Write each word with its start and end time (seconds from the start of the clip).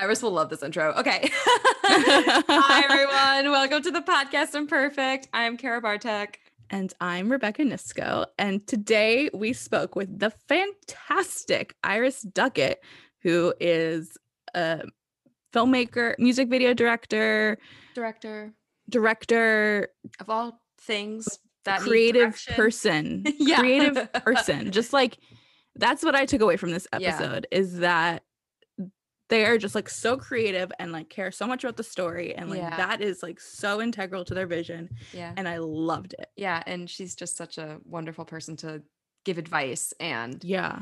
Iris 0.00 0.22
will 0.22 0.30
love 0.30 0.48
this 0.48 0.62
intro. 0.62 0.94
Okay. 0.94 1.28
Hi, 1.84 2.84
everyone. 2.84 3.52
Welcome 3.52 3.82
to 3.82 3.90
the 3.90 4.00
podcast 4.00 4.54
Imperfect. 4.54 5.28
I'm 5.34 5.58
Kara 5.58 5.82
Bartek. 5.82 6.40
And 6.70 6.90
I'm 7.02 7.30
Rebecca 7.30 7.62
Nisco. 7.64 8.24
And 8.38 8.66
today 8.66 9.28
we 9.34 9.52
spoke 9.52 9.96
with 9.96 10.18
the 10.18 10.30
fantastic 10.48 11.74
Iris 11.84 12.22
Duckett, 12.22 12.82
who 13.22 13.52
is 13.60 14.16
a 14.54 14.84
filmmaker, 15.52 16.14
music 16.18 16.48
video 16.48 16.72
director, 16.72 17.58
Director 17.94 18.54
director, 18.88 19.88
of 20.18 20.30
all 20.30 20.62
things 20.80 21.38
that 21.66 21.80
creative 21.80 22.42
person, 22.56 23.24
Yeah. 23.38 23.58
creative 23.58 24.10
person. 24.14 24.70
Just 24.70 24.94
like 24.94 25.18
that's 25.76 26.02
what 26.02 26.14
I 26.14 26.24
took 26.24 26.40
away 26.40 26.56
from 26.56 26.70
this 26.70 26.86
Yeah. 26.98 27.08
episode 27.10 27.46
is 27.50 27.80
that 27.80 28.22
they 29.30 29.46
are 29.46 29.56
just 29.56 29.74
like 29.74 29.88
so 29.88 30.16
creative 30.16 30.70
and 30.78 30.92
like 30.92 31.08
care 31.08 31.32
so 31.32 31.46
much 31.46 31.64
about 31.64 31.76
the 31.78 31.82
story 31.84 32.34
and 32.34 32.50
like 32.50 32.58
Yeah. 32.58 32.76
that 32.76 33.00
is 33.00 33.22
like 33.22 33.40
so 33.40 33.80
integral 33.80 34.24
to 34.26 34.34
their 34.34 34.46
vision 34.46 34.90
Yeah. 35.12 35.32
and 35.36 35.48
I 35.48 35.58
loved 35.58 36.14
it. 36.18 36.26
Yeah. 36.36 36.62
And 36.66 36.90
she's 36.90 37.14
just 37.14 37.36
such 37.36 37.56
a 37.56 37.78
wonderful 37.84 38.24
person 38.26 38.56
to 38.58 38.82
give 39.24 39.38
advice 39.38 39.94
and 40.00 40.42
Yeah. 40.44 40.80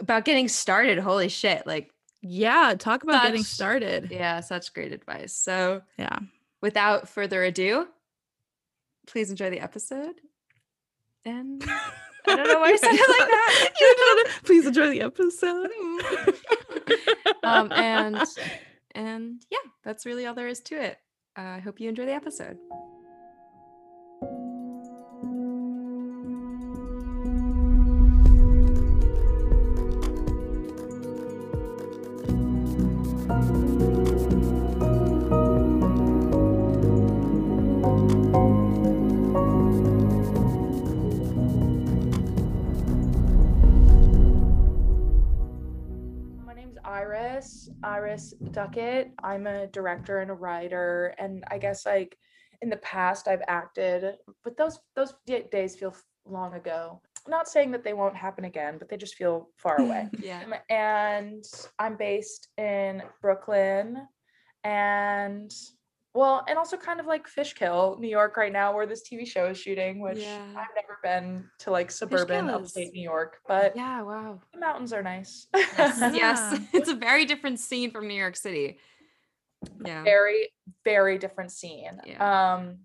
about 0.00 0.24
getting 0.24 0.48
started. 0.48 0.98
Holy 0.98 1.28
shit. 1.28 1.66
Like, 1.66 1.92
Yeah, 2.22 2.74
talk 2.78 3.02
about 3.04 3.22
getting 3.22 3.44
started. 3.44 4.10
yeah, 4.10 4.40
such 4.40 4.72
great 4.74 4.92
advice. 4.92 5.32
So, 5.36 5.82
Yeah. 5.98 6.18
without 6.60 7.08
further 7.08 7.44
ado, 7.44 7.86
please 9.06 9.30
enjoy 9.30 9.50
the 9.50 9.60
episode. 9.60 10.20
And 11.24 11.62
I 12.26 12.36
don't 12.36 12.46
know 12.46 12.60
why 12.60 12.72
I 12.72 12.76
said 12.76 12.90
it 12.92 13.08
like 13.08 13.28
that. 13.28 14.40
Please 14.44 14.66
enjoy 14.66 14.90
the 14.90 15.00
episode. 15.02 15.70
um, 17.42 17.72
and 17.72 18.22
and 18.94 19.42
yeah, 19.50 19.58
that's 19.84 20.06
really 20.06 20.26
all 20.26 20.34
there 20.34 20.48
is 20.48 20.60
to 20.60 20.74
it. 20.74 20.98
Uh, 21.36 21.42
I 21.42 21.58
hope 21.60 21.80
you 21.80 21.88
enjoy 21.88 22.06
the 22.06 22.12
episode. 22.12 22.58
Iris, 47.82 48.34
Duckett. 48.50 49.12
I'm 49.22 49.46
a 49.46 49.66
director 49.68 50.18
and 50.18 50.30
a 50.30 50.34
writer, 50.34 51.14
and 51.18 51.44
I 51.50 51.58
guess 51.58 51.86
like 51.86 52.16
in 52.62 52.70
the 52.70 52.76
past 52.78 53.28
I've 53.28 53.42
acted, 53.46 54.16
but 54.44 54.56
those 54.56 54.78
those 54.96 55.14
days 55.26 55.76
feel 55.76 55.94
long 56.26 56.54
ago. 56.54 57.00
Not 57.26 57.48
saying 57.48 57.70
that 57.72 57.84
they 57.84 57.92
won't 57.92 58.16
happen 58.16 58.44
again, 58.44 58.76
but 58.78 58.88
they 58.88 58.96
just 58.96 59.14
feel 59.16 59.50
far 59.56 59.80
away. 59.80 60.08
Yeah. 60.18 60.42
Um, 60.44 60.54
and 60.70 61.44
I'm 61.78 61.96
based 61.96 62.48
in 62.56 63.02
Brooklyn, 63.20 64.06
and 64.64 65.52
well, 66.14 66.44
and 66.48 66.58
also 66.58 66.76
kind 66.76 67.00
of 67.00 67.06
like 67.06 67.26
Fishkill, 67.28 67.96
New 68.00 68.08
York, 68.08 68.36
right 68.36 68.52
now, 68.52 68.74
where 68.74 68.86
this 68.86 69.02
TV 69.08 69.26
show 69.26 69.46
is 69.46 69.58
shooting. 69.58 70.00
Which 70.00 70.18
Yeah. 70.18 70.42
I've 70.56 70.74
never 70.74 70.98
been 71.02 71.44
to 71.60 71.70
like 71.70 71.90
suburban 71.90 72.46
Fishkill 72.46 72.60
upstate 72.62 72.92
New 72.92 73.02
York, 73.02 73.38
but 73.46 73.76
Yeah. 73.76 74.02
Wow. 74.02 74.40
the 74.52 74.58
mountains 74.60 74.92
are 74.92 75.02
nice. 75.02 75.46
Yes. 75.54 75.98
yes. 76.14 76.60
It's 76.72 76.88
a 76.88 76.94
very 76.94 77.24
different 77.24 77.60
scene 77.60 77.90
from 77.90 78.08
New 78.08 78.14
York 78.14 78.36
City. 78.36 78.78
Yeah. 79.84 80.04
very 80.04 80.50
very 80.84 81.18
different 81.18 81.50
scene 81.50 82.00
Yeah. 82.06 82.54
um 82.54 82.78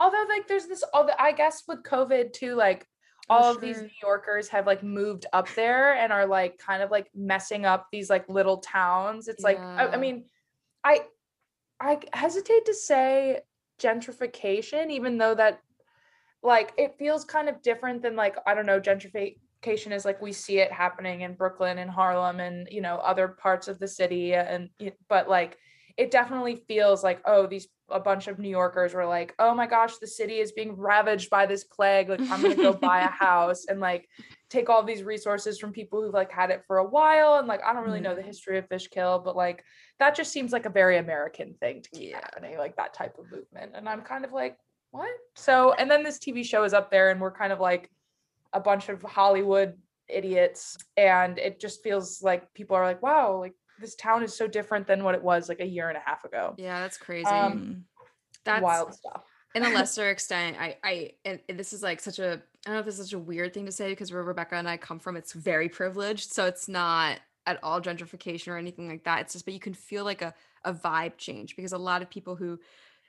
although 0.00 0.24
like 0.30 0.48
there's 0.48 0.64
this 0.64 0.82
all 0.94 1.04
the 1.04 1.20
i 1.20 1.30
guess 1.30 1.64
with 1.68 1.82
covid 1.82 2.32
too 2.32 2.54
like 2.54 2.86
Oh, 3.28 3.34
all 3.34 3.50
of 3.54 3.60
these 3.60 3.82
new 3.82 3.90
yorkers 4.02 4.48
have 4.48 4.66
like 4.66 4.82
moved 4.82 5.26
up 5.34 5.46
there 5.56 5.92
and 5.94 6.14
are 6.14 6.24
like 6.24 6.56
kind 6.56 6.82
of 6.82 6.90
like 6.90 7.10
messing 7.14 7.66
up 7.66 7.88
these 7.92 8.08
like 8.08 8.26
little 8.30 8.58
towns 8.58 9.28
it's 9.28 9.42
like 9.44 9.58
I, 9.58 9.88
I 9.88 9.96
mean 9.98 10.24
i 10.82 11.02
i 11.80 11.98
hesitate 12.12 12.64
to 12.66 12.74
say 12.74 13.40
gentrification 13.80 14.90
even 14.90 15.18
though 15.18 15.34
that 15.34 15.60
like 16.42 16.72
it 16.78 16.94
feels 16.98 17.24
kind 17.24 17.48
of 17.48 17.60
different 17.62 18.02
than 18.02 18.16
like 18.16 18.36
i 18.46 18.54
don't 18.54 18.66
know 18.66 18.80
gentrification 18.80 19.92
is 19.92 20.04
like 20.04 20.20
we 20.22 20.32
see 20.32 20.58
it 20.58 20.72
happening 20.72 21.22
in 21.22 21.34
brooklyn 21.34 21.78
and 21.78 21.90
harlem 21.90 22.40
and 22.40 22.68
you 22.70 22.80
know 22.80 22.96
other 22.96 23.28
parts 23.28 23.68
of 23.68 23.78
the 23.78 23.88
city 23.88 24.34
and 24.34 24.70
but 25.08 25.28
like 25.28 25.58
it 25.96 26.10
definitely 26.10 26.56
feels 26.56 27.02
like 27.02 27.20
oh 27.26 27.46
these 27.46 27.68
a 27.90 28.00
bunch 28.00 28.26
of 28.26 28.38
new 28.38 28.48
yorkers 28.48 28.94
were 28.94 29.06
like 29.06 29.34
oh 29.38 29.54
my 29.54 29.66
gosh 29.66 29.98
the 29.98 30.06
city 30.06 30.38
is 30.38 30.52
being 30.52 30.76
ravaged 30.76 31.30
by 31.30 31.46
this 31.46 31.64
plague 31.64 32.08
like 32.08 32.20
i'm 32.30 32.42
gonna 32.42 32.54
go 32.54 32.72
buy 32.72 33.00
a 33.00 33.08
house 33.24 33.66
and 33.66 33.80
like 33.80 34.08
take 34.48 34.68
all 34.68 34.82
these 34.82 35.02
resources 35.02 35.58
from 35.58 35.72
people 35.72 36.00
who've 36.02 36.14
like 36.14 36.30
had 36.30 36.50
it 36.50 36.62
for 36.66 36.78
a 36.78 36.84
while 36.88 37.34
and 37.38 37.48
like 37.48 37.60
i 37.64 37.72
don't 37.72 37.84
really 37.84 38.00
know 38.00 38.14
the 38.14 38.22
history 38.22 38.58
of 38.58 38.68
fishkill 38.68 39.18
but 39.24 39.36
like 39.36 39.64
that 39.98 40.14
just 40.14 40.32
seems 40.32 40.52
like 40.52 40.66
a 40.66 40.70
very 40.70 40.98
american 40.98 41.54
thing 41.54 41.82
to 41.82 41.90
keep 41.90 42.10
Yeah. 42.10 42.16
happening 42.22 42.56
like 42.56 42.76
that 42.76 42.94
type 42.94 43.16
of 43.18 43.30
movement 43.30 43.72
and 43.74 43.88
i'm 43.88 44.02
kind 44.02 44.24
of 44.24 44.32
like 44.32 44.56
what 44.92 45.08
so 45.34 45.72
and 45.72 45.90
then 45.90 46.02
this 46.04 46.18
tv 46.18 46.44
show 46.44 46.62
is 46.64 46.74
up 46.74 46.90
there 46.90 47.10
and 47.10 47.20
we're 47.20 47.32
kind 47.32 47.52
of 47.52 47.60
like 47.60 47.90
a 48.52 48.60
bunch 48.60 48.88
of 48.88 49.02
hollywood 49.02 49.74
idiots 50.08 50.76
and 50.96 51.38
it 51.38 51.58
just 51.60 51.82
feels 51.82 52.22
like 52.22 52.52
people 52.54 52.76
are 52.76 52.84
like 52.84 53.02
wow 53.02 53.36
like 53.38 53.54
this 53.80 53.96
town 53.96 54.22
is 54.22 54.34
so 54.34 54.46
different 54.46 54.86
than 54.86 55.02
what 55.02 55.14
it 55.16 55.22
was 55.22 55.48
like 55.48 55.60
a 55.60 55.66
year 55.66 55.88
and 55.88 55.98
a 55.98 56.02
half 56.04 56.24
ago 56.24 56.54
Yeah. 56.56 56.80
That's 56.80 56.96
crazy. 56.98 57.28
Um, 57.28 57.58
Mm. 57.58 57.82
that's 58.44 58.62
wild 58.62 58.94
stuff 58.94 59.24
in 59.56 59.64
a 59.64 59.70
lesser 59.74 60.10
extent, 60.10 60.56
I, 60.60 60.76
I, 60.84 61.10
and 61.24 61.40
and 61.48 61.58
this 61.58 61.72
is 61.72 61.82
like 61.82 62.00
such 62.00 62.18
a, 62.18 62.42
I 62.66 62.70
don't 62.70 62.74
know 62.76 62.80
if 62.80 62.86
this 62.86 62.98
is 62.98 63.06
such 63.10 63.12
a 63.14 63.18
weird 63.18 63.54
thing 63.54 63.66
to 63.66 63.72
say 63.72 63.90
because 63.90 64.12
where 64.12 64.24
Rebecca 64.24 64.56
and 64.56 64.68
I 64.68 64.76
come 64.76 64.98
from, 64.98 65.16
it's 65.16 65.32
very 65.32 65.68
privileged. 65.68 66.32
So 66.32 66.46
it's 66.46 66.66
not 66.68 67.20
at 67.46 67.60
all 67.62 67.80
gentrification 67.80 68.48
or 68.48 68.56
anything 68.56 68.88
like 68.88 69.04
that. 69.04 69.20
It's 69.20 69.34
just, 69.34 69.44
but 69.44 69.54
you 69.54 69.60
can 69.60 69.72
feel 69.74 70.04
like 70.04 70.20
a, 70.20 70.34
a 70.64 70.74
vibe 70.74 71.16
change 71.16 71.54
because 71.54 71.72
a 71.72 71.78
lot 71.78 72.02
of 72.02 72.10
people 72.10 72.34
who, 72.34 72.58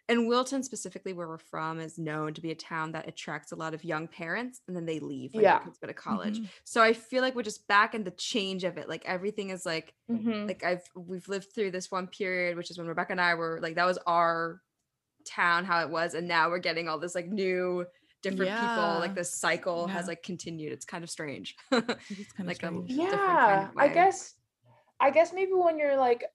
and 0.08 0.28
Wilton 0.28 0.62
specifically, 0.62 1.12
where 1.14 1.28
we're 1.28 1.40
from, 1.40 1.80
is 1.80 1.98
known 1.98 2.36
to 2.36 2.42
be 2.42 2.52
a 2.52 2.56
town 2.56 2.92
that 2.92 3.08
attracts 3.08 3.52
a 3.52 3.56
lot 3.56 3.74
of 3.74 3.84
young 3.84 4.08
parents 4.08 4.62
and 4.68 4.76
then 4.76 4.86
they 4.86 5.00
leave 5.00 5.34
when 5.34 5.44
Yeah. 5.44 5.54
their 5.58 5.66
kids 5.66 5.80
go 5.80 5.88
to 5.88 5.94
college. 5.94 6.40
Mhm. 6.40 6.50
So 6.64 6.84
I 6.84 6.94
feel 6.94 7.24
like 7.24 7.36
we're 7.36 7.42
just 7.42 7.68
back 7.68 7.96
in 7.96 8.04
the 8.04 8.12
change 8.12 8.64
of 8.64 8.78
it. 8.78 8.88
Like 8.88 9.06
everything 9.06 9.50
is 9.50 9.66
like, 9.66 9.96
Mhm. 10.10 10.48
like 10.48 10.64
I've 10.64 10.84
we've 10.96 11.28
lived 11.28 11.52
through 11.54 11.72
this 11.72 11.90
one 11.92 12.08
period, 12.08 12.58
which 12.58 12.70
is 12.70 12.78
when 12.78 12.88
Rebecca 12.88 13.12
and 13.14 13.22
I 13.22 13.34
were 13.34 13.60
like 13.62 13.76
that 13.76 13.86
was 13.86 13.98
our 14.06 14.62
town, 15.26 15.66
how 15.66 15.82
it 15.82 15.90
was, 15.90 16.14
and 16.14 16.28
now 16.28 16.50
we're 16.50 16.60
getting 16.60 16.88
all 16.90 17.00
this 17.00 17.16
like 17.16 17.28
new 17.28 17.86
different 18.22 18.52
people. 18.52 19.00
Like 19.00 19.16
this 19.16 19.34
cycle 19.34 19.88
has 19.88 20.08
like 20.08 20.24
continued. 20.24 20.72
It's 20.72 20.86
kind 20.86 21.04
of 21.04 21.10
strange. 21.10 21.56
It's 21.72 21.90
um, 21.90 21.98
kind 22.38 22.40
of 22.40 22.46
like 22.48 22.64
a 22.64 22.68
strange. 22.68 22.88
different 22.88 23.10
kind 23.12 23.12
yeah 23.12 23.70
of 23.70 23.78
i 23.78 23.88
guess 23.88 24.36
i 25.00 25.10
guess 25.10 25.34
maybe 25.34 25.52
when 25.54 25.78
you're 25.78 25.98
like 25.98 26.26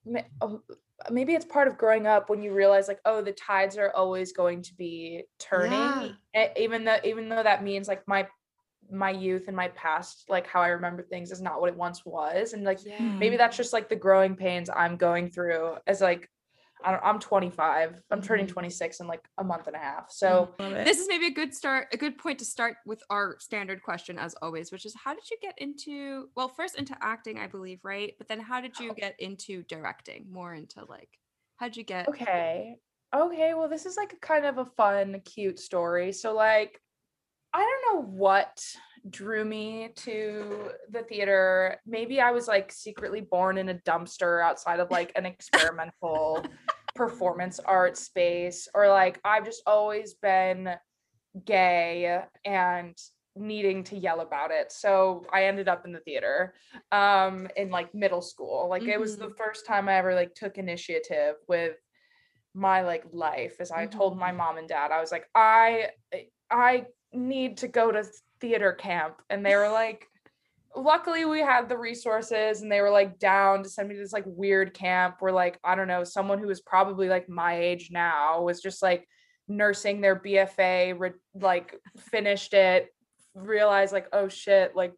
oh, 0.41 0.61
maybe 1.09 1.33
it's 1.33 1.45
part 1.45 1.67
of 1.67 1.77
growing 1.77 2.07
up 2.07 2.29
when 2.29 2.41
you 2.41 2.53
realize 2.53 2.87
like 2.87 2.99
oh 3.05 3.21
the 3.21 3.31
tides 3.33 3.77
are 3.77 3.91
always 3.95 4.31
going 4.31 4.61
to 4.61 4.73
be 4.75 5.23
turning 5.39 6.15
e- 6.35 6.47
even 6.57 6.83
though 6.85 6.97
even 7.03 7.29
though 7.29 7.43
that 7.43 7.63
means 7.63 7.87
like 7.87 8.07
my 8.07 8.27
my 8.91 9.09
youth 9.09 9.47
and 9.47 9.55
my 9.55 9.69
past 9.69 10.25
like 10.29 10.45
how 10.47 10.61
i 10.61 10.67
remember 10.67 11.01
things 11.01 11.31
is 11.31 11.41
not 11.41 11.59
what 11.59 11.69
it 11.69 11.75
once 11.75 12.05
was 12.05 12.53
and 12.53 12.63
like 12.63 12.79
yeah. 12.85 12.99
maybe 12.99 13.37
that's 13.37 13.57
just 13.57 13.73
like 13.73 13.89
the 13.89 13.95
growing 13.95 14.35
pains 14.35 14.69
i'm 14.75 14.97
going 14.97 15.29
through 15.29 15.75
as 15.87 16.01
like 16.01 16.29
I 16.83 16.91
don't, 16.91 17.03
i'm 17.03 17.19
25 17.19 18.01
i'm 18.11 18.21
turning 18.21 18.45
Mhm. 18.45 18.49
26 18.49 18.99
in 18.99 19.07
like 19.07 19.27
a 19.37 19.43
month 19.43 19.67
and 19.67 19.75
a 19.75 19.79
half 19.79 20.11
so 20.11 20.53
This 20.59 20.99
is 20.99 21.07
maybe 21.07 21.27
a 21.27 21.31
good 21.31 21.53
start, 21.53 21.87
a 21.93 21.97
good 21.97 22.17
point 22.17 22.39
to 22.39 22.45
start 22.45 22.77
with 22.85 23.01
our 23.09 23.37
standard 23.39 23.81
question 23.83 24.17
as 24.19 24.35
always, 24.41 24.71
which 24.71 24.85
is 24.85 24.95
how 24.95 25.13
did 25.13 25.29
you 25.29 25.37
get 25.41 25.55
into 25.57 26.29
well, 26.35 26.49
first 26.49 26.77
into 26.77 26.95
acting, 27.01 27.37
I 27.39 27.47
believe, 27.47 27.79
right? 27.83 28.13
But 28.17 28.27
then 28.27 28.39
how 28.39 28.61
did 28.61 28.79
you 28.79 28.93
get 28.93 29.15
into 29.19 29.63
directing? 29.63 30.27
More 30.31 30.53
into 30.53 30.85
like 30.85 31.19
how 31.57 31.67
did 31.67 31.77
you 31.77 31.83
get 31.83 32.07
Okay. 32.07 32.77
Okay. 33.15 33.53
Well, 33.53 33.69
this 33.69 33.85
is 33.85 33.95
like 33.97 34.13
a 34.13 34.17
kind 34.17 34.45
of 34.45 34.57
a 34.57 34.65
fun, 34.65 35.21
cute 35.21 35.59
story. 35.59 36.11
So, 36.11 36.33
like, 36.33 36.81
I 37.53 37.59
don't 37.59 37.95
know 37.95 38.11
what 38.11 38.63
drew 39.09 39.43
me 39.43 39.89
to 39.95 40.71
the 40.89 41.03
theater. 41.03 41.77
Maybe 41.85 42.21
I 42.21 42.31
was 42.31 42.47
like 42.47 42.71
secretly 42.71 43.21
born 43.21 43.57
in 43.57 43.69
a 43.69 43.75
dumpster 43.75 44.43
outside 44.43 44.79
of 44.79 44.91
like 44.91 45.11
an 45.15 45.25
experimental 45.25 46.43
performance 46.95 47.59
art 47.59 47.97
space, 47.97 48.67
or 48.73 48.87
like 48.87 49.19
I've 49.23 49.45
just 49.45 49.63
always 49.65 50.13
been 50.15 50.75
gay 51.45 52.21
and 52.45 52.95
needing 53.35 53.83
to 53.83 53.97
yell 53.97 54.21
about 54.21 54.51
it. 54.51 54.71
So 54.71 55.25
I 55.33 55.45
ended 55.45 55.67
up 55.67 55.85
in 55.85 55.91
the 55.91 55.99
theater 55.99 56.53
um 56.91 57.47
in 57.57 57.69
like 57.69 57.93
middle 57.93 58.21
school. 58.21 58.67
Like 58.69 58.83
it 58.83 58.99
was 58.99 59.17
the 59.17 59.33
first 59.37 59.65
time 59.65 59.89
I 59.89 59.95
ever 59.95 60.15
like 60.15 60.33
took 60.35 60.57
initiative 60.57 61.35
with 61.47 61.75
my 62.53 62.81
like 62.81 63.03
life 63.11 63.55
as 63.59 63.71
I 63.71 63.87
told 63.87 64.17
my 64.17 64.31
mom 64.31 64.57
and 64.57 64.67
dad 64.67 64.91
I 64.91 65.01
was 65.01 65.11
like 65.11 65.25
I 65.33 65.89
I 66.51 66.85
need 67.11 67.57
to 67.57 67.67
go 67.67 67.91
to 67.91 68.05
theater 68.43 68.73
camp 68.73 69.21
and 69.29 69.45
they 69.45 69.55
were 69.55 69.69
like 69.69 70.05
luckily 70.75 71.23
we 71.23 71.39
had 71.39 71.69
the 71.69 71.77
resources 71.77 72.61
and 72.61 72.69
they 72.69 72.81
were 72.81 72.89
like 72.89 73.17
down 73.17 73.63
to 73.63 73.69
send 73.69 73.87
me 73.87 73.95
to 73.95 74.01
this 74.01 74.11
like 74.11 74.25
weird 74.25 74.73
camp 74.73 75.15
where 75.19 75.31
like 75.31 75.57
I 75.63 75.75
don't 75.75 75.87
know, 75.87 76.03
someone 76.03 76.39
who 76.39 76.47
was 76.47 76.59
probably 76.59 77.07
like 77.07 77.29
my 77.29 77.57
age 77.57 77.89
now 77.89 78.41
was 78.41 78.61
just 78.61 78.81
like 78.81 79.07
nursing 79.47 80.01
their 80.01 80.19
BFA, 80.19 80.99
re- 80.99 81.11
like 81.39 81.79
finished 81.97 82.53
it, 82.53 82.93
realized 83.33 83.93
like, 83.93 84.07
oh 84.11 84.27
shit, 84.27 84.75
like 84.75 84.93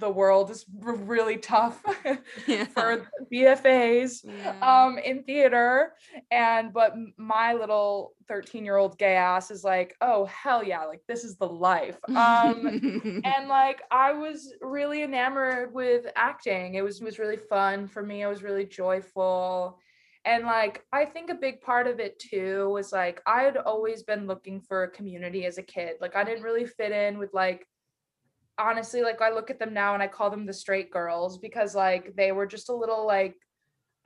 the 0.00 0.10
world 0.10 0.50
is 0.50 0.64
r- 0.84 0.94
really 0.96 1.36
tough 1.36 1.82
Yeah. 2.46 2.64
for 2.64 3.06
BFAs 3.32 4.24
Yeah. 4.24 4.54
um 4.62 4.98
in 4.98 5.22
theater 5.22 5.94
and 6.30 6.72
but 6.72 6.94
my 7.16 7.52
little 7.54 8.14
13 8.28 8.64
year 8.64 8.76
old 8.76 8.98
gay 8.98 9.14
ass 9.16 9.50
is 9.50 9.62
like 9.62 9.94
oh 10.00 10.24
hell 10.26 10.62
yeah 10.64 10.84
like 10.84 11.02
this 11.06 11.22
is 11.24 11.36
the 11.36 11.46
life 11.48 11.98
um 12.16 12.66
and 13.24 13.48
like 13.48 13.82
I 13.90 14.12
was 14.12 14.52
really 14.60 15.02
enamored 15.02 15.72
with 15.74 16.06
acting. 16.16 16.74
It 16.74 16.82
was 16.82 17.00
was 17.00 17.18
really 17.18 17.36
fun 17.36 17.86
for 17.86 18.02
me. 18.02 18.24
I 18.24 18.28
was 18.28 18.42
really 18.42 18.64
joyful. 18.66 19.78
And 20.24 20.44
like 20.44 20.84
I 20.92 21.04
think 21.06 21.30
a 21.30 21.34
big 21.34 21.60
part 21.60 21.86
of 21.86 21.98
it 21.98 22.18
too 22.18 22.70
was 22.70 22.92
like 22.92 23.20
I 23.26 23.42
had 23.42 23.56
always 23.56 24.02
been 24.02 24.26
looking 24.26 24.60
for 24.60 24.82
a 24.84 24.90
community 24.90 25.46
as 25.46 25.58
a 25.58 25.62
kid. 25.62 25.92
Like 26.00 26.14
I 26.16 26.24
didn't 26.24 26.42
really 26.44 26.66
fit 26.66 26.92
in 26.92 27.18
with 27.18 27.32
like 27.32 27.66
honestly 28.60 29.02
like 29.02 29.20
I 29.20 29.30
look 29.30 29.50
at 29.50 29.58
them 29.58 29.74
now 29.74 29.94
and 29.94 30.02
I 30.02 30.06
call 30.06 30.30
them 30.30 30.46
the 30.46 30.52
straight 30.52 30.90
girls 30.90 31.38
because 31.38 31.74
like 31.74 32.14
they 32.16 32.32
were 32.32 32.46
just 32.46 32.68
a 32.68 32.74
little 32.74 33.06
like 33.06 33.36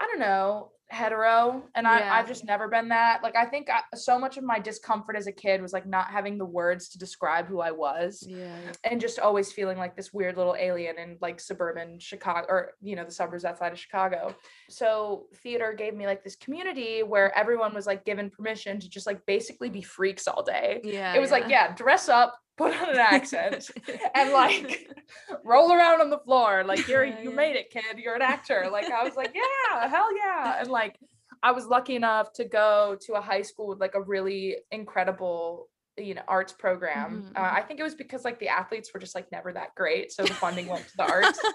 I 0.01 0.07
don't 0.07 0.19
know, 0.19 0.73
hetero. 0.89 1.63
And 1.75 1.87
I, 1.87 2.01
Yeah. 2.01 2.15
I've 2.15 2.29
just 2.29 2.45
never 2.45 2.69
been 2.69 2.89
that. 2.89 3.23
Like, 3.23 3.37
I 3.37 3.45
think 3.45 3.69
I, 3.71 3.83
so 3.95 4.19
much 4.19 4.37
of 4.37 4.45
my 4.45 4.59
discomfort 4.59 5.17
as 5.17 5.27
a 5.27 5.33
kid 5.33 5.63
was 5.63 5.73
like 5.73 5.87
not 5.87 6.11
having 6.11 6.37
the 6.37 6.45
words 6.45 6.89
to 6.91 6.99
describe 6.99 7.47
who 7.47 7.61
I 7.61 7.71
was 7.71 8.25
yeah. 8.27 8.57
and 8.85 9.01
just 9.01 9.19
always 9.19 9.53
feeling 9.53 9.79
like 9.79 9.97
this 9.97 10.13
weird 10.13 10.37
little 10.37 10.57
alien 10.59 10.99
in 10.99 11.17
like 11.21 11.41
suburban 11.41 11.99
Chicago 11.99 12.47
or, 12.49 12.73
you 12.81 12.97
know, 12.97 13.05
the 13.05 13.11
suburbs 13.11 13.45
outside 13.45 13.73
of 13.73 13.79
Chicago. 13.79 14.35
So, 14.69 15.27
theater 15.37 15.75
gave 15.77 15.95
me 15.95 16.07
like 16.07 16.25
this 16.25 16.37
community 16.37 17.03
where 17.03 17.37
everyone 17.37 17.75
was 17.75 17.87
like 17.87 18.05
given 18.05 18.31
permission 18.31 18.81
to 18.81 18.89
just 18.89 19.07
like 19.07 19.25
basically 19.27 19.71
be 19.71 19.83
freaks 19.83 20.27
all 20.27 20.43
day. 20.43 20.81
Yeah. 20.85 21.15
It 21.15 21.21
was 21.21 21.31
like, 21.31 21.49
yeah, 21.49 21.75
dress 21.75 22.09
up, 22.09 22.39
put 22.57 22.73
on 22.81 22.91
an 22.91 22.99
accent 22.99 23.71
and 24.15 24.33
like 24.33 24.89
roll 25.45 25.73
around 25.73 26.01
on 26.01 26.11
the 26.11 26.19
floor 26.19 26.63
like 26.65 26.87
you're 26.89 27.05
you 27.05 27.31
made 27.31 27.57
it 27.57 27.71
kid. 27.71 27.99
You're 27.99 28.15
an 28.15 28.23
actor. 28.23 28.69
Like 28.71 28.91
i 28.91 29.03
was 29.03 29.17
like 29.17 29.35
yeah 29.35 29.89
hell 29.89 30.09
yeah. 30.17 30.61
And 30.61 30.69
like 30.71 30.99
i 31.43 31.51
was 31.53 31.67
lucky 31.67 31.97
enough 31.97 32.33
to 32.35 32.45
go 32.45 32.97
to 33.07 33.15
a 33.15 33.21
high 33.21 33.43
school 33.43 33.67
with 33.69 33.81
like 33.81 33.95
a 33.95 34.01
really 34.03 34.57
incredible 34.71 35.69
you 35.97 36.15
know 36.15 36.23
arts 36.27 36.53
program. 36.53 37.31
Mhm, 37.35 37.39
uh, 37.41 37.51
i 37.55 37.61
think 37.63 37.79
it 37.79 37.85
was 37.85 37.95
because 37.95 38.25
like 38.25 38.39
the 38.41 38.49
athletes 38.49 38.91
were 38.93 38.99
just 39.01 39.15
like 39.15 39.31
never 39.31 39.53
that 39.53 39.75
great 39.77 40.11
so 40.11 40.25
the 40.25 40.35
funding 40.35 40.67
went 40.67 40.87
to 40.89 40.97
the 40.97 41.05
arts. 41.11 41.39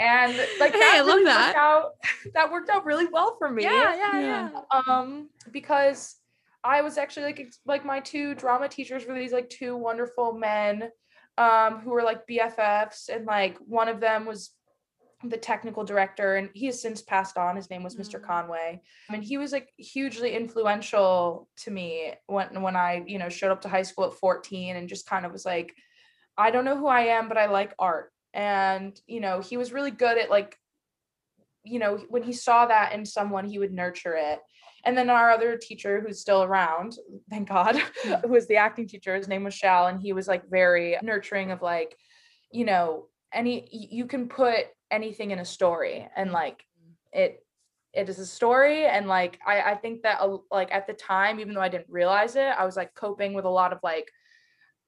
And 0.00 0.34
like 0.58 0.72
Hey, 0.72 0.78
that 0.80 0.96
I 0.96 1.00
love 1.02 1.22
that. 1.24 1.48
worked 1.48 1.58
out 1.58 1.92
that 2.34 2.50
worked 2.50 2.70
out 2.70 2.84
really 2.86 3.06
well 3.06 3.36
for 3.38 3.50
me. 3.50 3.62
Yeah, 3.64 3.94
yeah, 3.94 4.20
Yeah. 4.20 4.48
yeah. 4.52 4.80
um 4.86 5.28
because 5.52 6.16
i 6.64 6.82
was 6.82 6.98
actually 6.98 7.26
like 7.26 7.40
ex- 7.40 7.60
like 7.66 7.84
my 7.84 8.00
two 8.00 8.34
drama 8.34 8.68
teachers 8.68 9.06
were 9.06 9.14
these 9.18 9.32
like 9.32 9.48
two 9.50 9.76
wonderful 9.76 10.32
men 10.32 10.90
um 11.38 11.80
who 11.80 11.90
were 11.90 12.02
like 12.02 12.26
bffs 12.26 13.08
and 13.08 13.26
like 13.26 13.56
one 13.58 13.88
of 13.88 14.00
them 14.00 14.26
was 14.26 14.50
the 15.24 15.36
technical 15.36 15.84
director 15.84 16.36
and 16.36 16.50
he 16.52 16.66
has 16.66 16.82
since 16.82 17.00
passed 17.00 17.36
on. 17.36 17.56
His 17.56 17.70
name 17.70 17.82
was 17.82 17.96
mr 17.96 18.20
Mm. 18.20 18.26
conway. 18.26 18.80
And 19.08 19.22
he 19.22 19.38
was 19.38 19.52
like 19.52 19.68
hugely 19.76 20.34
influential 20.34 21.48
to 21.58 21.70
me 21.70 22.14
when 22.26 22.60
when 22.62 22.76
i 22.76 23.04
you 23.06 23.18
know 23.18 23.28
showed 23.28 23.52
up 23.52 23.62
to 23.62 23.68
high 23.68 23.82
school 23.82 24.06
at 24.06 24.14
14 24.14 24.76
and 24.76 24.88
just 24.88 25.06
kind 25.06 25.24
of 25.24 25.32
was 25.32 25.44
like 25.44 25.74
i 26.36 26.50
don't 26.50 26.64
know 26.64 26.76
who 26.76 26.86
i 26.86 27.02
am 27.02 27.28
but 27.28 27.38
i 27.38 27.46
like 27.46 27.74
art. 27.78 28.12
And 28.34 28.98
you 29.06 29.20
know 29.20 29.40
he 29.40 29.56
was 29.56 29.72
really 29.72 29.90
good 29.90 30.18
at 30.18 30.30
like 30.30 30.56
you 31.64 31.78
know 31.78 31.98
when 32.08 32.22
he 32.22 32.32
saw 32.32 32.66
that 32.66 32.92
in 32.92 33.04
someone 33.06 33.44
he 33.44 33.58
would 33.58 33.72
nurture 33.72 34.16
it 34.16 34.40
and 34.84 34.96
then 34.96 35.10
our 35.10 35.30
other 35.30 35.56
teacher 35.56 36.00
who's 36.00 36.20
still 36.20 36.42
around 36.42 36.96
thank 37.30 37.48
god 37.48 37.76
who 38.22 38.28
was 38.28 38.46
the 38.46 38.56
acting 38.56 38.86
teacher 38.86 39.14
his 39.14 39.28
name 39.28 39.44
was 39.44 39.54
shal 39.54 39.86
and 39.86 40.00
he 40.00 40.12
was 40.12 40.28
like 40.28 40.48
very 40.50 40.96
nurturing 41.02 41.50
of 41.50 41.62
like 41.62 41.96
you 42.50 42.64
know 42.64 43.06
any 43.32 43.68
you 43.70 44.06
can 44.06 44.28
put 44.28 44.66
anything 44.90 45.30
in 45.30 45.38
a 45.38 45.44
story 45.44 46.08
and 46.16 46.32
like 46.32 46.64
it 47.12 47.44
it 47.92 48.08
is 48.08 48.18
a 48.18 48.26
story. 48.26 48.86
And 48.86 49.06
like 49.06 49.38
i 49.46 49.72
i 49.72 49.74
think 49.74 50.02
that 50.02 50.20
uh, 50.20 50.38
like 50.50 50.72
at 50.72 50.86
the 50.86 50.92
time 50.92 51.40
even 51.40 51.54
though 51.54 51.60
i 51.60 51.68
didn't 51.68 51.88
realize 51.88 52.36
it 52.36 52.54
i 52.58 52.64
was 52.64 52.76
like 52.76 52.94
coping 52.94 53.34
with 53.34 53.44
a 53.44 53.50
lot 53.50 53.72
of 53.72 53.78
like 53.82 54.10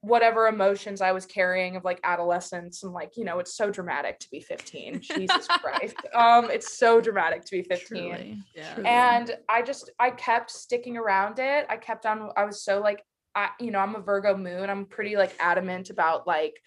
whatever 0.05 0.49
emotions 0.49 1.01
i 1.01 1.13
was 1.13 1.25
carrying 1.25 1.77
of 1.77 1.85
like 1.85 1.99
adolescence 2.05 2.83
and 2.83 2.93
like 2.93 3.17
you 3.17 3.25
know 3.25 3.39
it's 3.39 3.57
so 3.57 3.71
dramatic 3.71 4.19
to 4.19 4.31
be 4.31 4.39
15 4.39 5.01
jesus 5.01 5.47
christ. 5.63 5.97
Um 6.15 6.51
it's 6.51 6.77
so 6.77 7.01
dramatic 7.01 7.45
to 7.47 7.51
be 7.51 7.63
15 7.63 7.87
Truly. 7.87 8.39
Yeah. 8.55 8.75
Truly. 8.75 8.89
and 8.89 9.37
i 9.49 9.63
just 9.63 9.91
i 9.99 10.11
kept 10.11 10.51
sticking 10.51 10.97
around 10.97 11.39
it. 11.39 11.67
I 11.71 11.77
kept 11.79 12.05
on 12.05 12.31
i 12.37 12.45
was 12.45 12.63
so 12.63 12.81
like 12.81 13.03
i 13.35 13.49
you 13.59 13.71
know 13.71 13.79
i'm 13.79 13.95
a 13.97 14.01
virgo 14.01 14.37
moon. 14.37 14.69
I'm 14.69 14.85
pretty 14.85 15.17
like 15.17 15.35
adamant 15.41 15.91
about 15.91 16.27
like 16.27 16.61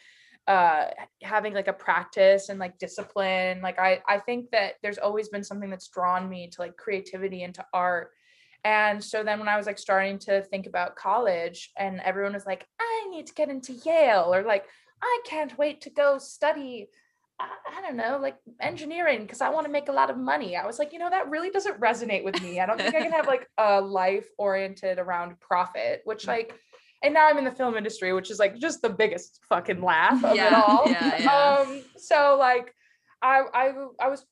uh 0.47 0.85
having 1.21 1.53
like 1.53 1.67
a 1.67 1.73
practice 1.73 2.49
and 2.49 2.59
like 2.59 2.79
discipline. 2.79 3.61
Like 3.61 3.77
i 3.77 4.01
i 4.07 4.17
think 4.19 4.49
that 4.51 4.73
there's 4.81 4.97
always 4.97 5.29
been 5.29 5.43
something 5.43 5.69
that's 5.69 5.89
drawn 5.89 6.27
me 6.27 6.49
to 6.53 6.61
like 6.61 6.75
creativity 6.75 7.43
and 7.43 7.53
to 7.53 7.65
art 7.73 8.11
and 8.63 9.03
so 9.03 9.23
then 9.23 9.39
when 9.39 9.47
i 9.47 9.57
was 9.57 9.65
like 9.65 9.79
starting 9.79 10.17
to 10.17 10.41
think 10.43 10.67
about 10.67 10.95
college 10.95 11.71
and 11.77 11.99
everyone 12.01 12.33
was 12.33 12.45
like 12.45 12.65
i 12.79 13.07
need 13.09 13.27
to 13.27 13.33
get 13.33 13.49
into 13.49 13.73
yale 13.85 14.33
or 14.33 14.43
like 14.43 14.65
i 15.01 15.19
can't 15.25 15.57
wait 15.57 15.81
to 15.81 15.89
go 15.89 16.17
study 16.17 16.87
I, 17.39 17.49
I 17.77 17.81
don't 17.81 17.97
know, 17.97 18.17
like 18.21 18.37
engineering 18.59 19.21
because 19.21 19.41
I 19.41 19.49
want 19.49 19.65
to 19.65 19.71
make 19.71 19.89
a 19.89 19.91
lot 19.91 20.09
of 20.09 20.17
money. 20.17 20.55
I 20.55 20.65
was 20.65 20.79
like, 20.79 20.91
you 20.91 20.99
know, 20.99 21.09
that 21.09 21.29
really 21.29 21.49
doesn't 21.49 21.79
resonate 21.79 22.23
with 22.23 22.41
me. 22.41 22.59
I 22.59 22.65
don't 22.65 22.77
think 22.77 22.95
I 22.95 23.01
can 23.01 23.11
have 23.11 23.27
like 23.27 23.47
a 23.57 23.79
life 23.79 24.27
oriented 24.37 24.97
around 24.97 25.39
profit, 25.39 26.01
which 26.05 26.25
like, 26.27 26.55
and 27.03 27.13
now 27.13 27.27
I'm 27.27 27.37
in 27.37 27.43
the 27.43 27.51
film 27.51 27.77
industry, 27.77 28.11
which 28.13 28.31
is 28.31 28.39
like 28.39 28.57
just 28.57 28.81
the 28.81 28.89
biggest 28.89 29.39
fucking 29.49 29.81
laugh 29.81 30.23
of 30.23 30.35
it 30.35 30.53
all. 30.53 30.83
yeah, 30.87 31.21
yeah. 31.21 31.57
Um, 31.59 31.83
so 31.97 32.37
like, 32.39 32.73
I 33.21 33.43
I 33.53 33.73
I 33.99 34.07
was 34.09 34.25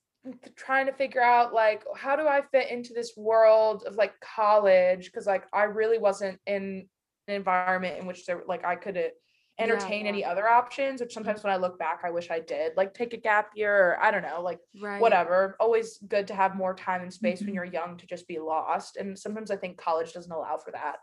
trying 0.56 0.86
to 0.88 0.94
figure 0.94 1.22
out 1.22 1.54
like 1.54 1.84
how 1.96 2.16
do 2.16 2.28
I 2.28 2.42
fit 2.52 2.72
into 2.72 2.94
this 2.94 3.14
world 3.16 3.84
of 3.86 3.96
like 3.96 4.14
college 4.22 5.06
because 5.06 5.28
like 5.28 5.46
I 5.54 5.64
really 5.64 5.98
wasn't 5.98 6.40
in 6.46 6.88
an 7.28 7.36
environment 7.36 8.00
in 8.00 8.06
which 8.08 8.26
there 8.26 8.44
like 8.48 8.66
I 8.66 8.76
could 8.76 9.12
entertain 9.58 10.06
yeah. 10.06 10.10
any 10.10 10.26
other 10.26 10.48
options 10.48 11.00
which 11.02 11.14
sometimes 11.14 11.44
when 11.44 11.54
I 11.54 11.58
look 11.58 11.80
back 11.80 12.02
I 12.04 12.12
wish 12.12 12.30
I 12.30 12.40
did 12.40 12.74
like 12.76 12.94
take 12.94 13.14
a 13.14 13.18
gap 13.18 13.52
year 13.56 13.74
or 13.74 14.04
I 14.04 14.12
don't 14.12 14.24
know 14.24 14.42
like 14.42 14.60
Right. 14.82 15.00
whatever 15.00 15.56
always 15.60 15.98
good 16.08 16.28
to 16.28 16.36
have 16.36 16.56
more 16.56 16.74
time 16.74 17.02
and 17.02 17.14
space 17.14 17.40
when 17.40 17.50
Mhm. 17.52 17.56
you're 17.56 17.66
young 17.66 17.98
to 17.98 18.06
just 18.08 18.28
be 18.28 18.40
lost 18.40 18.98
and 18.98 19.18
sometimes 19.18 19.52
I 19.52 19.56
think 19.58 19.78
college 19.78 20.14
doesn't 20.14 20.32
allow 20.32 20.58
for 20.58 20.72
that 20.72 20.98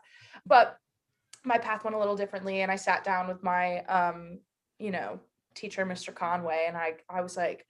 but 0.45 0.77
my 1.43 1.57
path 1.57 1.83
went 1.83 1.95
a 1.95 1.99
little 1.99 2.15
differently 2.15 2.61
and 2.61 2.71
I 2.71 2.75
sat 2.75 3.03
down 3.03 3.27
with 3.27 3.41
my 3.41 3.83
um 3.85 4.39
you 4.79 4.91
know 4.91 5.19
teacher 5.55 5.85
Mr. 5.85 6.13
Conway 6.13 6.65
and 6.67 6.77
I 6.77 6.95
I 7.09 7.21
was 7.21 7.35
like 7.37 7.65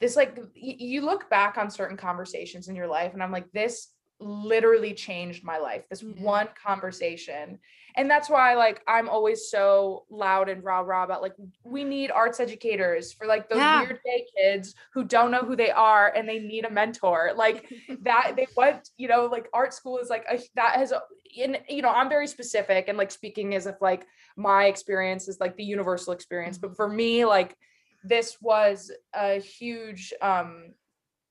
this 0.00 0.16
like 0.16 0.36
y- 0.36 0.76
you 0.78 1.02
look 1.02 1.28
back 1.30 1.58
on 1.58 1.70
certain 1.70 1.96
conversations 1.96 2.68
in 2.68 2.74
your 2.76 2.88
life 2.88 3.12
and 3.12 3.22
I'm 3.22 3.32
like 3.32 3.50
this 3.52 3.88
literally 4.22 4.92
changed 4.92 5.42
my 5.42 5.56
life 5.56 5.84
this 5.88 6.02
one 6.02 6.46
conversation. 6.62 7.58
And 7.96 8.08
that's 8.08 8.28
why 8.30 8.54
like 8.54 8.82
I'm 8.86 9.08
always 9.08 9.48
so 9.50 10.04
loud 10.10 10.48
and 10.48 10.62
rah 10.62 10.80
rah 10.80 11.04
about 11.04 11.22
like 11.22 11.32
we 11.64 11.84
need 11.84 12.10
arts 12.10 12.38
educators 12.38 13.12
for 13.12 13.26
like 13.26 13.48
those 13.48 13.58
Yeah. 13.58 13.80
weird 13.80 13.98
gay 14.04 14.26
kids 14.36 14.74
who 14.92 15.04
don't 15.04 15.30
know 15.30 15.40
who 15.40 15.56
they 15.56 15.70
are 15.70 16.12
and 16.14 16.28
they 16.28 16.38
need 16.38 16.66
a 16.66 16.70
mentor. 16.70 17.32
Like 17.34 17.66
that 18.02 18.34
they 18.36 18.46
went 18.56 18.90
you 18.98 19.08
know 19.08 19.24
like 19.26 19.48
art 19.54 19.72
school 19.74 19.98
is 19.98 20.08
like 20.10 20.24
a, 20.30 20.38
that 20.54 20.76
has 20.76 20.92
a, 20.92 21.02
in 21.36 21.56
you 21.68 21.80
know 21.80 21.90
i'm 21.90 22.08
very 22.08 22.26
specific 22.26 22.86
and 22.88 22.98
like 22.98 23.10
speaking 23.12 23.54
as 23.54 23.66
if 23.66 23.76
like 23.80 24.04
my 24.36 24.64
experience 24.64 25.28
is 25.28 25.38
like 25.40 25.56
the 25.56 25.64
universal 25.64 26.12
experience. 26.12 26.58
Mm-hmm. 26.58 26.68
But 26.68 26.76
for 26.76 26.88
me 26.88 27.24
like 27.24 27.56
this 28.04 28.38
was 28.40 28.90
a 29.14 29.40
huge 29.40 30.12
um 30.22 30.72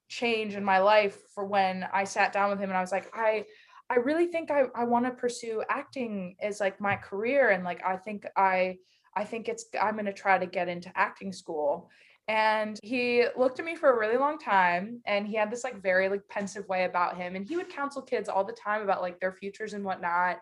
change 0.07 0.55
in 0.55 0.63
my 0.63 0.79
life 0.79 1.17
for 1.33 1.45
when 1.45 1.85
i 1.93 2.03
sat 2.03 2.33
down 2.33 2.49
with 2.49 2.59
him 2.59 2.69
and 2.69 2.77
i 2.77 2.81
was 2.81 2.91
like 2.91 3.09
i 3.13 3.45
i 3.89 3.95
really 3.95 4.27
think 4.27 4.51
i, 4.51 4.63
I 4.75 4.83
want 4.83 5.05
to 5.05 5.11
pursue 5.11 5.63
acting 5.69 6.35
as 6.41 6.59
like 6.59 6.79
my 6.79 6.95
career. 6.95 7.49
And 7.49 7.63
like 7.63 7.83
i 7.85 7.97
think 7.97 8.25
i 8.35 8.77
i 9.15 9.23
think 9.23 9.47
it's 9.49 9.65
i'm 9.81 9.95
going 9.95 10.05
to 10.05 10.13
try 10.13 10.37
to 10.37 10.45
get 10.45 10.67
into 10.67 10.91
acting 10.95 11.33
school. 11.33 11.89
And 12.27 12.79
he 12.83 13.25
looked 13.35 13.57
at 13.57 13.65
me 13.65 13.75
for 13.75 13.91
a 13.91 13.97
really 13.97 14.17
long 14.17 14.37
time 14.37 15.01
and 15.07 15.25
he 15.27 15.35
had 15.35 15.49
this 15.51 15.63
like 15.63 15.81
very 15.81 16.09
like 16.09 16.21
pensive 16.29 16.67
way 16.67 16.83
about 16.83 17.17
him. 17.17 17.35
And 17.35 17.47
he 17.47 17.57
would 17.57 17.69
counsel 17.69 18.03
kids 18.03 18.29
all 18.29 18.43
the 18.43 18.53
time 18.53 18.83
about 18.83 19.01
like 19.01 19.19
their 19.19 19.31
futures 19.33 19.73
and 19.73 19.83
whatnot. 19.83 20.37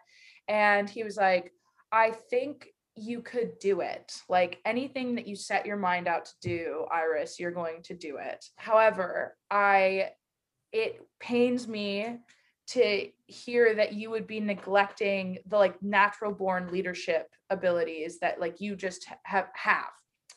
And 0.50 0.89
he 0.89 1.03
was 1.03 1.15
like 1.15 1.53
i 1.91 2.12
think 2.29 2.67
you 2.98 3.22
could 3.22 3.58
do 3.60 3.82
it 3.82 4.22
like 4.30 4.60
anything 4.66 5.16
that 5.16 5.27
you 5.27 5.36
set 5.36 5.66
your 5.66 5.77
mind 5.77 6.08
out 6.08 6.25
to 6.25 6.34
do 6.42 6.86
iris 6.92 7.39
you're 7.39 7.51
going 7.51 7.82
to 7.82 7.94
do 7.94 8.18
it 8.18 8.46
however 8.58 9.36
i 9.50 10.10
it 10.72 11.01
pains 11.20 11.68
me 11.68 12.18
to 12.68 13.08
hear 13.27 13.74
that 13.75 13.94
you 13.94 14.10
would 14.10 14.27
be 14.27 14.39
neglecting 14.39 15.38
the 15.48 15.58
like 15.58 15.82
natural 15.82 16.34
born 16.34 16.70
leadership 16.72 17.30
abilities 17.50 18.20
that 18.20 18.42
like 18.42 18.60
you 18.60 18.75
just 18.75 19.08
have 19.24 19.48
have 19.54 19.86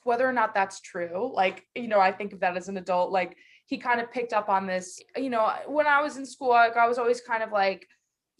whether 0.04 0.28
or 0.28 0.32
not 0.32 0.54
that's 0.54 0.80
true. 0.80 1.30
Like, 1.34 1.66
you 1.74 1.88
know, 1.88 2.00
I 2.00 2.12
think 2.12 2.32
of 2.32 2.40
that 2.40 2.56
as 2.56 2.68
an 2.68 2.76
adult. 2.76 3.10
Like, 3.10 3.36
he 3.66 3.78
kind 3.78 4.00
of 4.00 4.10
picked 4.10 4.32
up 4.32 4.48
on 4.48 4.66
this. 4.66 4.98
You 5.16 5.30
know, 5.30 5.52
when 5.66 5.86
I 5.86 6.02
was 6.02 6.16
in 6.16 6.26
school, 6.26 6.50
like, 6.50 6.76
I 6.76 6.88
was 6.88 6.98
always 6.98 7.20
kind 7.20 7.42
of 7.42 7.52
like, 7.52 7.86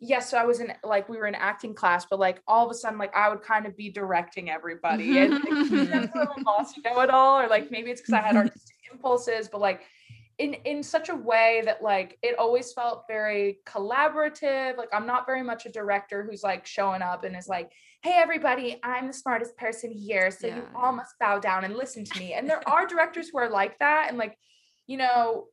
yes, 0.00 0.30
So 0.30 0.38
I 0.38 0.44
was 0.44 0.60
in 0.60 0.72
like 0.82 1.08
we 1.08 1.18
were 1.18 1.26
in 1.26 1.34
acting 1.34 1.74
class, 1.74 2.06
but 2.06 2.18
like 2.18 2.42
all 2.48 2.64
of 2.64 2.70
a 2.70 2.74
sudden, 2.74 2.98
like 2.98 3.14
I 3.14 3.28
would 3.28 3.42
kind 3.42 3.66
of 3.66 3.76
be 3.76 3.90
directing 3.90 4.50
everybody, 4.50 5.18
and 5.20 5.34
like, 5.34 6.44
lost, 6.44 6.76
you 6.76 6.82
know 6.82 7.00
it 7.00 7.10
all, 7.10 7.40
or 7.40 7.48
like 7.48 7.70
maybe 7.70 7.90
it's 7.90 8.00
because 8.00 8.14
I 8.14 8.20
had 8.20 8.36
artistic 8.36 8.76
impulses, 8.90 9.48
but 9.48 9.60
like 9.60 9.82
in 10.38 10.54
in 10.64 10.82
such 10.82 11.10
a 11.10 11.14
way 11.14 11.62
that 11.66 11.82
like 11.82 12.18
it 12.22 12.38
always 12.38 12.72
felt 12.72 13.04
very 13.06 13.58
collaborative. 13.66 14.78
Like 14.78 14.88
I'm 14.92 15.06
not 15.06 15.26
very 15.26 15.42
much 15.42 15.66
a 15.66 15.70
director 15.70 16.26
who's 16.28 16.42
like 16.42 16.66
showing 16.66 17.02
up 17.02 17.24
and 17.24 17.36
is 17.36 17.48
like, 17.48 17.70
"Hey 18.02 18.14
everybody, 18.16 18.80
I'm 18.82 19.06
the 19.06 19.12
smartest 19.12 19.56
person 19.58 19.92
here, 19.92 20.30
so 20.30 20.46
Yeah, 20.46 20.56
you 20.56 20.62
all 20.74 20.92
must 20.92 21.18
bow 21.20 21.38
down 21.38 21.64
and 21.64 21.76
listen 21.76 22.04
to 22.04 22.18
me." 22.18 22.32
And 22.32 22.48
there 22.48 22.66
are 22.66 22.86
directors 22.86 23.28
who 23.28 23.38
are 23.38 23.50
like 23.50 23.78
that, 23.80 24.06
and 24.08 24.16
like 24.16 24.36
you 24.86 24.96
know, 24.96 25.46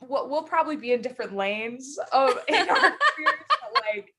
we'll, 0.00 0.28
we'll 0.28 0.42
probably 0.42 0.76
be 0.76 0.92
in 0.92 1.02
different 1.02 1.34
lanes 1.34 1.98
of 2.12 2.38
in 2.48 2.68
our 2.68 2.76
careers, 2.76 2.98
but 3.48 3.82
like 3.94 4.14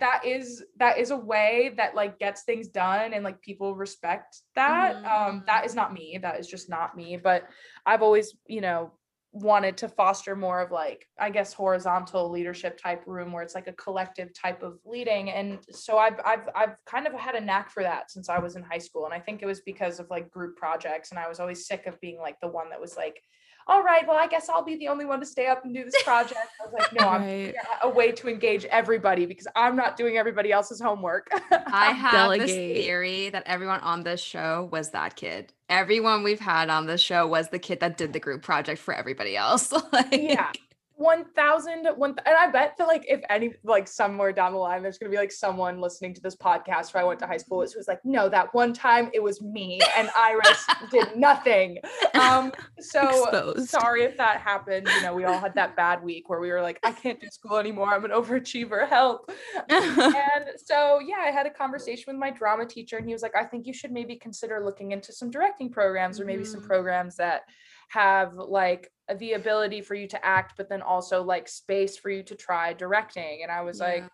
that 0.00 0.24
is 0.24 0.62
that 0.76 0.98
is 0.98 1.10
a 1.10 1.16
way 1.16 1.72
that 1.76 1.94
like 1.94 2.18
gets 2.18 2.42
things 2.42 2.68
done 2.68 3.14
and 3.14 3.24
like 3.24 3.40
people 3.40 3.74
respect 3.74 4.40
that. 4.54 4.96
Um 5.04 5.42
that 5.46 5.64
is 5.64 5.74
not 5.74 5.92
me 5.92 6.18
that 6.20 6.38
is 6.38 6.46
just 6.46 6.68
not 6.68 6.96
me 6.96 7.16
but 7.16 7.44
i've 7.86 8.02
always 8.02 8.36
you 8.46 8.60
know 8.60 8.92
wanted 9.32 9.76
to 9.76 9.88
foster 9.88 10.34
more 10.34 10.60
of 10.60 10.70
like 10.70 11.06
i 11.18 11.28
guess 11.28 11.52
horizontal 11.52 12.30
leadership 12.30 12.78
type 12.78 13.02
room 13.06 13.32
where 13.32 13.42
it's 13.42 13.54
like 13.54 13.66
a 13.66 13.72
collective 13.74 14.32
type 14.32 14.62
of 14.62 14.78
leading 14.86 15.30
and 15.30 15.58
so 15.70 15.98
i've 15.98 16.18
i've 16.24 16.48
i've 16.54 16.76
kind 16.86 17.06
of 17.06 17.12
had 17.12 17.34
a 17.34 17.40
knack 17.40 17.70
for 17.70 17.82
that 17.82 18.10
since 18.10 18.30
i 18.30 18.38
was 18.38 18.56
in 18.56 18.62
high 18.62 18.78
school 18.78 19.04
and 19.04 19.12
i 19.12 19.20
think 19.20 19.42
it 19.42 19.46
was 19.46 19.60
because 19.60 20.00
of 20.00 20.08
like 20.08 20.30
group 20.30 20.56
projects 20.56 21.10
and 21.10 21.18
i 21.18 21.28
was 21.28 21.38
always 21.38 21.66
sick 21.66 21.86
of 21.86 22.00
being 22.00 22.18
like 22.18 22.40
the 22.40 22.48
one 22.48 22.70
that 22.70 22.80
was 22.80 22.96
like 22.96 23.20
all 23.68 23.82
right 23.82 24.06
well 24.06 24.16
i 24.16 24.26
guess 24.26 24.48
i'll 24.48 24.64
be 24.64 24.76
the 24.76 24.88
only 24.88 25.04
one 25.04 25.18
to 25.20 25.26
stay 25.26 25.46
up 25.46 25.64
and 25.64 25.74
do 25.74 25.84
this 25.84 26.00
project 26.02 26.38
i 26.60 26.64
was 26.64 26.72
like 26.72 26.92
no 26.92 27.08
i'm 27.08 27.22
Right. 27.22 27.54
a 27.82 27.88
way 27.88 28.12
to 28.12 28.28
engage 28.28 28.64
everybody 28.66 29.26
because 29.26 29.46
i'm 29.56 29.76
not 29.76 29.96
doing 29.96 30.16
everybody 30.16 30.52
else's 30.52 30.80
homework 30.80 31.28
I 31.50 31.90
have 31.92 32.38
this 32.38 32.52
theory 32.52 33.28
that 33.30 33.42
everyone 33.46 33.80
on 33.80 34.02
this 34.04 34.20
show 34.20 34.68
was 34.70 34.90
that 34.90 35.16
kid. 35.16 35.52
Everyone 35.68 36.22
we've 36.22 36.40
had 36.40 36.70
on 36.70 36.86
this 36.86 37.00
show 37.00 37.26
was 37.26 37.48
the 37.48 37.58
kid 37.58 37.80
that 37.80 37.96
did 37.96 38.12
the 38.12 38.20
group 38.20 38.42
project 38.42 38.80
for 38.80 38.94
everybody 38.94 39.36
else. 39.36 39.72
like, 39.92 40.08
yeah 40.12 40.52
1000 40.96 41.86
one 41.96 42.14
and 42.24 42.36
i 42.36 42.50
bet 42.50 42.74
that 42.78 42.88
like 42.88 43.04
if 43.06 43.20
any 43.28 43.52
like 43.64 43.86
somewhere 43.86 44.32
down 44.32 44.52
the 44.52 44.58
line 44.58 44.82
there's 44.82 44.96
gonna 44.98 45.10
be 45.10 45.16
like 45.18 45.30
someone 45.30 45.78
listening 45.80 46.14
to 46.14 46.20
this 46.22 46.34
podcast 46.34 46.94
where 46.94 47.02
i 47.02 47.06
went 47.06 47.20
to 47.20 47.26
high 47.26 47.36
school 47.36 47.58
who 47.58 47.78
was 47.78 47.86
like 47.86 48.00
no 48.04 48.28
that 48.30 48.52
one 48.54 48.72
time 48.72 49.10
it 49.12 49.22
was 49.22 49.42
me 49.42 49.78
and 49.96 50.08
iris 50.16 50.66
did 50.90 51.14
nothing 51.14 51.78
um 52.14 52.50
so 52.80 53.02
Exposed. 53.24 53.68
sorry 53.68 54.04
if 54.04 54.16
that 54.16 54.40
happened 54.40 54.88
you 54.96 55.02
know 55.02 55.14
we 55.14 55.24
all 55.24 55.38
had 55.38 55.54
that 55.54 55.76
bad 55.76 56.02
week 56.02 56.30
where 56.30 56.40
we 56.40 56.50
were 56.50 56.62
like 56.62 56.78
i 56.82 56.92
can't 56.92 57.20
do 57.20 57.28
school 57.30 57.58
anymore 57.58 57.92
i'm 57.94 58.04
an 58.06 58.10
overachiever 58.10 58.88
help 58.88 59.30
and 59.68 60.46
so 60.64 60.98
yeah 61.00 61.18
i 61.20 61.30
had 61.30 61.46
a 61.46 61.50
conversation 61.50 62.04
with 62.06 62.16
my 62.18 62.30
drama 62.30 62.64
teacher 62.64 62.96
and 62.96 63.06
he 63.06 63.12
was 63.12 63.22
like 63.22 63.36
i 63.36 63.44
think 63.44 63.66
you 63.66 63.72
should 63.74 63.92
maybe 63.92 64.16
consider 64.16 64.64
looking 64.64 64.92
into 64.92 65.12
some 65.12 65.30
directing 65.30 65.70
programs 65.70 66.18
or 66.20 66.24
maybe 66.24 66.44
some 66.44 66.60
Mhm. 66.60 66.66
programs 66.66 67.16
that 67.16 67.42
have 67.88 68.34
like 68.34 68.90
the 69.18 69.34
ability 69.34 69.80
for 69.80 69.94
you 69.94 70.08
to 70.08 70.24
act 70.24 70.54
but 70.56 70.68
then 70.68 70.82
also 70.82 71.22
like 71.22 71.48
space 71.48 71.96
for 71.96 72.10
you 72.10 72.22
to 72.22 72.34
try 72.34 72.72
directing. 72.72 73.42
And 73.42 73.52
i 73.52 73.62
was 73.62 73.80
like 73.80 74.04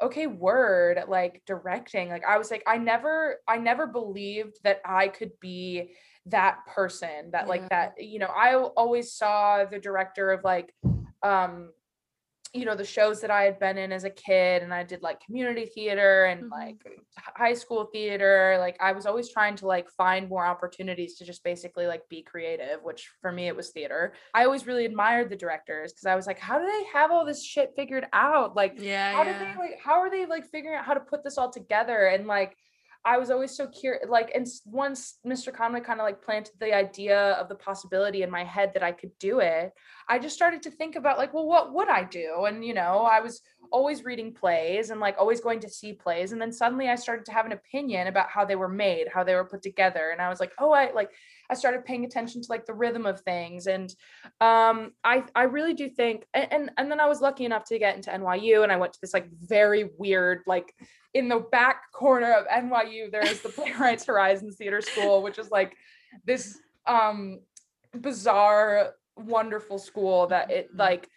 okay 0.00 0.26
word 0.28 1.02
like 1.08 1.42
directing. 1.46 2.08
Like 2.08 2.24
i 2.24 2.38
was 2.38 2.50
like 2.50 2.62
i 2.66 2.76
never 2.78 3.36
i 3.48 3.58
never 3.58 3.86
believed 3.86 4.58
that 4.64 4.80
i 4.84 5.08
could 5.08 5.32
be 5.40 5.92
that 6.26 6.58
person 6.66 7.30
that 7.32 7.48
like 7.48 7.68
that 7.70 7.94
you 7.98 8.18
know 8.18 8.26
i 8.26 8.54
always 8.54 9.12
saw 9.12 9.64
the 9.64 9.78
director 9.78 10.30
of 10.30 10.44
like 10.44 10.74
um 11.22 11.70
you 12.54 12.64
know 12.64 12.74
the 12.74 12.84
shows 12.84 13.20
that 13.20 13.30
i 13.30 13.42
had 13.42 13.58
been 13.58 13.76
in 13.78 13.92
as 13.92 14.04
a 14.04 14.10
kid 14.10 14.62
and 14.62 14.72
i 14.72 14.82
did 14.82 15.02
like 15.02 15.20
community 15.24 15.66
theater 15.66 16.24
and 16.24 16.44
Mhm. 16.44 16.50
like 16.50 16.76
high 17.36 17.54
school 17.54 17.84
theater 17.92 18.56
like 18.58 18.76
i 18.80 18.92
was 18.92 19.06
always 19.06 19.30
trying 19.30 19.56
to 19.56 19.66
like 19.66 19.88
find 19.90 20.28
more 20.28 20.46
opportunities 20.46 21.16
to 21.16 21.24
just 21.24 21.44
basically 21.44 21.86
like 21.86 22.02
be 22.08 22.22
creative 22.22 22.82
which 22.82 23.10
for 23.20 23.30
me 23.32 23.48
it 23.48 23.56
was 23.56 23.70
theater 23.70 24.14
i 24.34 24.44
always 24.44 24.66
really 24.66 24.84
admired 24.84 25.28
the 25.30 25.36
directors 25.36 25.92
because 25.92 26.06
i 26.06 26.14
was 26.16 26.26
like 26.26 26.38
how 26.38 26.58
do 26.58 26.66
they 26.66 26.84
have 26.92 27.10
all 27.10 27.24
this 27.24 27.44
shit 27.44 27.72
figured 27.76 28.06
out 28.12 28.56
like 28.56 28.74
yeah. 28.78 29.12
how 29.12 29.22
yeah. 29.22 29.38
did 29.38 29.48
they 29.48 29.58
like 29.58 29.78
how 29.82 29.94
are 30.00 30.10
they 30.10 30.26
like 30.26 30.46
figuring 30.46 30.76
out 30.76 30.84
how 30.84 30.94
to 30.94 31.00
put 31.00 31.22
this 31.24 31.38
all 31.38 31.50
together 31.50 32.06
and 32.06 32.26
like 32.26 32.56
i 33.08 33.16
was 33.16 33.30
always 33.30 33.56
so 33.56 33.66
curious 33.66 34.04
like 34.08 34.30
and 34.34 34.46
once 34.66 35.18
mr 35.26 35.52
conway 35.52 35.80
kind 35.80 35.98
of 35.98 36.04
like 36.04 36.22
planted 36.22 36.52
the 36.60 36.74
idea 36.74 37.32
of 37.32 37.48
the 37.48 37.54
possibility 37.54 38.22
in 38.22 38.30
my 38.30 38.44
head 38.44 38.70
that 38.74 38.82
i 38.82 38.92
could 38.92 39.10
do 39.18 39.40
it 39.40 39.72
i 40.08 40.18
just 40.18 40.36
started 40.36 40.62
to 40.62 40.70
think 40.70 40.94
about 40.94 41.16
like 41.16 41.32
well 41.32 41.46
what 41.46 41.72
would 41.72 41.88
i 41.88 42.04
do? 42.04 42.44
And 42.46 42.64
you 42.64 42.74
know 42.74 43.08
i 43.10 43.20
was 43.20 43.40
always 43.70 44.04
reading 44.04 44.32
plays 44.32 44.90
and 44.90 45.00
like 45.00 45.16
always 45.18 45.40
going 45.40 45.60
to 45.60 45.68
see 45.68 45.92
plays 45.92 46.32
and 46.32 46.40
then 46.40 46.52
suddenly 46.52 46.88
i 46.88 46.94
started 46.94 47.24
to 47.26 47.32
have 47.32 47.46
an 47.46 47.52
opinion 47.52 48.06
about 48.06 48.28
how 48.30 48.44
they 48.44 48.56
were 48.56 48.68
made 48.68 49.06
how 49.12 49.24
they 49.24 49.34
were 49.34 49.44
put 49.44 49.62
together 49.62 50.10
and 50.10 50.20
i 50.20 50.28
was 50.28 50.40
like 50.40 50.52
oh 50.58 50.72
i 50.72 50.90
like 50.92 51.10
i 51.50 51.54
started 51.54 51.84
paying 51.84 52.04
attention 52.04 52.40
to 52.40 52.46
like 52.50 52.64
the 52.66 52.72
rhythm 52.72 53.04
of 53.04 53.20
things 53.20 53.66
and 53.66 53.94
um 54.40 54.92
i 55.04 55.22
i 55.34 55.42
really 55.42 55.74
do 55.74 55.88
think 55.88 56.26
and, 56.34 56.52
and 56.52 56.70
and 56.78 56.90
then 56.90 57.00
i 57.00 57.06
was 57.06 57.20
lucky 57.20 57.44
enough 57.44 57.64
to 57.64 57.78
get 57.78 57.96
into 57.96 58.10
nyu 58.10 58.62
and 58.62 58.72
i 58.72 58.76
went 58.76 58.92
to 58.92 59.00
this 59.02 59.14
like 59.14 59.28
very 59.32 59.90
weird 59.98 60.40
like 60.46 60.74
in 61.14 61.28
the 61.28 61.40
back 61.52 61.90
corner 61.92 62.32
of 62.32 62.46
nyu 62.46 63.10
there 63.10 63.24
is 63.24 63.40
the 63.40 63.48
playwrights 63.48 64.04
horizons 64.06 64.56
theater 64.56 64.80
school 64.80 65.22
which 65.22 65.38
is 65.38 65.50
like 65.50 65.74
this 66.24 66.58
um 66.86 67.40
bizarre 68.00 68.92
wonderful 69.16 69.78
school 69.78 70.26
that 70.26 70.50
it 70.50 70.72
Mhm. 70.72 70.78
like 70.78 71.08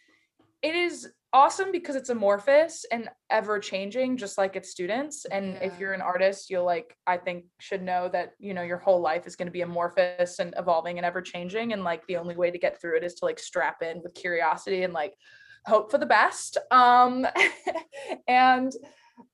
it 0.61 0.75
is 0.75 1.11
awesome 1.33 1.71
because 1.71 1.95
it's 1.95 2.09
amorphous 2.09 2.85
and 2.91 3.09
ever 3.29 3.57
changing 3.57 4.17
just 4.17 4.37
like 4.37 4.57
its 4.57 4.69
students. 4.69 5.23
And 5.25 5.57
if 5.61 5.79
you're 5.79 5.93
an 5.93 6.01
artist 6.01 6.49
you'll 6.49 6.65
like 6.65 6.95
i 7.07 7.15
think 7.17 7.45
should 7.59 7.81
know 7.81 8.09
that 8.09 8.33
you 8.37 8.53
know 8.53 8.63
your 8.63 8.77
whole 8.77 8.99
life 8.99 9.25
is 9.25 9.37
going 9.37 9.47
to 9.47 9.51
be 9.51 9.61
amorphous 9.61 10.39
and 10.39 10.53
evolving 10.57 10.97
and 10.97 11.05
ever 11.05 11.21
changing 11.21 11.71
and 11.73 11.83
like 11.85 12.05
the 12.07 12.17
only 12.17 12.35
way 12.35 12.51
to 12.51 12.57
get 12.59 12.79
through 12.81 12.97
it 12.97 13.03
is 13.03 13.15
to 13.15 13.25
like 13.25 13.39
strap 13.39 13.81
in 13.81 14.01
with 14.03 14.13
curiosity 14.13 14.83
and 14.83 14.93
like 14.93 15.13
hope 15.65 15.89
for 15.91 15.97
the 15.99 16.05
best. 16.05 16.57
Um 16.69 17.25
and 18.27 18.73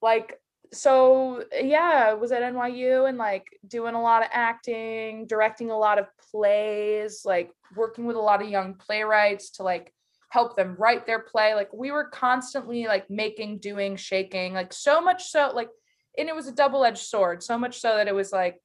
like 0.01 0.39
so 0.73 1.43
yeah 1.61 2.13
was 2.13 2.31
at 2.31 2.41
nyu 2.41 3.07
and 3.07 3.17
like 3.17 3.45
doing 3.67 3.95
a 3.95 4.01
lot 4.01 4.21
of 4.21 4.29
acting 4.31 5.25
directing 5.25 5.71
a 5.71 5.77
lot 5.77 5.97
of 5.97 6.05
plays 6.31 7.21
like 7.25 7.51
working 7.75 8.05
with 8.05 8.15
a 8.15 8.19
lot 8.19 8.41
of 8.41 8.49
young 8.49 8.73
playwrights 8.73 9.51
to 9.51 9.63
like 9.63 9.93
help 10.29 10.55
them 10.55 10.75
write 10.77 11.05
their 11.05 11.19
play. 11.19 11.53
Like 11.55 11.73
we 11.73 11.91
were 11.91 12.05
constantly 12.05 12.85
like 12.85 13.09
making 13.09 13.59
doing 13.59 13.95
shaking 13.95 14.53
like 14.53 14.73
so 14.73 15.01
much 15.01 15.29
so 15.29 15.51
like 15.55 15.69
and 16.17 16.29
it 16.29 16.35
was 16.35 16.47
a 16.47 16.51
double-edged 16.51 16.97
sword 16.97 17.43
so 17.43 17.57
much 17.57 17.79
so 17.79 17.95
that 17.95 18.07
it 18.07 18.15
was 18.15 18.31
like 18.31 18.59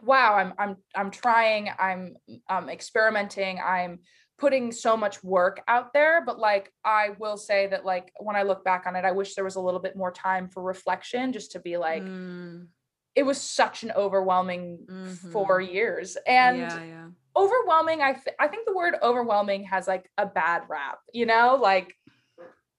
wow 0.00 0.34
i'm 0.34 0.54
i'm 0.58 0.76
i'm 0.94 1.10
trying 1.10 1.68
i'm 1.76 2.16
um 2.48 2.68
experimenting 2.68 3.58
i'm 3.58 3.98
putting 4.38 4.70
so 4.72 4.96
much 4.96 5.22
work 5.24 5.62
out 5.68 5.92
there 5.92 6.22
but 6.24 6.38
like 6.38 6.72
i 6.84 7.10
will 7.18 7.36
say 7.36 7.66
that 7.66 7.84
like 7.84 8.12
when 8.20 8.36
i 8.36 8.42
look 8.42 8.64
back 8.64 8.84
on 8.86 8.94
it 8.96 9.04
i 9.04 9.10
wish 9.12 9.34
there 9.34 9.44
was 9.44 9.56
a 9.56 9.60
little 9.60 9.80
bit 9.80 9.96
more 9.96 10.12
time 10.12 10.48
for 10.48 10.62
reflection 10.62 11.32
just 11.32 11.52
to 11.52 11.58
be 11.60 11.76
like 11.76 12.04
Mm, 12.08 12.68
it 13.14 13.24
was 13.24 13.40
such 13.40 13.82
an 13.82 13.90
overwhelming 13.96 14.86
Mhm. 14.88 15.32
four 15.32 15.60
years 15.60 16.16
and 16.26 16.58
yeah, 16.58 16.84
yeah. 16.84 17.06
overwhelming 17.36 18.00
i 18.00 18.12
th- 18.12 18.36
i 18.38 18.46
think 18.48 18.66
the 18.66 18.74
word 18.74 18.94
overwhelming 19.02 19.64
has 19.64 19.88
like 19.88 20.08
a 20.18 20.26
bad 20.26 20.62
rap 20.68 20.98
you 21.12 21.26
know 21.26 21.56
like 21.60 21.94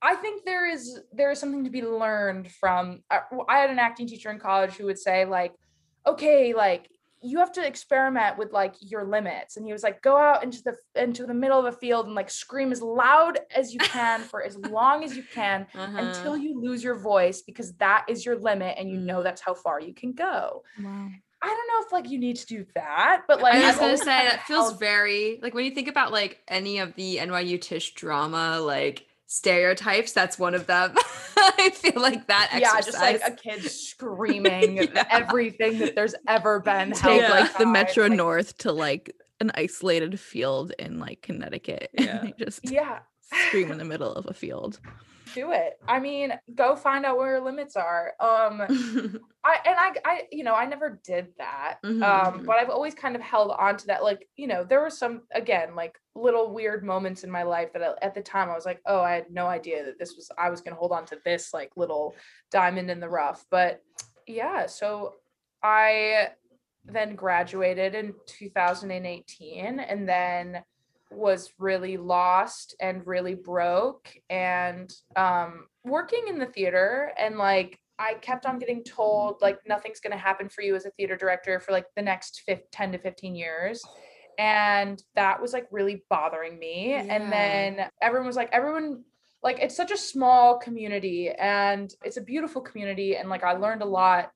i 0.02 0.16
think 0.16 0.46
there 0.46 0.66
is 0.70 1.00
there 1.12 1.30
is 1.32 1.40
something 1.40 1.66
to 1.66 1.70
be 1.70 1.82
learned 1.82 2.50
from 2.52 3.04
I, 3.10 3.20
I 3.50 3.58
had 3.60 3.70
an 3.70 3.80
acting 3.80 4.08
teacher 4.08 4.32
in 4.32 4.40
college 4.40 4.74
who 4.76 4.86
would 4.86 5.00
say 5.00 5.26
like 5.26 5.54
okay 6.08 6.54
like 6.54 6.90
you 7.22 7.40
have 7.40 7.52
to 7.52 7.66
experiment 7.66 8.38
with 8.38 8.52
like 8.54 8.76
your 8.80 9.04
limits 9.06 9.58
and 9.58 9.66
he 9.66 9.74
was 9.74 9.84
like 9.84 10.02
go 10.02 10.16
out 10.18 10.44
into 10.44 10.62
the 10.64 10.76
into 11.02 11.26
the 11.26 11.34
middle 11.34 11.60
of 11.60 11.66
a 11.66 11.72
field 11.78 12.06
and 12.06 12.16
like 12.16 12.30
scream 12.30 12.72
as 12.72 12.82
loud 12.82 13.40
as 13.56 13.74
you 13.74 13.80
can 13.82 14.24
for 14.24 14.42
as 14.44 14.56
long 14.78 15.04
as 15.04 15.16
you 15.18 15.24
can 15.24 15.68
until 15.98 16.34
Uh-huh. 16.34 16.36
you 16.36 16.60
lose 16.62 16.84
your 16.84 16.96
voice 16.98 17.42
because 17.42 17.74
that 17.74 18.06
is 18.08 18.26
your 18.26 18.38
limit 18.38 18.76
and 18.78 18.90
you 18.90 18.98
Mm. 19.00 19.04
know 19.04 19.24
that's 19.24 19.42
how 19.42 19.54
far 19.54 19.80
you 19.82 19.94
can 19.94 20.14
go 20.14 20.64
wow. 20.82 21.10
i 21.42 21.48
don't 21.48 21.68
know 21.68 21.86
if 21.86 21.92
like 21.92 22.10
you 22.10 22.20
need 22.20 22.38
to 22.38 22.46
do 22.46 22.66
that 22.76 23.24
but 23.28 23.42
like 23.42 23.56
I 23.56 23.68
was 23.68 23.78
gonna 23.78 23.98
say 23.98 24.06
that 24.06 24.48
feels 24.48 24.78
very 24.78 25.40
like 25.42 25.54
when 25.54 25.66
you 25.66 25.72
think 25.72 25.88
about 25.90 26.12
like 26.12 26.42
any 26.48 26.80
of 26.80 26.94
the 26.96 27.18
NYU 27.18 27.60
Tisch 27.62 27.94
drama 27.94 28.60
like 28.62 29.06
stereotypes, 29.30 30.12
that's 30.12 30.38
one 30.40 30.56
of 30.56 30.66
them. 30.66 30.94
I 31.38 31.70
feel 31.74 32.02
like 32.02 32.28
that 32.28 32.50
yeah, 32.58 32.72
exercise. 32.76 32.86
just 32.86 33.00
like 33.00 33.22
a 33.26 33.32
kid 33.36 33.64
screaming 33.72 34.78
Yeah. 34.78 35.06
everything 35.10 35.78
that 35.80 35.96
there's 35.96 36.16
ever 36.28 36.60
been. 36.60 36.92
Take 36.92 37.22
held 37.22 37.30
like 37.32 37.58
the 37.58 37.66
Metro 37.68 38.08
like, 38.08 38.18
North 38.18 38.58
to 38.60 38.72
like 38.72 39.16
an 39.40 39.52
isolated 39.54 40.20
field 40.20 40.74
in 40.80 41.00
like 41.00 41.22
Connecticut. 41.22 41.92
Yeah. 41.98 42.22
and 42.22 42.34
just 42.38 42.70
Yeah, 42.70 43.00
scream 43.48 43.72
in 43.72 43.78
the 43.78 43.86
middle 43.86 44.12
of 44.14 44.26
a 44.26 44.34
field. 44.34 44.80
Do 45.34 45.52
it. 45.52 45.80
I 45.88 46.00
mean, 46.00 46.34
go 46.56 46.76
find 46.76 47.06
out 47.06 47.18
where 47.18 47.36
your 47.36 47.42
limits 47.42 47.76
are. 47.76 48.14
Um 48.20 48.62
I 49.44 49.58
and 49.66 49.76
I 49.78 49.94
I 50.06 50.22
you 50.32 50.44
know, 50.44 50.56
I 50.56 50.66
never 50.66 51.00
did 51.04 51.28
that. 51.38 51.78
Um 51.84 52.02
mhm. 52.02 52.46
but 52.46 52.58
I've 52.58 52.70
always 52.70 52.94
kind 52.94 53.16
of 53.16 53.22
held 53.22 53.52
on 53.58 53.78
to 53.78 53.88
that 53.88 54.04
like, 54.04 54.28
you 54.36 54.48
know, 54.48 54.64
there 54.64 54.82
were 54.82 54.90
some 54.90 55.22
again, 55.32 55.76
like 55.76 55.98
little 56.16 56.54
weird 56.54 56.84
moments 56.84 57.24
in 57.24 57.32
my 57.32 57.44
life 57.44 57.74
that 57.74 57.84
I, 57.84 57.94
at 58.06 58.14
the 58.14 58.22
time 58.22 58.50
I 58.50 58.56
was 58.56 58.66
like, 58.66 58.82
"Oh, 58.86 59.02
I 59.02 59.14
had 59.14 59.32
no 59.32 59.48
idea 59.48 59.86
that 59.86 59.98
this 59.98 60.16
was 60.16 60.30
I 60.38 60.50
was 60.50 60.62
going 60.62 60.74
to 60.74 60.80
hold 60.80 60.92
on 60.92 61.06
to 61.08 61.18
this 61.24 61.54
like 61.54 61.72
little 61.76 62.16
diamond 62.52 62.92
in 62.92 63.00
the 63.00 63.10
rough." 63.10 63.46
But 63.50 63.82
yeah, 64.28 64.68
so 64.68 65.16
I 65.64 66.30
then 66.86 67.16
graduated 67.16 67.96
in 67.96 68.14
2018 68.28 69.80
and 69.80 70.08
then 70.08 70.64
was 71.12 71.52
really 71.58 71.98
lost 71.98 72.76
and 72.80 73.06
really 73.08 73.34
broke 73.34 74.12
and 74.30 74.94
um 75.16 75.66
working 75.84 76.26
in 76.28 76.38
the 76.38 76.46
theater 76.46 77.12
and 77.18 77.38
like 77.38 77.80
I 77.98 78.14
kept 78.14 78.46
on 78.46 78.60
getting 78.60 78.84
told 78.84 79.42
like 79.42 79.60
nothing's 79.68 80.00
going 80.00 80.14
to 80.14 80.18
happen 80.18 80.48
for 80.48 80.62
you 80.62 80.74
as 80.76 80.86
a 80.86 80.92
theater 80.92 81.18
director 81.18 81.60
for 81.60 81.74
like 81.74 81.86
the 81.98 82.02
next 82.02 82.44
fif- 82.46 82.72
10 82.72 82.94
to 82.94 82.98
15 82.98 83.36
years. 83.36 83.84
And 84.38 85.04
that 85.16 85.42
was 85.42 85.52
like 85.52 85.68
really 85.70 86.06
bothering 86.10 86.58
me. 86.58 86.92
Yeah. 86.92 87.04
and 87.10 87.32
then 87.32 87.90
everyone 88.02 88.28
was 88.28 88.38
like 88.38 88.50
everyone 88.54 89.04
like 89.44 89.60
it's 89.60 89.76
such 89.76 89.92
a 89.92 89.98
small 89.98 90.58
community 90.58 91.30
and 91.30 91.94
it's 92.04 92.18
a 92.18 92.22
beautiful 92.22 92.62
community 92.62 93.18
and 93.18 93.30
like 93.30 93.44
I 93.44 93.54
learned 93.54 93.82
a 93.82 93.86
lot 93.86 94.32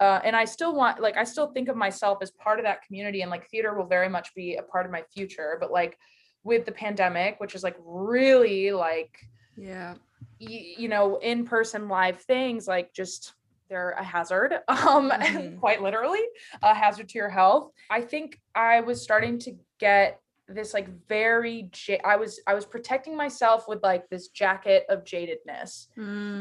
uh, 0.00 0.20
and 0.24 0.34
I 0.34 0.44
still 0.44 0.74
want 0.74 1.00
like 1.00 1.16
I 1.16 1.24
still 1.24 1.52
think 1.52 1.68
of 1.68 1.76
myself 1.76 2.18
as 2.20 2.32
part 2.32 2.58
of 2.58 2.64
that 2.64 2.82
community 2.82 3.22
and 3.22 3.30
like 3.30 3.48
theater 3.48 3.74
will 3.74 3.86
very 3.86 4.08
much 4.08 4.34
be 4.34 4.56
a 4.56 4.62
part 4.62 4.86
of 4.86 4.92
my 4.92 5.02
future. 5.14 5.56
But 5.60 5.70
like 5.70 5.96
with 6.44 6.64
the 6.66 6.72
pandemic 6.72 7.40
which 7.40 7.54
is 7.54 7.62
like 7.64 7.76
really 7.84 8.70
like 8.72 9.16
yeah. 9.56 9.94
y- 10.40 10.74
you 10.78 10.88
know 10.88 11.16
in-person 11.16 11.88
live 11.88 12.20
things 12.20 12.68
like 12.68 12.92
just 12.92 13.32
they're 13.68 13.90
a 13.92 14.04
hazard 14.04 14.52
um 14.68 15.10
Mhm. 15.10 15.58
quite 15.58 15.82
literally 15.82 16.22
a 16.62 16.74
hazard 16.74 17.08
to 17.08 17.18
your 17.18 17.30
health 17.30 17.70
i 17.90 18.00
think 18.00 18.40
i 18.54 18.80
was 18.80 19.02
starting 19.02 19.38
to 19.40 19.56
get 19.80 20.20
this 20.46 20.74
like 20.74 20.88
very 21.08 21.70
ja- 21.88 21.96
i 22.04 22.16
was 22.16 22.40
i 22.46 22.52
was 22.54 22.66
protecting 22.66 23.16
myself 23.16 23.66
with 23.66 23.82
like 23.82 24.08
this 24.10 24.28
jacket 24.28 24.84
of 24.90 25.02
jadedness 25.04 25.86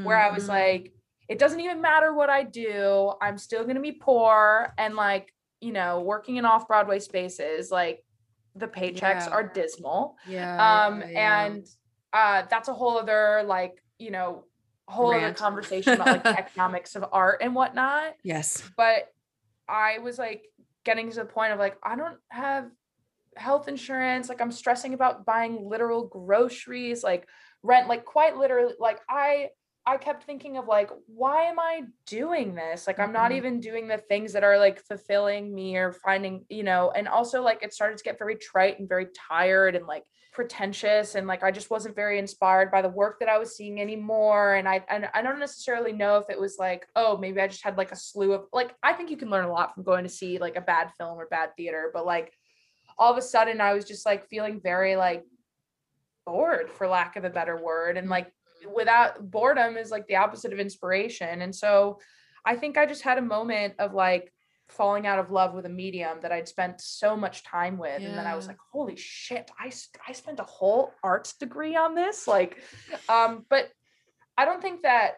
where 0.03 0.17
i 0.19 0.29
was 0.29 0.45
Mhm. 0.45 0.49
like 0.49 0.93
it 1.29 1.39
doesn't 1.39 1.61
even 1.61 1.79
matter 1.79 2.13
what 2.13 2.29
i 2.29 2.43
do 2.43 3.13
i'm 3.21 3.37
still 3.37 3.63
going 3.63 3.75
to 3.77 3.81
be 3.81 3.93
poor 3.93 4.73
and 4.77 4.95
like 4.95 5.33
you 5.61 5.71
know 5.71 6.01
working 6.01 6.35
in 6.35 6.43
off 6.43 6.67
broadway 6.67 6.99
spaces 6.99 7.71
like 7.71 8.03
the 8.55 8.67
paychecks 8.67 8.99
Yeah. 9.25 9.29
are 9.29 9.43
dismal 9.43 10.17
yeah, 10.27 10.85
um 10.85 11.01
yeah, 11.01 11.45
and 11.45 11.65
uh 12.13 12.43
that's 12.49 12.67
a 12.69 12.73
whole 12.73 12.97
other 12.97 13.43
like 13.45 13.83
you 13.97 14.11
know 14.11 14.45
whole 14.87 15.13
other 15.13 15.33
conversation 15.33 15.93
about 15.93 16.07
like 16.07 16.23
the 16.23 16.37
economics 16.45 16.95
of 16.95 17.05
art 17.11 17.39
and 17.41 17.55
whatnot 17.55 18.13
yes. 18.23 18.61
but 18.77 19.11
i 19.67 19.97
was 19.99 20.19
like 20.19 20.43
getting 20.83 21.09
to 21.09 21.15
the 21.15 21.25
point 21.25 21.53
of 21.53 21.59
like 21.59 21.77
i 21.83 21.95
don't 21.95 22.17
have 22.29 22.69
health 23.35 23.67
insurance 23.67 24.29
like 24.29 24.41
i'm 24.41 24.51
stressing 24.51 24.93
about 24.93 25.25
buying 25.25 25.67
literal 25.67 26.05
groceries 26.07 27.03
like 27.03 27.27
rent 27.63 27.87
like 27.87 28.05
quite 28.05 28.37
literally 28.37 28.73
like 28.79 28.99
i 29.09 29.47
i 29.85 29.97
kept 29.97 30.23
thinking 30.23 30.57
of 30.57 30.67
like 30.67 30.89
why 31.07 31.43
am 31.43 31.59
i 31.59 31.81
doing 32.05 32.55
this 32.55 32.87
like 32.87 32.99
i'm 32.99 33.11
not 33.13 33.31
Mhm. 33.31 33.35
even 33.35 33.59
doing 33.59 33.87
the 33.87 33.97
things 33.97 34.33
that 34.33 34.43
are 34.43 34.57
like 34.57 34.79
fulfilling 34.79 35.53
me 35.53 35.75
or 35.75 35.91
finding 35.91 36.45
you 36.49 36.63
know 36.63 36.91
and 36.91 37.07
also 37.07 37.41
like 37.41 37.63
it 37.63 37.73
started 37.73 37.97
to 37.97 38.03
get 38.03 38.17
very 38.17 38.35
trite 38.35 38.79
and 38.79 38.87
very 38.87 39.07
tired 39.29 39.75
and 39.75 39.85
like 39.85 40.03
pretentious 40.31 41.13
and 41.15 41.27
like 41.27 41.43
i 41.43 41.51
just 41.51 41.69
wasn't 41.69 41.95
very 41.95 42.17
inspired 42.17 42.71
by 42.71 42.81
the 42.81 42.89
work 42.89 43.19
that 43.19 43.29
i 43.29 43.37
was 43.37 43.55
seeing 43.55 43.79
anymore 43.79 44.55
and 44.55 44.67
i 44.67 44.83
and 44.89 45.07
i 45.13 45.21
don't 45.21 45.37
necessarily 45.39 45.91
know 45.93 46.17
if 46.17 46.27
it 46.29 46.39
was 46.39 46.57
like 46.57 46.87
oh 46.95 47.17
maybe 47.17 47.39
i 47.39 47.47
just 47.47 47.63
had 47.63 47.77
like 47.77 47.91
a 47.91 47.95
slew 47.95 48.33
of 48.33 48.45
like 48.51 48.73
i 48.81 48.93
think 48.93 49.11
you 49.11 49.17
can 49.17 49.29
learn 49.29 49.45
a 49.45 49.51
lot 49.51 49.75
from 49.75 49.83
going 49.83 50.03
to 50.03 50.09
see 50.09 50.39
like 50.39 50.55
a 50.55 50.61
bad 50.61 50.89
film 50.97 51.19
or 51.19 51.27
bad 51.27 51.49
theater 51.55 51.91
but 51.93 52.03
like 52.05 52.33
all 52.97 53.11
of 53.11 53.17
a 53.17 53.21
sudden 53.21 53.61
i 53.61 53.73
was 53.73 53.85
just 53.85 54.05
like 54.07 54.27
feeling 54.27 54.59
very 54.59 54.95
like 54.95 55.23
bored 56.25 56.69
for 56.69 56.87
lack 56.87 57.15
of 57.15 57.25
a 57.25 57.29
better 57.29 57.61
word 57.61 57.97
and 57.97 58.09
like 58.09 58.31
without 58.73 59.29
boredom 59.31 59.77
is 59.77 59.91
like 59.91 60.07
the 60.07 60.15
opposite 60.15 60.53
of 60.53 60.59
inspiration 60.59 61.41
and 61.41 61.55
so 61.55 61.99
i 62.45 62.55
think 62.55 62.77
i 62.77 62.85
just 62.85 63.01
had 63.01 63.17
a 63.17 63.21
moment 63.21 63.73
of 63.79 63.93
like 63.93 64.31
falling 64.69 65.05
out 65.05 65.19
of 65.19 65.29
love 65.29 65.53
with 65.53 65.65
a 65.65 65.69
medium 65.69 66.17
that 66.21 66.31
i'd 66.31 66.47
spent 66.47 66.79
so 66.81 67.15
much 67.15 67.43
time 67.43 67.77
with 67.77 68.03
and 68.03 68.17
then 68.17 68.25
i 68.25 68.35
was 68.35 68.47
like 68.47 68.57
holy 68.71 68.95
shit 68.95 69.51
I, 69.59 69.71
I 70.07 70.13
spent 70.13 70.39
a 70.39 70.43
whole 70.43 70.91
arts 71.03 71.33
degree 71.33 71.75
on 71.75 71.95
this 71.95 72.27
like 72.27 72.57
um 73.09 73.45
but 73.49 73.69
i 74.37 74.45
don't 74.45 74.61
think 74.61 74.83
that 74.83 75.15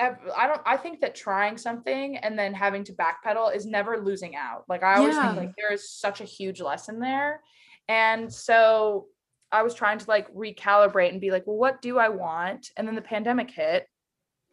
I 0.00 0.46
don't 0.46 0.60
I 0.64 0.76
think 0.76 1.00
that 1.00 1.14
trying 1.16 1.56
something 1.58 2.18
and 2.18 2.38
then 2.38 2.54
having 2.54 2.84
to 2.84 2.92
backpedal 2.92 3.54
is 3.54 3.66
never 3.66 3.98
losing 3.98 4.36
out. 4.36 4.64
Like 4.68 4.84
I 4.84 4.96
always 4.98 5.16
Yeah. 5.16 5.22
think 5.22 5.36
like 5.36 5.50
there 5.56 5.72
is 5.72 5.90
such 5.90 6.20
a 6.20 6.24
huge 6.24 6.60
lesson 6.60 7.00
there. 7.00 7.42
And 7.88 8.32
so 8.32 9.06
I 9.50 9.62
was 9.62 9.74
trying 9.74 9.98
to 9.98 10.08
like 10.08 10.32
recalibrate 10.34 11.10
and 11.10 11.20
be 11.20 11.30
like, 11.30 11.46
well, 11.46 11.56
what 11.56 11.80
do 11.80 11.98
I 11.98 12.08
want? 12.08 12.70
And 12.76 12.86
then 12.86 12.94
the 12.94 13.02
pandemic 13.02 13.50
hit. 13.50 13.86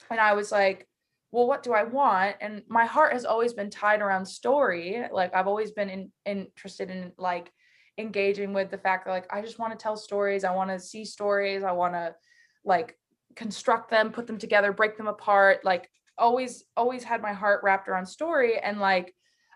And 0.10 0.20
I 0.20 0.34
was 0.34 0.52
like, 0.52 0.88
well, 1.32 1.48
what 1.48 1.64
do 1.64 1.74
I 1.74 1.84
want? 1.84 2.38
And 2.40 2.62
my 2.70 2.86
heart 2.86 3.14
has 3.14 3.26
always 3.26 3.54
been 3.54 3.70
tied 3.70 4.02
around 4.02 4.26
story. 4.26 5.04
Like 5.12 5.36
I've 5.36 5.48
always 5.48 5.72
been 5.72 5.90
in, 5.90 6.12
interested 6.26 6.90
in 6.90 7.12
like 7.18 7.52
engaging 7.98 8.54
with 8.54 8.72
the 8.72 8.78
fact 8.78 9.06
that 9.06 9.12
like 9.12 9.34
I 9.34 9.42
just 9.42 9.60
want 9.60 9.74
to 9.74 9.82
tell 9.82 9.98
stories. 9.98 10.44
I 10.44 10.56
want 10.56 10.70
to 10.70 10.80
see 10.80 11.04
stories. 11.04 11.64
I 11.64 11.74
want 11.74 11.94
to 11.94 12.16
like 12.64 12.98
construct 13.36 13.90
them, 13.90 14.12
put 14.12 14.28
them 14.28 14.38
together, 14.38 14.72
break 14.72 14.98
them 14.98 15.08
apart. 15.08 15.66
Like 15.66 15.90
always, 16.18 16.64
always 16.78 17.04
had 17.04 17.22
my 17.22 17.34
heart 17.34 17.62
wrapped 17.64 17.90
around 17.90 18.06
story. 18.06 18.58
And 18.58 18.80
like 18.80 19.14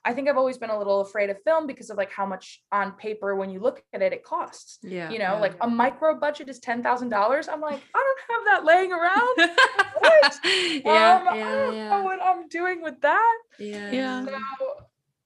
I 0.10 0.14
think 0.14 0.28
I've 0.28 0.38
always 0.38 0.58
been 0.58 0.72
a 0.72 0.78
little 0.78 1.02
afraid 1.02 1.30
of 1.30 1.38
film 1.44 1.68
because 1.68 1.92
of 1.92 1.98
like 1.98 2.12
how 2.12 2.26
much 2.26 2.64
on 2.72 2.94
paper 2.94 3.36
when 3.36 3.52
you 3.52 3.60
look 3.60 3.84
at 3.94 4.02
it 4.02 4.12
it 4.12 4.24
costs. 4.24 4.80
Yeah. 4.82 5.12
You 5.12 5.20
know, 5.20 5.34
yeah. 5.36 5.40
like 5.40 5.56
a 5.62 5.68
micro 5.68 6.20
budget 6.20 6.50
is 6.50 6.58
ten 6.58 6.82
thousand 6.82 7.10
dollars. 7.10 7.48
I'm 7.48 7.62
like, 7.62 7.80
I 7.94 8.04
don't 8.08 8.22
have 8.32 8.46
that 8.48 8.66
laying 8.66 8.92
around. 8.92 9.38
yeah, 10.84 11.18
um, 11.22 11.28
I 11.28 11.38
yeah, 11.38 11.56
don't 11.56 11.90
know 11.90 12.02
what 12.04 12.20
I'm 12.24 12.48
doing 12.48 12.82
with 12.82 13.00
that. 13.02 13.38
yeah. 13.60 13.92
Yeah. 13.92 14.26
So, 14.26 14.34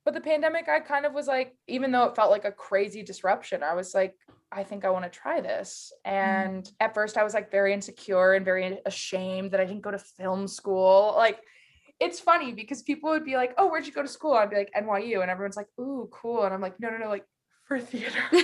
but 0.03 0.13
the 0.13 0.19
pandemic, 0.19 0.67
I 0.67 0.81
kind 0.81 1.05
of 1.05 1.13
was 1.13 1.27
like, 1.27 1.55
even 1.69 1.93
though 1.93 2.03
it 2.03 2.15
felt 2.17 2.29
like 2.29 2.43
a 2.43 2.51
crazy 2.51 3.03
disruption, 3.03 3.63
I 3.63 3.75
was 3.75 3.93
like, 3.93 4.15
I 4.51 4.65
think 4.65 4.83
I 4.83 4.89
want 4.89 5.05
to 5.05 5.09
try 5.09 5.39
this. 5.39 5.93
And 6.03 6.69
at 6.81 6.93
first, 6.93 7.17
I 7.17 7.23
was 7.23 7.33
like 7.33 7.51
very 7.51 7.73
insecure 7.73 8.33
and 8.33 8.43
very 8.43 8.79
ashamed 8.85 9.51
that 9.51 9.61
I 9.61 9.65
didn't 9.65 9.81
go 9.81 9.91
to 9.91 9.97
film 9.97 10.49
school. 10.49 11.13
Like, 11.15 11.39
it's 12.03 12.19
funny 12.19 12.53
because 12.53 12.81
people 12.83 13.09
would 13.11 13.25
be 13.25 13.35
like, 13.35 13.53
"Oh, 13.57 13.69
where'd 13.69 13.87
you 13.87 13.93
go 13.93 14.01
to 14.01 14.07
school?" 14.07 14.33
I'd 14.33 14.49
be 14.49 14.57
like, 14.57 14.71
"NYU," 14.75 15.21
and 15.21 15.31
everyone's 15.31 15.57
like, 15.57 15.69
"Ooh, 15.79 16.09
cool," 16.11 16.43
and 16.43 16.53
I'm 16.53 16.61
like, 16.61 16.79
"No, 16.79 16.89
no, 16.89 16.97
no, 16.97 17.09
like 17.09 17.25
for 17.65 17.79
theater." 17.79 18.19
Which 18.31 18.43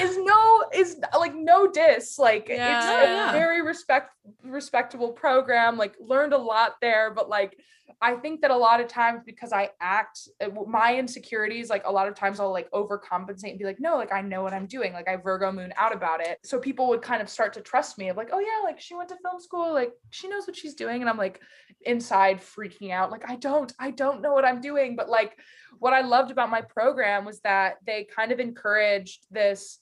is 0.00 0.18
no 0.18 0.64
is 0.74 0.96
like 1.18 1.34
no 1.34 1.70
diss 1.70 2.18
like 2.18 2.44
it's 2.48 2.58
Yeah, 2.58 3.30
a 3.30 3.32
very 3.32 3.62
respect 3.62 4.12
respectable 4.44 5.12
program 5.12 5.76
like 5.76 5.94
learned 6.00 6.32
a 6.32 6.38
lot 6.38 6.76
there 6.80 7.10
but 7.12 7.28
like 7.28 7.56
i 8.00 8.14
think 8.14 8.40
that 8.40 8.50
a 8.50 8.56
lot 8.56 8.80
of 8.80 8.88
times 8.88 9.20
because 9.24 9.52
i 9.52 9.68
act 9.80 10.28
uh, 10.40 10.48
my 10.66 10.96
insecurities 10.96 11.70
like 11.70 11.82
a 11.86 11.90
lot 11.90 12.08
of 12.08 12.14
times 12.14 12.40
i'll 12.40 12.52
like 12.52 12.70
overcompensate 12.72 13.50
and 13.50 13.58
be 13.58 13.64
like 13.64 13.80
no 13.80 13.96
like 13.96 14.12
i 14.12 14.20
know 14.20 14.42
what 14.42 14.52
i'm 14.52 14.66
doing 14.66 14.92
like 14.92 15.08
i 15.08 15.16
virgo 15.16 15.52
moon 15.52 15.72
out 15.76 15.94
about 15.94 16.20
it. 16.20 16.38
So 16.44 16.58
people 16.58 16.88
would 16.88 17.02
kind 17.02 17.22
of 17.22 17.28
start 17.28 17.52
to 17.54 17.60
trust 17.60 17.98
me 17.98 18.08
of 18.08 18.16
like 18.16 18.30
oh 18.32 18.40
yeah 18.40 18.64
like 18.64 18.80
she 18.80 18.94
went 18.94 19.08
to 19.10 19.16
film 19.22 19.40
school 19.40 19.72
like 19.72 19.92
she 20.10 20.28
knows 20.28 20.46
what 20.46 20.56
she's 20.56 20.74
doing. 20.74 21.00
And 21.00 21.10
i'm 21.10 21.16
like 21.16 21.40
inside 21.82 22.40
freaking 22.40 22.90
out 22.90 23.10
like 23.10 23.28
i 23.28 23.36
don't 23.36 23.72
i 23.78 23.90
don't 23.90 24.20
know 24.22 24.32
what 24.32 24.44
i'm 24.44 24.60
doing. 24.60 24.96
But 24.96 25.08
like 25.08 25.36
what 25.78 25.92
I 25.92 26.02
loved 26.02 26.30
about 26.30 26.50
my 26.50 26.60
program 26.60 27.24
was 27.24 27.40
that 27.40 27.76
they 27.86 28.04
kind 28.04 28.32
of 28.32 28.40
encouraged 28.40 29.26
this 29.30 29.78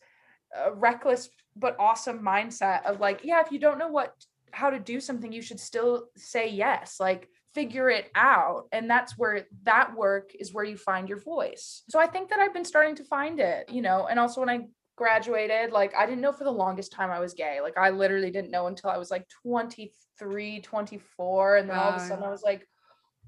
uh, 0.56 0.72
reckless 0.74 1.28
but 1.56 1.76
awesome 1.78 2.22
mindset 2.22 2.84
of 2.84 3.00
like, 3.00 3.20
yeah, 3.24 3.40
if 3.44 3.50
you 3.50 3.58
don't 3.58 3.78
know 3.78 3.88
what 3.88 4.14
how 4.52 4.70
to 4.70 4.78
do 4.78 5.00
something, 5.00 5.32
you 5.32 5.42
should 5.42 5.60
still 5.60 6.06
say 6.16 6.48
yes. 6.48 6.98
Like 7.00 7.28
figure 7.58 7.90
it 7.90 8.08
out. 8.14 8.68
And 8.70 8.88
that's 8.88 9.18
where 9.18 9.46
that 9.64 9.96
work 9.96 10.30
is 10.38 10.54
where 10.54 10.64
you 10.64 10.76
find 10.76 11.08
your 11.08 11.18
voice. 11.18 11.82
So 11.88 11.98
I 11.98 12.06
think 12.06 12.30
that 12.30 12.38
I've 12.38 12.54
been 12.54 12.64
starting 12.64 12.94
to 12.94 13.04
find 13.04 13.40
it, 13.40 13.68
you 13.68 13.82
know, 13.82 14.06
and 14.08 14.20
also 14.20 14.40
when 14.40 14.48
I 14.48 14.68
graduated, 14.96 15.72
like 15.72 15.92
I 15.96 16.06
didn't 16.06 16.20
know 16.20 16.30
for 16.30 16.44
the 16.44 16.52
longest 16.52 16.92
time 16.92 17.10
I 17.10 17.18
was 17.18 17.34
gay. 17.34 17.58
Like 17.60 17.76
I 17.76 17.90
literally 17.90 18.30
didn't 18.30 18.52
know 18.52 18.68
until 18.68 18.90
I 18.90 18.96
was 18.96 19.10
like 19.10 19.26
23, 19.42 20.60
24. 20.60 21.56
And 21.56 21.68
then 21.68 21.76
all 21.76 21.90
of 21.90 21.96
a 21.96 22.06
sudden 22.06 22.22
I 22.22 22.30
was 22.30 22.44
like, 22.44 22.64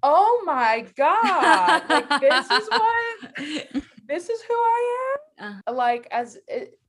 oh 0.05 0.43
my 0.47 0.87
God, 0.97 1.83
like 1.89 2.09
this 2.21 2.51
is 2.53 2.69
what 2.71 3.83
this 4.11 4.29
is 4.29 4.43
who 4.43 4.55
I 4.55 5.17
am. 5.39 5.75
Like 5.75 6.09
as 6.11 6.39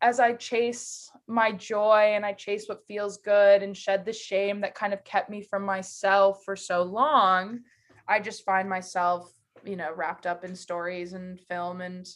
as 0.02 0.20
I 0.20 0.34
chase 0.34 1.10
my 1.28 1.52
joy 1.52 2.14
and 2.16 2.26
I 2.26 2.34
chase 2.34 2.68
what 2.68 2.86
feels 2.88 3.18
good 3.18 3.62
and 3.62 3.78
shed 3.78 4.04
the 4.04 4.12
shame 4.12 4.60
that 4.62 4.76
kind 4.76 4.94
of 4.94 5.04
kept 5.06 5.30
me 5.30 5.42
from 5.42 5.64
myself 5.64 6.44
for 6.44 6.56
so 6.56 6.82
long, 6.82 7.60
I 8.08 8.20
just 8.20 8.44
find 8.44 8.68
myself, 8.68 9.32
you 9.64 9.76
know, 9.78 9.94
wrapped 9.96 10.26
up 10.26 10.44
in 10.44 10.56
stories 10.56 11.14
and 11.14 11.40
film 11.40 11.82
and 11.82 12.08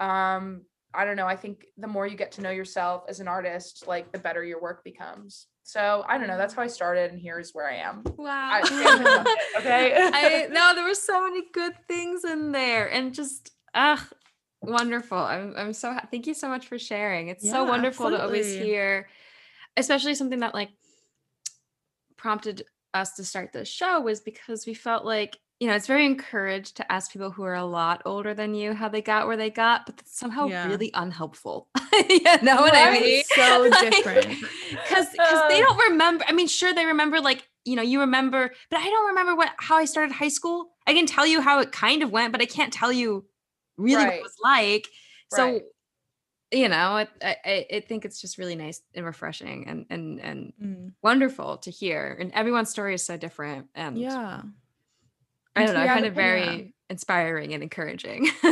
um 0.00 0.62
I 0.94 1.04
don't 1.04 1.16
know. 1.16 1.26
I 1.26 1.36
think 1.36 1.66
the 1.76 1.86
more 1.86 2.06
you 2.06 2.16
get 2.16 2.32
to 2.32 2.40
know 2.40 2.50
yourself 2.50 3.04
as 3.08 3.20
an 3.20 3.28
artist, 3.28 3.86
like 3.86 4.10
the 4.10 4.18
better 4.18 4.42
your 4.42 4.60
work 4.60 4.82
becomes. 4.82 5.46
So 5.62 6.02
I 6.08 6.16
don't 6.16 6.28
know. 6.28 6.38
That's 6.38 6.54
how 6.54 6.62
I 6.62 6.66
started, 6.66 7.12
and 7.12 7.20
here's 7.20 7.50
where 7.52 7.68
I 7.68 7.76
am. 7.76 8.02
Wow. 8.16 8.50
I, 8.50 9.36
okay. 9.58 9.92
I 9.94 10.48
no, 10.50 10.74
there 10.74 10.86
were 10.86 10.94
so 10.94 11.22
many 11.22 11.42
good 11.52 11.74
things 11.86 12.24
in 12.24 12.52
there, 12.52 12.90
and 12.90 13.12
just 13.12 13.50
ah, 13.74 14.08
wonderful. 14.62 15.18
I'm 15.18 15.54
I'm 15.56 15.72
so 15.72 15.92
ha- 15.92 16.06
thank 16.10 16.26
you 16.26 16.34
so 16.34 16.48
much 16.48 16.66
for 16.66 16.78
sharing. 16.78 17.28
It's 17.28 17.48
so 17.48 17.64
Yeah, 17.64 17.68
wonderful 17.70 18.10
to 18.10 18.22
always 18.22 18.52
hear, 18.52 19.08
especially 19.76 20.14
something 20.14 20.40
that 20.40 20.54
like 20.54 20.70
prompted 22.16 22.62
us 22.94 23.14
to 23.14 23.24
start 23.24 23.52
this 23.52 23.68
show 23.68 24.00
was 24.00 24.20
because 24.20 24.66
we 24.66 24.74
felt 24.74 25.04
like 25.04 25.38
you 25.60 25.68
know 25.68 25.74
it's 25.74 25.86
very 25.86 26.06
encouraged 26.06 26.76
to 26.76 26.92
ask 26.92 27.12
people 27.12 27.30
who 27.30 27.42
are 27.44 27.54
a 27.54 27.64
lot 27.64 28.02
older 28.06 28.34
than 28.34 28.54
you 28.54 28.72
how 28.72 28.88
they 28.88 29.02
got 29.02 29.26
where 29.26 29.36
they 29.36 29.50
got, 29.50 29.86
but 29.86 29.96
that's 29.96 30.18
somehow 30.18 30.48
Yeah. 30.48 30.66
really 30.68 30.90
unhelpful. 30.94 31.68
you 32.08 32.20
know 32.42 32.60
what 32.60 32.74
I 32.74 32.90
Right? 32.90 33.02
mean? 33.02 33.22
So 33.28 33.68
Like, 33.68 33.80
different. 33.80 34.38
because 34.70 35.10
because 35.10 35.40
they 35.48 35.60
don't 35.60 35.90
remember 35.90 36.24
i 36.28 36.32
mean 36.32 36.46
sure 36.48 36.72
they 36.74 36.86
remember 36.86 37.20
like 37.20 37.48
you 37.64 37.76
know 37.76 37.82
you 37.82 38.00
remember 38.00 38.50
but 38.70 38.78
i 38.80 38.84
don't 38.88 39.08
remember 39.08 39.34
what 39.36 39.50
how 39.58 39.76
i 39.76 39.84
started 39.84 40.12
high 40.12 40.28
school 40.28 40.70
i 40.86 40.94
can 40.94 41.06
tell 41.06 41.26
you 41.26 41.40
how 41.40 41.60
it 41.60 41.72
kind 41.72 42.02
of 42.02 42.10
went 42.10 42.32
but 42.32 42.40
i 42.40 42.46
can't 42.46 42.72
tell 42.72 42.92
you 42.92 43.24
really 43.78 44.04
what 44.04 44.14
it 44.14 44.22
was 44.22 44.36
like 44.42 44.86
so 45.32 45.44
Right. 45.44 45.62
you 46.50 46.68
know 46.68 46.96
it, 46.98 47.08
I, 47.22 47.36
I 47.44 47.66
I 47.76 47.80
think 47.80 48.04
it's 48.04 48.20
just 48.20 48.36
really 48.38 48.56
nice 48.56 48.82
and 48.94 49.06
refreshing 49.06 49.66
and 49.68 49.86
and 49.90 50.20
and 50.20 50.52
Mm, 50.62 50.92
wonderful 51.02 51.58
to 51.58 51.70
hear 51.70 52.16
and 52.20 52.32
everyone's 52.32 52.70
story 52.70 52.94
is 52.94 53.04
so 53.06 53.16
different 53.16 53.68
and 53.74 53.96
yeah. 53.98 54.42
i 55.56 55.64
don't 55.64 55.74
know 55.74 55.80
i 55.80 55.84
Yeah, 55.84 55.94
find 55.94 56.06
it 56.06 56.14
very 56.14 56.40
yeah. 56.56 56.62
inspiring 56.90 57.54
and 57.54 57.62
encouraging 57.62 58.28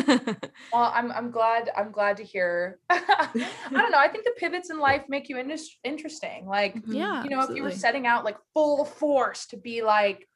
Well, 0.72 0.92
I'm 0.94 1.10
I'm 1.12 1.30
glad 1.30 1.70
I'm 1.76 1.90
glad 1.92 2.16
to 2.18 2.24
hear. 2.24 2.80
I 2.90 3.30
don't 3.70 3.92
know. 3.92 3.98
I 3.98 4.08
think 4.08 4.24
the 4.24 4.34
pivots 4.36 4.68
in 4.68 4.78
life 4.78 5.04
make 5.08 5.28
you 5.30 5.38
indus- 5.38 5.78
interesting. 5.84 6.44
Like 6.46 6.74
Mhm. 6.74 6.94
Yeah. 7.00 7.22
you 7.24 7.30
know, 7.30 7.40
if 7.44 7.50
you 7.56 7.62
were 7.62 7.70
setting 7.70 8.06
out 8.06 8.24
like 8.24 8.36
full 8.52 8.84
force 8.84 9.46
to 9.46 9.56
be 9.56 9.82
like, 9.82 10.28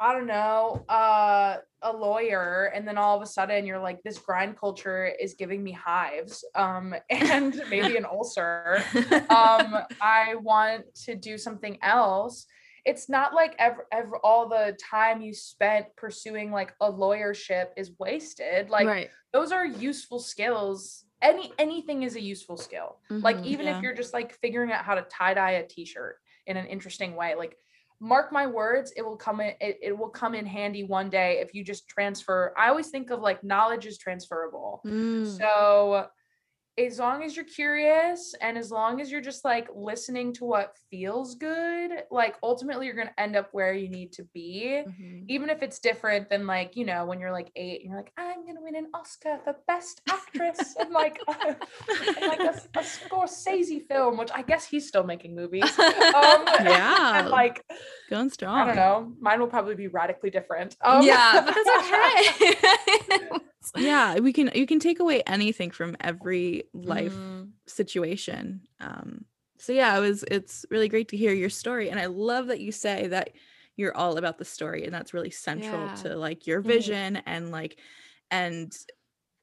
I 0.00 0.12
don't 0.12 0.26
know, 0.26 0.84
uh, 0.88 1.56
a 1.82 1.92
lawyer, 1.92 2.70
and 2.74 2.86
then 2.86 2.96
all 2.98 3.16
of 3.16 3.22
a 3.22 3.26
sudden 3.26 3.66
you're 3.66 3.80
like, 3.80 4.02
this 4.04 4.18
grind 4.18 4.56
culture 4.56 5.06
is 5.06 5.34
giving 5.34 5.62
me 5.62 5.72
hives, 5.72 6.44
um, 6.54 6.94
and 7.10 7.60
maybe 7.68 7.96
an 7.96 8.04
ulcer. 8.04 8.84
Um, 9.28 9.76
I 10.00 10.36
want 10.36 10.84
to 11.06 11.16
do 11.16 11.36
something 11.36 11.78
else. 11.82 12.46
It's 12.84 13.08
not 13.08 13.34
like 13.34 13.54
ever, 13.58 13.86
ever 13.92 14.18
all 14.24 14.48
the 14.48 14.76
time 14.82 15.20
you 15.20 15.34
spent 15.34 15.86
pursuing 15.96 16.52
like 16.52 16.74
a 16.80 16.90
lawyership 16.90 17.66
is 17.76 17.92
wasted. 17.98 18.70
Like 18.70 18.86
right 18.86 19.10
those 19.32 19.52
are 19.52 19.66
useful 19.66 20.20
skills. 20.20 21.04
Any 21.20 21.52
anything 21.58 22.04
is 22.04 22.14
a 22.14 22.20
useful 22.20 22.56
skill 22.56 23.00
like 23.10 23.38
Mhm. 23.38 23.46
even 23.46 23.66
Yeah. 23.66 23.76
if 23.76 23.82
you're 23.82 23.94
just 23.94 24.14
like 24.14 24.32
figuring 24.40 24.70
out 24.70 24.84
how 24.84 24.94
to 24.94 25.02
tie 25.02 25.34
dye 25.34 25.50
a 25.52 25.66
t-shirt 25.66 26.16
in 26.46 26.56
an 26.56 26.66
interesting 26.66 27.16
way 27.16 27.34
like 27.34 27.56
mark 28.00 28.32
my 28.32 28.46
words 28.46 28.92
it 28.96 29.02
will 29.02 29.16
come 29.16 29.40
in 29.40 29.52
it, 29.60 29.78
it 29.82 29.96
will 29.96 30.08
come 30.08 30.34
in 30.34 30.46
handy 30.46 30.84
one 30.84 31.10
day 31.10 31.40
if 31.40 31.52
you 31.52 31.64
just 31.64 31.88
transfer 31.88 32.54
i 32.56 32.68
always 32.68 32.88
think 32.88 33.10
of 33.10 33.20
like 33.20 33.42
knowledge 33.42 33.86
is 33.86 33.98
transferable 33.98 34.80
Mm. 34.86 35.26
so 35.36 36.06
as 36.78 36.98
long 37.00 37.24
as 37.24 37.34
you're 37.34 37.44
curious 37.44 38.34
and 38.40 38.56
as 38.56 38.70
long 38.70 39.00
as 39.00 39.10
you're 39.10 39.20
just 39.20 39.44
like 39.44 39.68
listening 39.74 40.32
to 40.32 40.44
what 40.44 40.76
feels 40.90 41.34
good 41.34 41.90
like 42.10 42.36
ultimately 42.42 42.86
you're 42.86 42.94
going 42.94 43.08
to 43.08 43.20
end 43.20 43.34
up 43.34 43.48
where 43.52 43.72
you 43.74 43.88
need 43.88 44.12
to 44.12 44.22
be 44.32 44.82
Mhm. 44.86 45.24
even 45.28 45.50
if 45.50 45.62
it's 45.62 45.80
different 45.80 46.30
than 46.30 46.46
like 46.46 46.76
you 46.76 46.84
know 46.86 47.04
when 47.04 47.18
you're 47.20 47.32
like 47.32 47.50
eight 47.56 47.80
and 47.80 47.88
you're 47.90 47.96
like 47.96 48.12
i'm 48.16 48.46
gonna 48.46 48.62
win 48.62 48.76
an 48.76 48.86
oscar 48.94 49.38
for 49.44 49.56
best 49.66 50.00
actress 50.08 50.76
and 50.78 50.90
like 50.90 51.18
in 52.16 52.26
like 52.28 52.40
a, 52.40 52.54
a 52.78 52.82
scorsese 52.82 53.80
film 53.88 54.16
which 54.16 54.30
i 54.34 54.42
guess 54.42 54.64
he's 54.64 54.86
still 54.86 55.04
making 55.04 55.34
movies 55.34 55.76
um 55.78 56.44
Yeah. 56.64 57.18
and 57.20 57.28
like 57.30 57.60
Going 58.08 58.30
strong. 58.30 58.56
i 58.60 58.64
don't 58.64 58.76
know 58.76 59.12
mine 59.20 59.40
will 59.40 59.48
probably 59.48 59.74
be 59.74 59.88
radically 59.88 60.30
different 60.30 60.76
um 60.82 61.02
yeah 61.02 61.42
but 61.44 61.54
that's 61.54 61.68
okay 63.18 63.28
Yeah, 63.76 64.18
we 64.18 64.32
can 64.32 64.50
you 64.54 64.66
can 64.66 64.80
take 64.80 65.00
away 65.00 65.22
anything 65.22 65.70
from 65.70 65.96
every 66.00 66.64
life 66.72 67.18
Mhm. 67.18 67.58
situation. 67.66 68.62
Um 68.80 69.26
so 69.58 69.72
yeah, 69.72 69.96
it 69.96 70.00
was 70.00 70.24
it's 70.24 70.64
really 70.70 70.88
great 70.88 71.08
to 71.08 71.16
hear 71.16 71.32
your 71.32 71.50
story 71.50 71.90
and 71.90 71.98
I 72.00 72.06
love 72.06 72.46
that 72.48 72.60
you 72.60 72.72
say 72.72 73.06
that 73.08 73.30
you're 73.76 73.96
all 73.96 74.16
about 74.18 74.38
the 74.38 74.44
story 74.44 74.84
and 74.84 74.92
that's 74.94 75.14
really 75.14 75.30
central 75.30 75.88
Yeah. 75.88 76.02
to 76.02 76.16
like 76.16 76.46
your 76.46 76.60
vision 76.60 77.16
and 77.16 77.50
like 77.50 77.80
and 78.30 78.76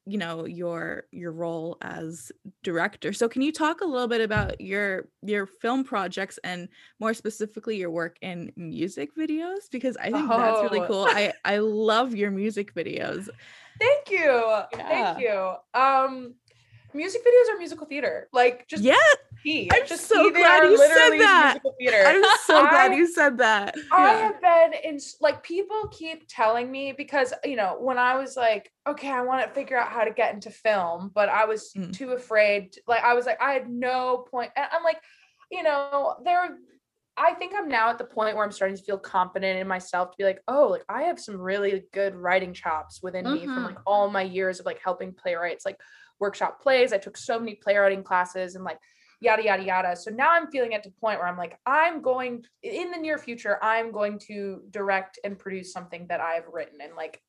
you 0.07 0.17
know 0.17 0.45
your 0.45 1.05
your 1.11 1.31
role 1.31 1.77
as 1.81 2.31
director. 2.63 3.11
So 3.13 3.27
can 3.27 3.41
you 3.41 3.51
talk 3.51 3.81
a 3.81 3.85
little 3.85 4.07
bit 4.07 4.21
about 4.21 4.61
your 4.61 5.09
your 5.23 5.47
film 5.47 5.83
projects 5.83 6.37
and 6.43 6.69
more 6.99 7.13
specifically 7.13 7.77
your 7.77 7.89
work 7.89 8.17
in 8.21 8.51
music 8.55 9.15
videos 9.15 9.69
because 9.71 9.97
I 9.97 10.11
think 10.11 10.29
that's 10.29 10.61
really 10.61 10.79
Oh. 10.81 10.87
cool. 10.87 11.05
I 11.09 11.33
I 11.45 11.57
love 11.57 12.13
your 12.15 12.31
music 12.31 12.73
videos. 12.75 13.27
thank 13.79 14.09
you 14.09 14.23
Yeah. 14.77 14.87
thank 14.87 15.19
you 15.19 15.55
um 15.79 16.35
music 16.93 17.21
videos 17.25 17.53
are 17.53 17.57
musical 17.57 17.85
theater 17.87 18.29
like 18.31 18.67
just 18.67 18.83
Yeah, 18.83 18.95
key. 19.45 19.69
I'm 19.71 19.85
just 19.87 20.07
so 20.07 20.29
glad 20.31 20.63
you 20.63 20.77
said 20.77 21.19
that. 21.19 21.59
I'm 22.05 22.23
so 22.45 22.67
glad 22.67 22.95
you 22.95 23.07
said 23.07 23.37
that. 23.37 23.75
I 23.91 24.01
Yeah. 24.11 24.17
have 24.17 24.41
been 24.41 24.79
in 24.83 24.99
like 25.21 25.43
people 25.43 25.87
keep 25.91 26.27
telling 26.27 26.71
me 26.71 26.91
because 26.91 27.33
you 27.43 27.55
know 27.55 27.77
when 27.79 27.97
I 27.97 28.17
was 28.17 28.35
like 28.37 28.71
okay 28.87 29.09
I 29.09 29.21
want 29.21 29.45
to 29.47 29.53
figure 29.53 29.77
out 29.77 29.89
how 29.89 30.03
to 30.03 30.11
get 30.11 30.33
into 30.33 30.49
film 30.49 31.11
but 31.13 31.29
I 31.29 31.45
was 31.45 31.71
Mm. 31.75 31.93
too 31.93 32.11
afraid 32.11 32.75
like 32.87 33.03
I 33.03 33.13
was 33.13 33.25
like 33.25 33.41
I 33.41 33.51
had 33.53 33.69
no 33.69 34.25
point 34.31 34.51
and 34.55 34.65
I'm 34.71 34.83
like 34.83 35.01
you 35.51 35.61
know 35.63 36.15
there 36.23 36.57
I 37.17 37.33
think 37.33 37.53
I'm 37.55 37.69
now 37.69 37.89
at 37.89 37.97
the 37.97 38.03
point 38.05 38.35
where 38.35 38.45
I'm 38.45 38.51
starting 38.51 38.77
to 38.77 38.83
feel 38.83 38.97
confident 38.97 39.59
in 39.59 39.67
myself 39.67 40.11
to 40.11 40.17
be 40.17 40.23
like 40.23 40.41
oh 40.47 40.67
like 40.67 40.83
I 40.89 41.03
have 41.03 41.19
some 41.19 41.37
really 41.37 41.83
good 41.93 42.15
writing 42.15 42.53
chops 42.53 43.01
within 43.03 43.25
me 43.31 43.45
from 43.45 43.63
like 43.65 43.77
all 43.85 44.09
my 44.09 44.21
years 44.23 44.59
of 44.59 44.65
like 44.65 44.79
helping 44.83 45.13
playwrights 45.13 45.65
like 45.65 45.79
workshop 46.19 46.61
plays 46.61 46.93
I 46.93 46.97
took 46.97 47.17
so 47.17 47.39
many 47.39 47.55
playwriting 47.55 48.03
classes 48.03 48.55
and 48.55 48.63
like 48.63 48.79
yada 49.25 49.43
yada 49.43 49.63
yada. 49.63 49.95
So 49.95 50.11
now 50.11 50.31
I'm 50.31 50.47
feeling 50.47 50.73
at 50.73 50.83
the 50.83 50.91
point 50.91 51.19
where 51.19 51.27
I'm 51.27 51.37
like, 51.37 51.59
I'm 51.65 52.01
going 52.01 52.45
in 52.63 52.91
the 52.91 52.97
near 52.97 53.17
future, 53.17 53.57
I'm 53.61 53.91
going 53.91 54.19
to 54.27 54.61
direct 54.69 55.19
and 55.23 55.37
produce 55.37 55.73
something 55.73 56.07
that 56.07 56.21
I've 56.21 56.47
written 56.51 56.79
and 56.81 56.95
like 56.95 57.21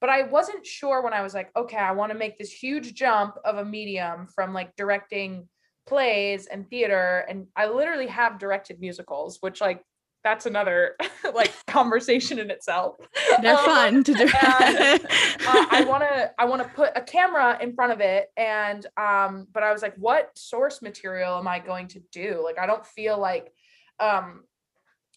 but 0.00 0.10
I 0.10 0.24
wasn't 0.24 0.66
sure 0.66 1.00
when 1.00 1.12
I 1.12 1.22
was 1.22 1.32
like, 1.32 1.52
okay, 1.54 1.76
I 1.76 1.92
want 1.92 2.10
to 2.10 2.18
make 2.18 2.36
this 2.36 2.50
huge 2.50 2.92
jump 2.92 3.36
of 3.44 3.58
a 3.58 3.64
medium 3.64 4.26
from 4.34 4.52
like 4.52 4.74
directing 4.74 5.48
plays 5.86 6.46
and 6.46 6.68
theater 6.68 7.24
and 7.28 7.46
I 7.54 7.68
literally 7.68 8.08
have 8.08 8.40
directed 8.40 8.80
musicals, 8.80 9.38
which 9.42 9.60
like 9.60 9.80
that's 10.24 10.46
another 10.46 10.96
like 11.34 11.52
conversation 11.72 12.38
in 12.38 12.50
itself. 12.50 12.96
They're 13.40 13.56
Um, 13.58 13.64
fun 13.64 14.04
to 14.04 14.12
do. 14.14 14.22
and, 14.22 15.00
uh, 15.04 15.66
I 15.70 15.84
want 15.88 16.02
to 16.04 16.30
I 16.38 16.44
want 16.44 16.62
to 16.62 16.68
put 16.68 16.90
a 16.94 17.00
camera 17.00 17.58
in 17.60 17.74
front 17.74 17.92
of 17.92 18.00
it 18.00 18.30
and 18.36 18.84
um 18.96 19.46
but 19.54 19.62
I 19.62 19.72
was 19.72 19.82
like 19.82 19.94
what 19.96 20.30
source 20.36 20.82
material 20.82 21.38
am 21.38 21.48
I 21.48 21.58
going 21.58 21.88
to 21.88 22.00
do 22.12 22.40
like 22.44 22.58
I 22.58 22.66
don't 22.66 22.86
feel 22.86 23.18
like 23.18 23.52
um 24.00 24.44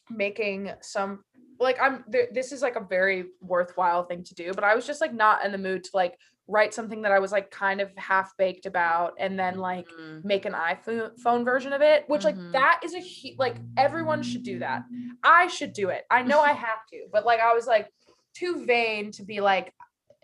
making 0.10 0.72
some 0.82 1.24
like 1.60 1.78
I'm 1.82 2.04
there, 2.08 2.28
this 2.32 2.52
is 2.52 2.62
like 2.62 2.76
a 2.76 2.86
very 2.98 3.26
worthwhile 3.42 4.04
thing 4.06 4.24
to 4.24 4.34
do 4.36 4.54
but 4.54 4.64
I 4.64 4.76
was 4.76 4.86
just 4.86 5.02
like 5.02 5.14
not 5.14 5.44
in 5.46 5.52
the 5.52 5.58
mood 5.58 5.84
to 5.86 5.90
like 5.94 6.16
write 6.48 6.74
something 6.74 7.02
that 7.02 7.12
I 7.12 7.20
was 7.20 7.32
like 7.32 7.50
kind 7.50 7.82
of 7.82 7.92
half 7.98 8.36
baked 8.38 8.66
about 8.66 9.14
and 9.18 9.38
then 9.38 9.58
like 9.58 9.88
Mhm. 9.90 10.24
make 10.24 10.46
an 10.46 10.54
iPhone 10.54 11.44
version 11.44 11.74
of 11.74 11.82
it, 11.82 12.08
which 12.08 12.24
like 12.24 12.36
Mhm. 12.36 12.52
that 12.54 12.82
is 12.84 12.94
a 12.94 13.00
hu- 13.02 13.36
like 13.38 13.58
everyone 13.78 14.22
should 14.22 14.44
do 14.44 14.60
that. 14.60 14.84
I 15.24 15.48
should 15.48 15.74
do 15.74 15.90
it. 15.90 16.06
I 16.12 16.22
know 16.22 16.40
I 16.42 16.52
have 16.68 16.86
to, 16.92 17.08
but 17.12 17.26
like 17.26 17.40
I 17.40 17.54
was 17.54 17.66
like 17.68 17.90
too 18.36 18.66
vain 18.66 19.12
to 19.14 19.24
be 19.24 19.42
like 19.42 19.74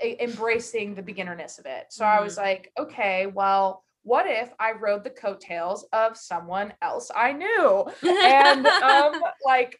e- 0.03 0.17
embracing 0.19 0.93
the 0.95 1.01
beginnerness 1.01 1.57
of 1.59 1.65
it. 1.65 1.85
So 1.89 2.05
I 2.05 2.21
was 2.21 2.37
like, 2.37 2.71
okay, 2.77 3.25
well, 3.27 3.83
what 4.03 4.25
if 4.27 4.51
I 4.59 4.71
rode 4.71 5.03
the 5.03 5.09
coattails 5.09 5.85
of 5.93 6.17
someone 6.17 6.73
else 6.81 7.11
I 7.15 7.33
knew? 7.33 7.85
And 8.03 8.65
um 8.65 9.21
like 9.45 9.79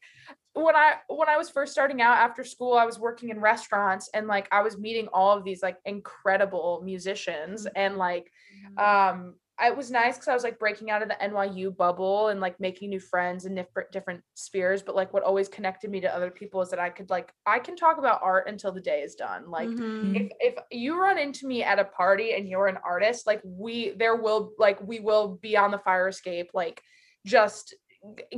when 0.54 0.76
I 0.76 0.96
when 1.08 1.30
I 1.30 1.38
was 1.38 1.50
first 1.50 1.72
starting 1.72 2.02
out 2.02 2.18
after 2.18 2.44
school, 2.44 2.74
I 2.74 2.86
was 2.86 3.00
working 3.00 3.30
in 3.30 3.40
restaurants 3.40 4.10
and 4.14 4.28
like 4.28 4.48
I 4.52 4.62
was 4.62 4.78
meeting 4.78 5.08
all 5.14 5.38
of 5.38 5.44
these 5.44 5.64
like 5.64 5.78
incredible 5.86 6.82
musicians 6.84 7.68
and 7.76 7.98
like 7.98 8.32
um 8.78 9.36
it 9.64 9.76
was 9.76 9.92
nice 9.92 10.16
because 10.16 10.28
I 10.28 10.34
was 10.34 10.44
like 10.44 10.60
breaking 10.60 10.90
out 10.92 11.02
of 11.02 11.08
the 11.08 11.16
NYU 11.16 11.76
bubble 11.76 12.30
and 12.30 12.40
like 12.40 12.60
making 12.60 12.90
new 12.90 13.00
friends 13.00 13.46
in 13.46 13.56
different 13.56 13.92
different 13.92 14.22
spheres. 14.34 14.82
But 14.82 14.96
like 14.96 15.14
what 15.14 15.24
always 15.24 15.48
connected 15.48 15.90
me 15.92 16.02
to 16.02 16.14
other 16.14 16.32
people 16.32 16.62
is 16.62 16.70
that 16.70 16.80
I 16.80 16.90
could 16.90 17.10
like 17.10 17.32
I 17.46 17.60
can 17.60 17.76
talk 17.76 17.98
about 17.98 18.22
art 18.24 18.48
until 18.48 18.72
the 18.72 18.82
day 18.82 19.02
is 19.02 19.16
done. 19.16 19.50
Like 19.50 19.70
Mhm. 19.70 20.16
if 20.16 20.32
if 20.40 20.56
you 20.72 21.00
run 21.00 21.18
into 21.18 21.48
me 21.48 21.64
at 21.64 21.80
a 21.80 21.86
party 21.86 22.34
and 22.34 22.48
you're 22.48 22.68
an 22.68 22.78
artist, 22.84 23.28
like 23.28 23.42
we 23.44 23.92
there 23.92 24.16
will 24.16 24.54
like 24.58 24.82
we 24.82 25.00
will 25.00 25.38
be 25.42 25.56
on 25.58 25.72
the 25.72 25.80
fire 25.80 26.08
escape, 26.08 26.52
like 26.54 26.82
just 27.26 27.76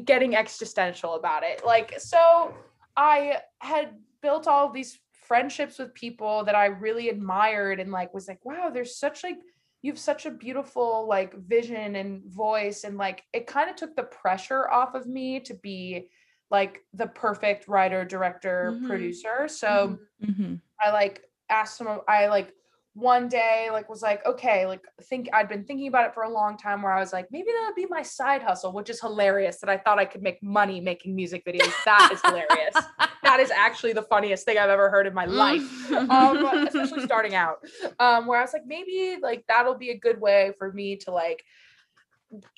getting 0.03 0.35
existential 0.35 1.15
about 1.15 1.43
it. 1.43 1.65
Like 1.65 1.99
so 1.99 2.53
I 2.97 3.39
had 3.59 3.95
built 4.21 4.47
all 4.47 4.71
these 4.71 4.99
friendships 5.11 5.79
with 5.79 5.93
people 5.93 6.43
that 6.43 6.55
I 6.55 6.65
really 6.65 7.09
admired 7.09 7.79
and 7.79 7.91
like 7.91 8.13
was 8.13 8.27
like, 8.27 8.43
wow, 8.43 8.69
there's 8.69 8.97
such 8.97 9.23
like 9.23 9.37
you 9.83 9.91
have 9.91 9.99
such 9.99 10.25
a 10.25 10.31
beautiful 10.31 11.07
like 11.07 11.35
vision 11.35 11.97
and 11.97 12.23
voice 12.25 12.85
and 12.85 12.97
like 12.97 13.23
it 13.33 13.45
kind 13.47 13.69
of 13.69 13.75
took 13.75 13.95
the 13.95 14.03
pressure 14.03 14.69
off 14.71 14.95
of 14.95 15.05
me 15.07 15.39
to 15.41 15.53
be 15.53 16.09
like 16.49 16.83
the 16.93 17.07
perfect 17.07 17.67
writer 17.67 18.05
director 18.05 18.79
Mhm. 18.79 18.87
producer 18.87 19.47
so 19.47 19.99
Mhm. 20.21 20.61
I 20.81 20.91
like 20.91 21.29
asked 21.49 21.77
some 21.77 21.87
of 21.87 22.01
I 22.07 22.27
like 22.27 22.55
one 22.95 23.27
day 23.27 23.69
like 23.71 23.89
was 23.89 24.03
like 24.03 24.23
okay 24.23 24.67
like 24.67 24.81
think 25.03 25.27
I'd 25.33 25.49
been 25.49 25.63
thinking 25.63 25.87
about 25.87 26.05
it 26.05 26.13
for 26.13 26.23
a 26.23 26.29
long 26.29 26.57
time 26.57 26.83
where 26.83 26.93
I 26.93 26.99
was 26.99 27.11
like 27.11 27.27
maybe 27.31 27.47
that 27.47 27.65
would 27.67 27.75
be 27.75 27.87
my 27.89 28.03
side 28.03 28.43
hustle 28.43 28.71
which 28.71 28.89
is 28.89 29.01
hilarious 29.01 29.57
that 29.57 29.69
I 29.69 29.77
thought 29.77 29.97
I 29.97 30.05
could 30.05 30.21
make 30.21 30.41
money 30.43 30.79
making 30.79 31.15
music 31.15 31.43
videos. 31.43 31.71
That 31.85 32.11
is 32.13 32.21
hilarious. 32.21 32.75
That 33.23 33.39
is 33.39 33.49
actually 33.49 33.93
the 33.93 34.03
funniest 34.03 34.45
thing 34.45 34.59
I've 34.59 34.69
ever 34.69 34.91
heard 34.91 35.07
in 35.07 35.13
my 35.13 35.25
life 35.25 35.91
um 35.91 36.45
especially 36.67 37.01
starting 37.05 37.33
out. 37.33 37.65
Um 37.97 38.27
where 38.27 38.37
I 38.37 38.43
was 38.43 38.53
like 38.53 38.67
maybe 38.67 39.17
like 39.21 39.43
that'll 39.47 39.75
be 39.75 39.89
a 39.89 39.97
good 39.97 40.21
way 40.21 40.53
for 40.59 40.71
me 40.71 40.95
to 40.97 41.11
like 41.11 41.43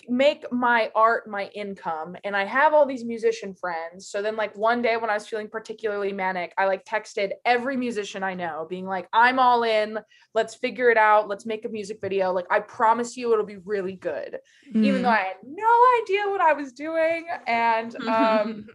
make 0.07 0.51
my 0.51 0.91
art 0.95 1.27
my 1.27 1.47
income 1.55 2.15
and 2.23 2.35
i 2.35 2.45
have 2.45 2.73
all 2.73 2.85
these 2.85 3.03
musician 3.03 3.53
friends. 3.53 4.07
So 4.07 4.21
then 4.21 4.35
like 4.35 4.55
one 4.57 4.81
day 4.81 4.97
when 4.97 5.09
i 5.09 5.13
was 5.13 5.27
feeling 5.27 5.49
particularly 5.49 6.13
manic 6.13 6.53
i 6.57 6.65
like 6.65 6.85
texted 6.85 7.31
every 7.45 7.75
musician 7.75 8.23
i 8.23 8.33
know 8.33 8.67
being 8.69 8.85
like 8.85 9.07
i'm 9.13 9.39
all 9.39 9.63
in. 9.63 9.99
Let's 10.33 10.55
figure 10.55 10.89
it 10.89 10.97
out. 10.97 11.27
Let's 11.27 11.45
make 11.45 11.65
a 11.65 11.69
music 11.69 11.99
video. 12.01 12.31
Like 12.31 12.47
i 12.49 12.59
promise 12.59 13.17
you 13.17 13.31
it'll 13.33 13.45
be 13.45 13.57
really 13.57 13.95
good. 13.95 14.39
Even 14.73 15.01
though 15.01 15.09
Mm. 15.09 15.19
i 15.19 15.21
had 15.21 15.37
no 15.43 15.73
idea 16.01 16.29
what 16.29 16.41
i 16.41 16.53
was 16.53 16.71
doing 16.73 17.25
and 17.47 17.95
um 18.07 18.65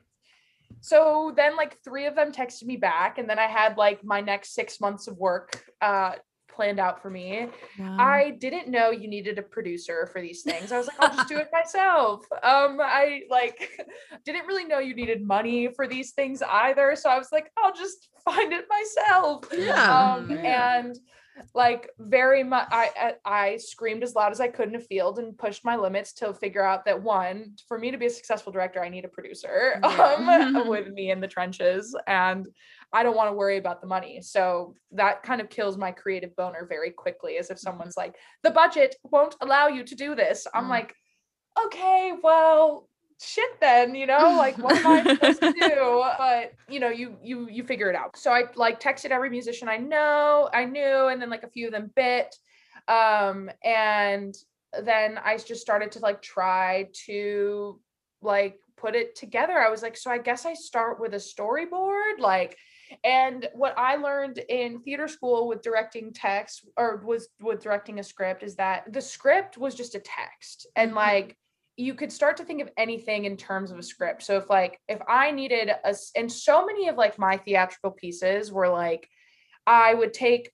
so 0.81 1.33
then 1.37 1.57
like 1.57 1.79
three 1.85 2.07
of 2.07 2.15
them 2.15 2.33
texted 2.33 2.65
me 2.65 2.77
back 2.77 3.19
and 3.19 3.29
then 3.29 3.39
i 3.39 3.47
had 3.47 3.77
like 3.77 4.03
my 4.05 4.21
next 4.21 4.55
six 4.55 4.81
months 4.81 5.07
of 5.09 5.17
work 5.19 5.63
uh 5.83 6.13
planned 6.61 6.79
out 6.79 7.01
for 7.01 7.09
me 7.09 7.49
Wow. 7.79 7.97
I 7.99 8.33
didn't 8.33 8.69
know 8.69 8.91
you 8.91 9.09
needed 9.09 9.39
a 9.39 9.43
producer 9.43 10.07
for 10.13 10.21
these 10.21 10.43
things. 10.43 10.73
I 10.73 10.77
was 10.79 10.89
like, 10.89 11.01
I'll 11.01 11.17
just 11.17 11.29
do 11.29 11.39
it 11.39 11.49
myself. 11.53 12.27
Um, 12.43 12.79
I 12.83 13.23
like 13.31 13.59
didn't 14.27 14.47
really 14.47 14.65
know 14.65 14.79
you 14.79 14.95
needed 14.95 15.23
money 15.27 15.69
for 15.75 15.87
these 15.87 16.11
things 16.13 16.43
either. 16.43 16.95
So 16.97 17.09
I 17.09 17.17
was 17.19 17.29
like, 17.33 17.51
I'll 17.59 17.73
just 17.75 18.09
find 18.25 18.53
it 18.53 18.67
myself. 18.69 19.45
Yeah. 19.57 20.15
Um, 20.19 20.31
Yeah. 20.31 20.79
and 20.81 20.99
like 21.55 21.89
very 21.99 22.43
much 22.45 22.69
I, 22.71 23.15
I 23.25 23.57
screamed 23.57 24.03
as 24.03 24.15
loud 24.15 24.33
as 24.33 24.41
I 24.41 24.49
could 24.49 24.69
in 24.69 24.75
a 24.75 24.81
field 24.81 25.19
and 25.19 25.39
pushed 25.39 25.65
my 25.65 25.77
limits 25.77 26.13
to 26.15 26.35
figure 26.35 26.65
out 26.65 26.85
that 26.85 27.03
one, 27.03 27.55
for 27.69 27.79
me 27.79 27.91
to 27.91 27.97
be 27.99 28.07
a 28.07 28.11
successful 28.11 28.53
director, 28.53 28.83
I 28.83 28.91
need 28.91 29.05
a 29.07 29.09
producer 29.09 29.81
Yeah. 29.85 30.53
um 30.57 30.69
with 30.69 30.89
me 30.89 31.11
in 31.11 31.21
the 31.21 31.29
trenches. 31.29 31.97
And 32.07 32.47
I 32.93 33.03
don't 33.03 33.17
want 33.17 33.29
to 33.31 33.35
worry 33.35 33.57
about 33.57 33.81
the 33.81 33.87
money. 33.87 34.21
So 34.23 34.75
that 34.93 35.23
kind 35.23 35.41
of 35.41 35.49
kills 35.49 35.77
my 35.77 35.93
creative 35.93 36.35
boner 36.35 36.67
very 36.69 36.91
quickly, 36.91 37.37
as 37.39 37.51
if 37.51 37.59
someone's 37.59 37.97
like, 37.97 38.17
the 38.43 38.51
budget 38.51 38.97
won't 39.05 39.37
allow 39.41 39.69
you 39.69 39.85
to 39.85 39.95
do 39.95 40.15
this. 40.15 40.47
I'm 40.53 40.65
Mm. 40.65 40.71
like, 40.71 40.95
okay, 41.67 42.13
well, 42.23 42.89
shit 43.23 43.51
then, 43.61 43.95
you 43.95 44.07
know, 44.07 44.35
like 44.37 44.57
what 44.59 44.77
am 44.79 44.87
I 44.87 45.03
supposed 45.15 45.41
to 45.41 45.53
do? 45.53 46.03
But 46.19 46.53
you 46.69 46.81
know, 46.81 46.89
you 46.89 47.17
you 47.23 47.49
you 47.51 47.63
figure 47.65 47.91
it 47.91 47.97
out. 47.97 48.17
So 48.17 48.33
I 48.33 48.45
like 48.57 48.81
texted 48.81 49.11
every 49.11 49.31
musician 49.31 49.69
I 49.69 49.77
know, 49.77 50.49
I 50.53 50.65
knew, 50.65 51.07
and 51.09 51.21
then 51.21 51.31
like 51.31 51.43
a 51.43 51.51
few 51.51 51.67
of 51.67 51.73
them 51.73 51.91
bit. 51.95 52.35
Um, 52.89 53.51
and 53.63 54.35
then 54.83 55.19
I 55.23 55.37
just 55.37 55.61
started 55.61 55.93
to 55.93 55.99
like 56.01 56.23
try 56.23 56.89
to 57.07 57.79
like 58.23 58.59
put 58.77 58.95
it 58.97 59.15
together. 59.17 59.59
I 59.59 59.69
was 59.71 59.83
like, 59.83 59.97
so 59.97 60.11
I 60.11 60.19
guess 60.19 60.47
I 60.47 60.55
start 60.55 60.99
with 60.99 61.13
a 61.15 61.19
storyboard, 61.19 62.19
like 62.19 62.57
and 63.05 63.49
what 63.55 63.79
I 63.79 63.97
learned 63.97 64.39
in 64.39 64.81
theater 64.81 65.09
school 65.09 65.49
with 65.49 65.63
directing 65.63 66.13
text 66.13 66.69
or 66.77 67.03
was 67.05 67.29
with 67.41 67.63
directing 67.63 67.99
a 67.99 68.03
script 68.03 68.43
is 68.43 68.57
that 68.57 68.93
the 68.93 69.01
script 69.01 69.59
was 69.59 69.75
just 69.75 69.95
a 69.95 70.01
text 70.01 70.67
and 70.77 70.93
Mhm. 70.93 70.97
like 70.97 71.37
you 71.77 71.95
could 71.95 72.13
start 72.13 72.37
to 72.37 72.45
think 72.45 72.61
of 72.61 72.71
anything 72.77 73.25
in 73.25 73.37
terms 73.37 73.71
of 73.71 73.79
a 73.79 73.83
script. 73.83 74.23
So 74.23 74.37
if 74.37 74.51
like 74.51 74.79
if 74.89 75.01
I 75.09 75.31
needed 75.31 75.71
a 75.71 75.95
and 76.15 76.31
so 76.31 76.67
many 76.67 76.89
of 76.89 76.97
like 76.97 77.19
my 77.19 77.37
theatrical 77.39 77.93
pieces 77.93 78.53
were 78.53 78.69
like 78.69 79.09
I 79.67 79.95
would 79.95 80.13
take 80.13 80.51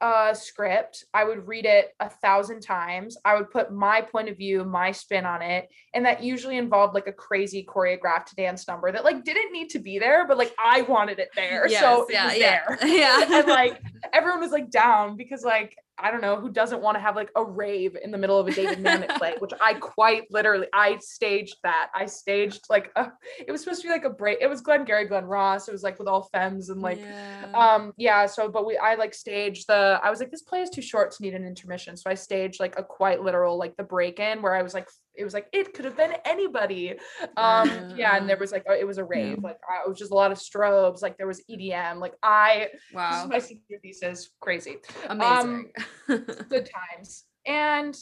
a 0.00 0.34
script, 0.34 1.04
I 1.14 1.24
would 1.24 1.46
read 1.46 1.64
it 1.64 1.94
a 2.00 2.08
thousand 2.08 2.60
times. 2.60 3.16
I 3.24 3.36
would 3.36 3.50
put 3.50 3.72
my 3.72 4.00
point 4.00 4.28
of 4.28 4.36
view, 4.36 4.64
my 4.64 4.92
spin 4.92 5.24
on 5.24 5.40
it, 5.40 5.68
and 5.94 6.04
that 6.04 6.22
usually 6.22 6.58
involved 6.58 6.94
like 6.94 7.06
a 7.06 7.12
crazy 7.12 7.64
choreographed 7.64 8.34
dance 8.36 8.68
number 8.68 8.92
that 8.92 9.04
like 9.04 9.24
didn't 9.24 9.52
need 9.52 9.70
to 9.70 9.78
be 9.78 9.98
there, 9.98 10.26
but 10.26 10.38
like 10.38 10.54
I 10.62 10.82
wanted 10.82 11.18
it 11.18 11.30
there, 11.34 11.68
so 11.68 12.02
it 12.02 12.12
yeah, 12.12 12.26
was 12.26 12.36
yeah, 12.36 12.60
there. 12.68 12.78
yeah. 12.88 13.38
and 13.38 13.48
like 13.48 13.82
everyone 14.12 14.40
was 14.40 14.52
like 14.52 14.70
down 14.70 15.16
because 15.16 15.42
like 15.42 15.76
I 15.98 16.10
don't 16.10 16.20
know 16.20 16.36
who 16.40 16.50
doesn't 16.50 16.82
want 16.82 16.96
to 16.96 17.00
have 17.00 17.14
like 17.16 17.30
a 17.36 17.44
rave 17.44 17.96
in 18.02 18.10
the 18.10 18.18
middle 18.18 18.38
of 18.38 18.48
a 18.48 18.52
David 18.52 18.78
Mamet 18.78 19.16
play, 19.16 19.34
which 19.38 19.52
I 19.60 19.74
quite 19.74 20.24
literally 20.30 20.66
I 20.72 20.98
staged 20.98 21.56
that. 21.62 21.90
I 21.94 22.06
staged 22.06 22.64
like 22.68 22.90
a, 22.96 23.12
it 23.46 23.52
was 23.52 23.62
supposed 23.62 23.80
to 23.82 23.88
be 23.88 23.92
like 23.92 24.04
a 24.04 24.10
break. 24.10 24.38
It 24.40 24.48
was 24.48 24.60
Glengarry 24.60 25.06
Glen 25.06 25.24
Ross. 25.24 25.68
It 25.68 25.72
was 25.72 25.82
like 25.82 25.98
with 25.98 26.08
all 26.08 26.28
femmes 26.32 26.68
and 26.70 26.82
like 26.82 26.98
Yeah. 27.00 27.46
um 27.54 27.92
yeah 27.96 28.26
so 28.26 28.48
but 28.48 28.66
we 28.66 28.76
i 28.76 28.94
like 28.94 29.14
staged 29.14 29.66
the 29.68 30.00
i 30.02 30.10
was 30.10 30.18
like 30.20 30.30
this 30.30 30.42
play 30.42 30.60
is 30.62 30.70
too 30.70 30.82
short 30.82 31.10
to 31.12 31.22
need 31.22 31.34
an 31.34 31.44
intermission 31.44 31.96
so 31.96 32.10
i 32.10 32.14
staged 32.14 32.58
like 32.60 32.78
a 32.78 32.82
quite 32.82 33.22
literal 33.22 33.56
like 33.58 33.76
the 33.76 33.82
break 33.84 34.18
in 34.18 34.42
where 34.42 34.54
i 34.54 34.62
was 34.62 34.74
like 34.74 34.88
it 35.16 35.24
was 35.24 35.34
like 35.34 35.46
it 35.52 35.74
could 35.74 35.84
have 35.84 35.96
been 35.96 36.12
anybody 36.24 36.94
um 37.36 37.94
yeah 37.96 38.16
and 38.16 38.28
there 38.28 38.36
Uh. 38.36 38.40
was 38.40 38.52
like 38.52 38.64
it 38.68 38.86
was 38.86 38.98
a 38.98 39.04
rave 39.04 39.42
like 39.42 39.58
I, 39.68 39.84
it 39.84 39.88
was 39.88 39.98
just 39.98 40.12
a 40.12 40.14
lot 40.14 40.32
of 40.32 40.38
strobes 40.38 41.02
like 41.02 41.16
there 41.16 41.26
was 41.26 41.42
edm 41.50 42.00
like 42.00 42.14
i 42.22 42.68
this 42.72 42.94
wow. 42.94 43.22
is 43.22 43.28
my 43.28 43.38
senior 43.38 43.78
thesis 43.82 44.30
crazy 44.40 44.76
Amazing. 45.08 45.72
good 46.06 46.68
times 46.68 47.24
and 47.46 47.96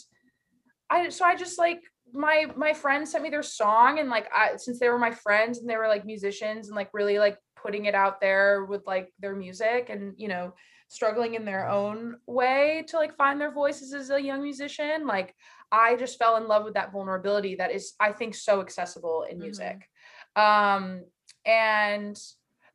i 0.89 1.09
so 1.09 1.25
i 1.25 1.35
just 1.35 1.57
like 1.57 1.81
my 2.13 2.45
my 2.55 2.73
friends 2.73 3.11
sent 3.11 3.23
me 3.23 3.29
their 3.29 3.43
song 3.43 3.99
and 3.99 4.09
like 4.09 4.29
i 4.33 4.55
since 4.57 4.79
they 4.79 4.89
were 4.89 4.99
my 4.99 5.11
friends 5.11 5.59
and 5.59 5.69
they 5.69 5.77
were 5.77 5.87
like 5.87 6.05
musicians 6.05 6.67
and 6.67 6.75
like 6.75 6.89
really 6.93 7.17
like 7.17 7.37
putting 7.55 7.85
it 7.85 7.95
out 7.95 8.19
there 8.19 8.65
with 8.65 8.85
like 8.85 9.11
their 9.19 9.35
music 9.35 9.89
and 9.89 10.13
you 10.17 10.27
know 10.27 10.53
struggling 10.89 11.33
in 11.33 11.43
their 11.43 11.67
own 11.67 12.15
way 12.27 12.83
to 12.87 12.97
like 12.97 13.15
find 13.15 13.41
their 13.41 13.51
voices 13.51 13.93
as 13.95 14.11
a 14.11 14.21
young 14.21 14.43
musician 14.43 15.07
like 15.07 15.33
i 15.73 15.95
just 15.97 16.17
fell 16.17 16.37
in 16.37 16.47
love 16.47 16.63
with 16.63 16.75
that 16.75 16.93
vulnerability 16.93 17.55
that 17.55 17.71
is 17.71 17.93
i 17.99 18.11
think 18.13 18.33
so 18.35 18.61
accessible 18.61 19.23
in 19.29 19.37
Mhm. 19.37 19.41
music 19.41 19.89
um 20.37 21.03
and 21.45 22.17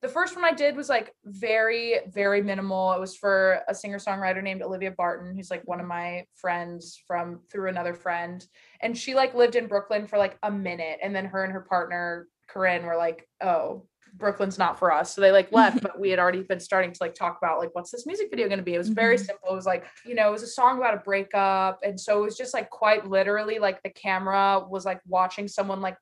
the 0.01 0.09
first 0.09 0.37
one 0.37 0.45
I 0.45 0.53
did 0.53 0.77
was 0.77 0.89
like 0.89 1.13
very, 1.25 2.01
very 2.07 2.41
minimal. 2.41 2.93
It 2.93 3.01
was 3.01 3.17
for 3.17 3.63
a 3.67 3.75
singer 3.75 3.99
songwriter 3.99 4.41
named 4.41 4.63
Olivia 4.63 4.93
Barton, 4.93 5.35
who's 5.35 5.51
like 5.51 5.67
one 5.67 5.81
of 5.81 5.87
my 5.87 6.25
friends 6.37 7.03
from 7.05 7.41
through 7.51 7.69
another 7.69 7.95
friend. 7.95 8.47
And 8.81 8.97
she 8.97 9.17
like 9.17 9.35
lived 9.35 9.57
in 9.57 9.67
Brooklyn 9.67 10.07
for 10.07 10.17
like 10.17 10.39
a 10.45 10.53
minute. 10.53 11.01
And 11.03 11.17
then 11.17 11.25
her 11.27 11.43
and 11.43 11.53
her 11.53 11.63
partner, 11.63 12.29
Corinne, 12.47 12.87
were 12.87 12.97
like, 12.97 13.27
oh, 13.43 13.89
Brooklyn's 14.15 14.59
not 14.59 14.79
for 14.79 14.93
us. 14.93 15.15
So 15.15 15.21
they 15.21 15.31
like 15.33 15.51
left, 15.53 15.81
but 15.83 15.99
we 16.01 16.11
had 16.11 16.19
already 16.19 16.43
been 16.43 16.61
starting 16.61 16.93
to 16.93 16.99
like 17.01 17.15
talk 17.15 17.39
about 17.41 17.59
like, 17.59 17.71
what's 17.75 17.91
this 17.91 18.07
music 18.07 18.29
video 18.31 18.47
going 18.49 18.59
to 18.59 18.65
be? 18.65 18.75
It 18.75 18.79
was 18.79 18.89
very 18.89 19.17
Mhm. 19.17 19.27
simple. 19.27 19.49
It 19.51 19.55
was 19.55 19.67
like, 19.67 19.87
you 20.05 20.15
know, 20.15 20.29
it 20.29 20.33
was 20.33 20.43
a 20.43 20.47
song 20.49 20.79
about 20.79 20.95
a 20.95 20.99
breakup. 20.99 21.81
And 21.83 21.99
so 22.01 22.19
it 22.21 22.23
was 22.25 22.37
just 22.37 22.55
like 22.55 22.71
quite 22.71 23.07
literally 23.07 23.59
like 23.59 23.83
the 23.83 23.91
camera 23.91 24.65
was 24.69 24.85
like 24.85 25.01
watching 25.07 25.49
someone 25.49 25.81
like 25.81 25.97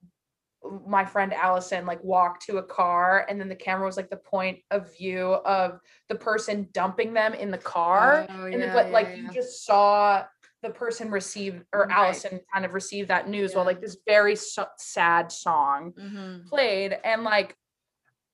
my 0.85 1.05
friend 1.05 1.33
Allison 1.33 1.87
like 1.87 2.03
walk 2.03 2.41
to 2.41 2.57
a 2.59 2.63
car 2.63 3.25
and 3.29 3.39
then 3.41 3.49
the 3.49 3.55
camera 3.55 3.87
was 3.87 3.97
like 3.97 4.11
the 4.11 4.17
point 4.17 4.59
of 4.73 4.93
view 4.97 5.27
of 5.29 5.79
the 6.09 6.15
person 6.17 6.69
dumping 6.73 7.15
them 7.15 7.35
in 7.35 7.53
the 7.53 7.59
car 7.59 8.27
Oh, 8.29 8.45
and 8.47 8.55
then 8.55 8.61
yeah, 8.69 8.73
but 8.75 8.87
yeah, 8.87 8.93
like 8.93 9.09
yeah. 9.09 9.15
you 9.17 9.31
just 9.33 9.65
saw 9.65 10.25
the 10.63 10.71
person 10.71 11.11
receive 11.13 11.63
or 11.73 11.83
Right. 11.87 11.97
Allison 11.97 12.41
kind 12.53 12.65
of 12.65 12.75
receive 12.75 13.07
that 13.09 13.29
news 13.29 13.55
while 13.55 13.65
like 13.65 13.81
this 13.81 13.99
very 14.07 14.35
so- 14.35 14.67
sad 14.77 15.31
song 15.31 15.93
Mhm. 15.93 16.49
played 16.49 16.99
and 17.05 17.23
like 17.23 17.55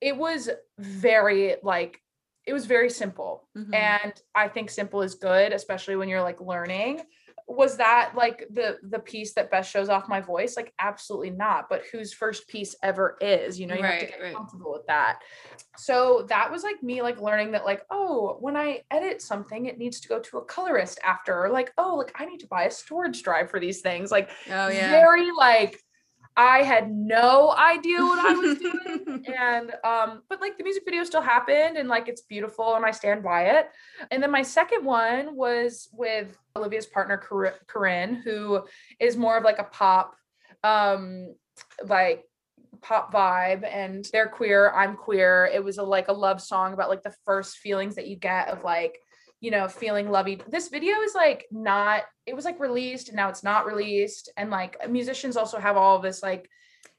it 0.02 0.16
was 0.16 0.50
very 0.78 1.54
like 1.62 2.02
it 2.44 2.52
was 2.52 2.66
very 2.66 2.90
simple 2.90 3.48
Mhm. 3.56 3.74
and 3.74 4.12
i 4.34 4.48
think 4.48 4.68
simple 4.68 5.00
is 5.00 5.14
good 5.14 5.52
especially 5.52 5.96
when 5.96 6.08
you're 6.08 6.22
like 6.22 6.40
learning 6.40 7.02
was 7.46 7.76
that 7.76 8.12
like 8.16 8.46
the 8.50 8.78
the 8.82 8.98
piece 8.98 9.34
that 9.34 9.50
best 9.50 9.70
shows 9.70 9.88
off 9.88 10.08
my 10.08 10.20
voice 10.20 10.56
like 10.56 10.72
absolutely 10.78 11.30
not 11.30 11.68
but 11.68 11.82
whose 11.92 12.12
first 12.12 12.48
piece 12.48 12.74
ever 12.82 13.16
is 13.20 13.60
you 13.60 13.66
know 13.66 13.74
you 13.74 13.82
have 13.82 13.98
to 13.98 14.06
get 14.06 14.20
right. 14.20 14.34
comfortable 14.34 14.72
with 14.72 14.86
that 14.86 15.20
so 15.76 16.24
that 16.28 16.50
was 16.50 16.62
like 16.62 16.82
me 16.82 17.02
like 17.02 17.20
learning 17.20 17.52
that 17.52 17.64
like 17.64 17.82
oh 17.90 18.36
when 18.40 18.56
i 18.56 18.80
edit 18.90 19.20
something 19.22 19.66
it 19.66 19.78
needs 19.78 20.00
to 20.00 20.08
go 20.08 20.18
to 20.18 20.38
a 20.38 20.44
colorist 20.44 20.98
after 21.04 21.44
or 21.44 21.50
like 21.50 21.72
oh 21.78 21.94
like 21.96 22.12
i 22.16 22.24
need 22.24 22.40
to 22.40 22.46
buy 22.48 22.64
a 22.64 22.70
storage 22.70 23.22
drive 23.22 23.50
for 23.50 23.60
these 23.60 23.80
things 23.80 24.10
like 24.10 24.30
Oh 24.48 24.68
yeah. 24.68 24.88
very 24.90 25.30
like 25.32 25.78
I 26.36 26.62
had 26.62 26.90
no 26.90 27.52
idea 27.52 27.98
what 28.00 28.18
I 28.18 28.32
was 28.32 28.58
doing. 28.58 29.24
and 29.38 29.72
um, 29.84 30.22
but 30.28 30.40
like 30.40 30.56
the 30.56 30.64
music 30.64 30.84
video 30.84 31.04
still 31.04 31.20
happened 31.20 31.76
and 31.76 31.88
like 31.88 32.08
it's 32.08 32.22
beautiful 32.22 32.74
and 32.74 32.84
I 32.84 32.90
stand 32.90 33.22
by 33.22 33.44
it. 33.44 33.68
And 34.10 34.22
then 34.22 34.30
my 34.30 34.42
second 34.42 34.84
one 34.84 35.36
was 35.36 35.88
with 35.92 36.36
Olivia's 36.56 36.86
partner 36.86 37.18
Cor- 37.18 37.58
Corinne, 37.66 38.14
who 38.14 38.62
is 38.98 39.16
more 39.16 39.36
of 39.36 39.44
like 39.44 39.58
a 39.58 39.64
pop, 39.64 40.14
um, 40.64 41.34
like 41.84 42.24
pop 42.80 43.12
vibe 43.12 43.64
and 43.64 44.06
they're 44.12 44.26
queer 44.26 44.72
i'm 44.72 44.96
queer 44.96 45.48
it 45.52 45.62
was 45.62 45.78
a 45.78 45.82
like 45.82 46.08
a 46.08 46.12
love 46.12 46.40
song 46.40 46.72
about 46.72 46.88
like 46.88 47.02
the 47.02 47.14
first 47.24 47.58
feelings 47.58 47.94
that 47.94 48.08
you 48.08 48.16
get 48.16 48.48
of 48.48 48.64
like 48.64 48.98
you 49.42 49.50
know, 49.50 49.66
feeling 49.66 50.08
lovey. 50.08 50.40
This 50.48 50.68
video 50.68 51.00
is 51.00 51.16
like 51.16 51.46
not, 51.50 52.04
it 52.26 52.34
was 52.34 52.44
like 52.44 52.60
released 52.60 53.08
and 53.08 53.16
now 53.16 53.28
it's 53.28 53.42
not 53.42 53.66
released. 53.66 54.30
And 54.36 54.50
like 54.50 54.76
musicians 54.88 55.36
also 55.36 55.58
have 55.58 55.76
all 55.76 55.96
of 55.96 56.02
this 56.02 56.22
like 56.22 56.48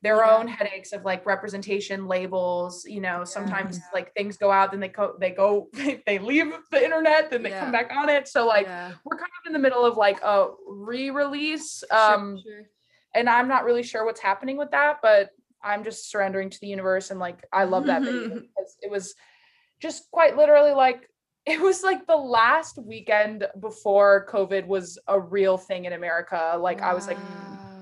their 0.01 0.17
Yeah. 0.17 0.35
own 0.35 0.49
headaches 0.49 0.91
of 0.91 1.05
like 1.05 1.25
representation 1.25 2.05
labels, 2.05 2.83
you 2.85 2.99
know, 2.99 3.23
sometimes 3.23 3.77
Yeah. 3.77 3.83
like 3.93 4.13
things 4.13 4.35
go 4.35 4.51
out, 4.51 4.71
then 4.71 4.81
they 4.81 4.89
go, 4.89 5.15
they 5.21 5.31
go, 5.31 5.69
they 6.05 6.19
leave 6.19 6.53
the 6.69 6.83
internet, 6.83 7.31
then 7.31 7.43
they 7.43 7.51
Yeah. 7.51 7.61
come 7.61 7.71
back 7.71 7.93
on 7.95 8.09
it. 8.09 8.27
So 8.27 8.45
like 8.45 8.67
we're 9.05 9.17
kind 9.17 9.31
of 9.41 9.47
in 9.47 9.53
the 9.53 9.59
middle 9.59 9.85
of 9.85 9.95
like 9.95 10.21
a 10.21 10.49
re-release. 10.67 11.81
Sure, 11.89 11.97
Um, 11.97 12.41
sure. 12.43 12.63
and 13.15 13.29
I'm 13.29 13.47
not 13.47 13.63
really 13.63 13.83
sure 13.83 14.03
what's 14.03 14.19
happening 14.19 14.57
with 14.57 14.71
that, 14.71 14.97
but 15.01 15.29
I'm 15.63 15.85
just 15.85 16.11
surrendering 16.11 16.49
to 16.49 16.59
the 16.59 16.67
universe 16.67 17.09
and 17.09 17.21
like 17.21 17.41
I 17.53 17.63
love 17.63 17.85
that 17.85 18.03
video 18.03 18.27
because 18.41 18.75
it 18.81 18.91
was 18.91 19.15
just 19.79 20.11
quite 20.11 20.35
literally 20.35 20.73
like 20.73 21.09
it 21.45 21.59
was 21.61 21.83
like 21.83 22.07
the 22.07 22.15
last 22.17 22.77
weekend 22.77 23.47
before 23.59 24.27
COVID 24.31 24.65
was 24.67 24.97
a 25.07 25.19
real 25.19 25.57
thing 25.57 25.85
in 25.85 25.93
America. 25.93 26.57
Like 26.59 26.81
I 26.83 26.93
was 26.93 27.07
like 27.07 27.21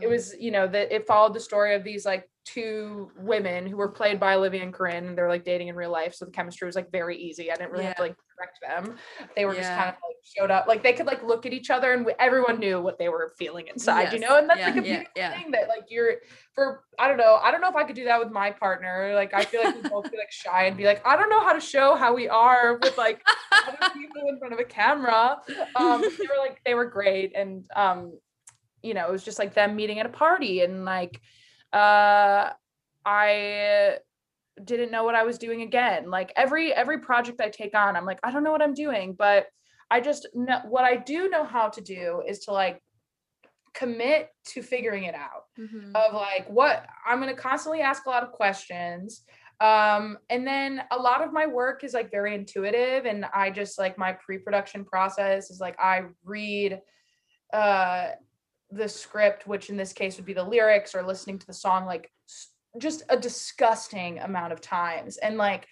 it 0.02 0.08
was, 0.08 0.36
you 0.39 0.52
know, 0.52 0.67
that 0.67 0.93
it 0.93 1.08
followed 1.08 1.34
the 1.36 1.39
story 1.41 1.76
of 1.76 1.84
these 1.84 2.06
like 2.06 2.30
two 2.44 3.12
women 3.18 3.68
who 3.68 3.78
were 3.78 3.90
played 3.90 4.20
by 4.20 4.34
Olivia 4.34 4.64
and 4.64 4.74
Corinne 4.74 5.06
and 5.06 5.18
they're 5.18 5.30
like 5.30 5.46
dating 5.46 5.68
in 5.68 5.76
real 5.76 5.92
life. 5.92 6.16
So 6.16 6.26
the 6.26 6.32
chemistry 6.32 6.66
was 6.66 6.76
like 6.76 6.92
very 6.92 7.16
easy. 7.18 7.52
I 7.52 7.56
didn't 7.56 7.72
really 7.72 7.84
have 7.86 7.96
to 7.98 8.02
like 8.02 8.16
direct 8.36 8.60
them. 8.62 8.98
They 9.36 9.46
were 9.46 9.54
just 9.54 9.70
kind 9.70 9.90
of 9.90 9.96
like 9.96 10.16
showed 10.24 10.50
up. 10.50 10.66
Like 10.68 10.82
they 10.82 10.94
could 10.94 11.06
like 11.06 11.24
look 11.24 11.46
at 11.46 11.54
each 11.54 11.70
other 11.70 11.94
and 11.94 12.10
everyone 12.20 12.60
knew 12.60 12.82
what 12.82 12.98
they 12.98 13.10
were 13.10 13.32
feeling 13.38 13.68
inside, 13.68 14.12
you 14.12 14.20
know? 14.20 14.38
And 14.40 14.50
that's 14.50 14.60
Yeah, 14.60 14.66
like 14.66 14.76
a 14.78 14.78
yeah, 14.78 14.84
beautiful 14.84 15.12
yeah. 15.16 15.40
thing 15.40 15.52
that 15.52 15.68
like 15.68 15.84
you're 15.90 16.16
for 16.54 16.84
I 16.98 17.08
don't 17.08 17.18
know. 17.18 17.36
I 17.42 17.52
don't 17.52 17.62
know 17.62 17.70
if 17.70 17.76
I 17.76 17.84
could 17.84 17.96
do 17.96 18.06
that 18.06 18.20
with 18.20 18.32
my 18.32 18.50
partner. 18.50 19.14
Like 19.14 19.34
I 19.36 19.46
feel 19.46 19.64
like 19.64 19.76
we 19.76 19.88
both 19.88 20.10
be 20.12 20.18
like 20.18 20.32
shy 20.32 20.66
and 20.66 20.76
be 20.76 20.86
like, 20.86 21.06
I 21.06 21.16
don't 21.16 21.30
know 21.30 21.42
how 21.42 21.54
to 21.54 21.62
show 21.62 21.96
how 21.96 22.16
we 22.16 22.28
are 22.28 22.78
with 22.82 22.98
like 22.98 23.22
other 23.68 23.78
people 23.94 24.24
in 24.30 24.40
front 24.40 24.54
of 24.54 24.60
a 24.60 24.66
camera. 24.66 25.38
Um, 25.76 26.02
they 26.02 26.26
were 26.26 26.40
like, 26.40 26.60
they 26.66 26.74
were 26.74 26.86
great. 26.86 27.34
And, 27.36 27.66
um, 27.76 28.18
you 28.82 28.96
know, 28.96 29.08
it 29.08 29.12
was 29.12 29.24
just 29.24 29.38
like 29.38 29.54
them 29.54 29.76
meeting 29.76 30.00
at 30.00 30.08
a 30.08 30.10
party 30.10 30.62
and 30.62 30.86
like, 30.86 31.22
uh, 31.74 32.52
I 33.06 33.98
didn't 34.64 34.92
know 34.92 35.04
what 35.04 35.16
I 35.16 35.24
was 35.24 35.38
doing 35.38 35.62
again. 35.62 36.10
Like 36.10 36.32
every, 36.36 36.74
every 36.74 37.00
project 37.00 37.42
I 37.42 37.50
take 37.50 37.76
on, 37.76 37.96
I'm 37.96 38.06
like, 38.06 38.20
I 38.24 38.32
don't 38.32 38.44
know 38.44 38.52
what 38.52 38.62
I'm 38.62 38.74
doing, 38.74 39.14
but 39.14 39.48
I 39.90 40.02
just 40.02 40.28
know 40.34 40.62
what 40.70 40.86
I 40.86 40.96
do 40.98 41.30
know 41.30 41.44
how 41.44 41.70
to 41.70 41.82
do 41.82 42.22
is 42.28 42.40
to 42.46 42.52
like 42.54 42.82
commit 43.74 44.30
to 44.46 44.62
figuring 44.62 45.06
it 45.06 45.16
out 45.16 45.46
Mhm. 45.58 45.96
of 45.96 46.14
like 46.14 46.48
what 46.50 46.86
I'm 47.06 47.22
going 47.22 47.34
to 47.34 47.42
constantly 47.42 47.82
ask 47.82 48.06
a 48.06 48.10
lot 48.10 48.24
of 48.24 48.32
questions. 48.32 49.26
Um, 49.62 50.18
and 50.30 50.46
then 50.46 50.84
a 50.92 50.98
lot 50.98 51.24
of 51.24 51.32
my 51.32 51.46
work 51.46 51.84
is 51.84 51.94
like 51.94 52.12
very 52.12 52.34
intuitive 52.36 53.06
and 53.06 53.26
I 53.34 53.52
just 53.52 53.78
like 53.78 53.98
my 53.98 54.14
pre-production 54.14 54.84
process 54.86 55.52
is 55.52 55.60
like 55.60 55.80
I 55.80 56.06
read 56.24 56.82
uh 57.54 58.12
the 58.72 58.88
script, 58.88 59.48
which 59.48 59.70
in 59.70 59.78
this 59.78 59.94
case 59.94 60.18
would 60.18 60.26
be 60.26 60.34
the 60.34 60.44
lyrics 60.44 60.96
or 60.96 61.04
listening 61.04 61.40
to 61.40 61.48
the 61.48 61.54
song 61.54 61.86
like 61.86 62.10
just 62.78 63.04
a 63.10 63.18
disgusting 63.18 64.20
amount 64.20 64.54
of 64.54 64.62
times. 64.62 65.18
And 65.18 65.38
like 65.38 65.68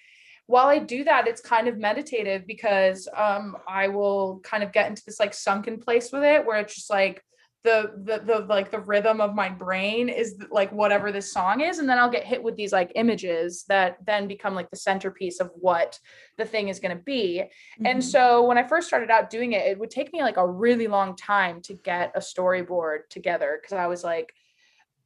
while 0.48 0.68
I 0.68 0.80
do 0.80 1.04
that, 1.04 1.28
it's 1.28 1.42
kind 1.42 1.68
of 1.68 1.78
meditative 1.78 2.46
because 2.46 3.08
um 3.16 3.58
I 3.68 3.88
will 3.88 4.42
kind 4.44 4.64
of 4.64 4.72
get 4.72 4.88
into 4.88 5.04
this 5.06 5.20
like 5.20 5.34
sunken 5.34 5.80
place 5.80 6.12
with 6.12 6.24
it 6.24 6.46
where 6.46 6.60
it's 6.60 6.76
just 6.76 6.90
like 6.90 7.24
the 7.64 7.92
the 8.04 8.20
the 8.26 8.40
like 8.46 8.72
the 8.72 8.80
rhythm 8.80 9.20
of 9.20 9.36
my 9.36 9.50
brain 9.50 10.08
is 10.08 10.38
like 10.50 10.72
whatever 10.72 11.12
this 11.12 11.34
song 11.34 11.60
is 11.60 11.80
and 11.80 11.90
then 11.90 11.98
I'll 12.00 12.10
get 12.10 12.24
hit 12.24 12.42
with 12.42 12.56
these 12.56 12.72
like 12.72 12.92
images 12.96 13.66
that 13.68 13.98
then 14.06 14.28
become 14.28 14.56
like 14.56 14.70
the 14.70 14.78
centerpiece 14.78 15.42
of 15.42 15.52
what 15.56 16.00
the 16.38 16.46
thing 16.46 16.70
is 16.70 16.80
going 16.80 16.96
to 16.98 17.04
be. 17.04 17.44
And 17.84 18.00
Mhm. 18.00 18.04
so 18.04 18.44
when 18.46 18.58
I 18.58 18.64
first 18.64 18.88
started 18.88 19.10
out 19.10 19.30
doing 19.30 19.52
it 19.54 19.68
it 19.68 19.78
would 19.78 19.90
take 19.92 20.14
me 20.14 20.22
like 20.22 20.38
a 20.38 20.48
really 20.48 20.88
long 20.88 21.16
time 21.18 21.62
to 21.64 21.74
get 21.74 22.14
a 22.16 22.20
storyboard 22.20 23.10
together 23.10 23.62
cuz 23.64 23.74
I 23.74 23.88
was 23.88 24.04
like 24.04 24.34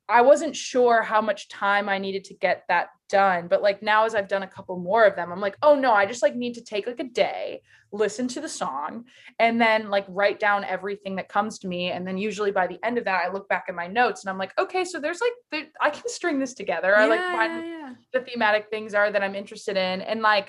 I 0.09 0.21
wasn't 0.21 0.55
sure 0.55 1.01
how 1.01 1.21
much 1.21 1.47
time 1.47 1.87
I 1.89 1.97
needed 1.97 2.25
to 2.25 2.33
get 2.35 2.65
that 2.67 2.89
done 3.21 3.47
but 3.47 3.61
like 3.67 3.79
now 3.81 4.05
as 4.05 4.15
I've 4.15 4.27
done 4.33 4.43
a 4.43 4.53
couple 4.55 4.75
more 4.89 5.05
of 5.05 5.15
them 5.15 5.31
I'm 5.31 5.39
like 5.47 5.57
oh 5.61 5.75
no 5.75 5.91
I 5.93 6.05
just 6.05 6.23
like 6.25 6.35
need 6.35 6.55
to 6.55 6.63
take 6.71 6.85
like 6.87 6.99
a 6.99 7.11
day 7.25 7.61
listen 7.91 8.27
to 8.27 8.41
the 8.41 8.49
song 8.49 9.05
and 9.37 9.61
then 9.61 9.79
like 9.95 10.05
write 10.19 10.39
down 10.39 10.63
everything 10.63 11.15
that 11.17 11.29
comes 11.29 11.59
to 11.59 11.67
me. 11.67 11.91
And 11.91 12.07
then 12.07 12.17
usually 12.17 12.51
by 12.51 12.65
the 12.65 12.79
end 12.83 12.97
of 12.97 13.05
that 13.05 13.23
I 13.23 13.31
look 13.31 13.47
back 13.47 13.65
at 13.69 13.75
my 13.75 13.87
notes 13.99 14.23
and 14.23 14.29
I'm 14.31 14.39
like 14.39 14.53
okay 14.63 14.83
so 14.83 14.99
there's 14.99 15.21
like 15.21 15.37
there, 15.51 15.67
I 15.79 15.89
can 15.91 16.07
string 16.17 16.39
this 16.39 16.55
together. 16.55 16.91
I 16.95 17.05
like 17.05 17.21
find 17.37 17.53
yeah, 17.53 17.77
yeah. 17.79 17.93
the 18.13 18.21
thematic 18.21 18.63
things 18.71 18.95
are 18.95 19.11
that 19.11 19.23
I'm 19.23 19.35
interested 19.35 19.77
in. 19.77 20.01
And 20.01 20.21
like 20.21 20.47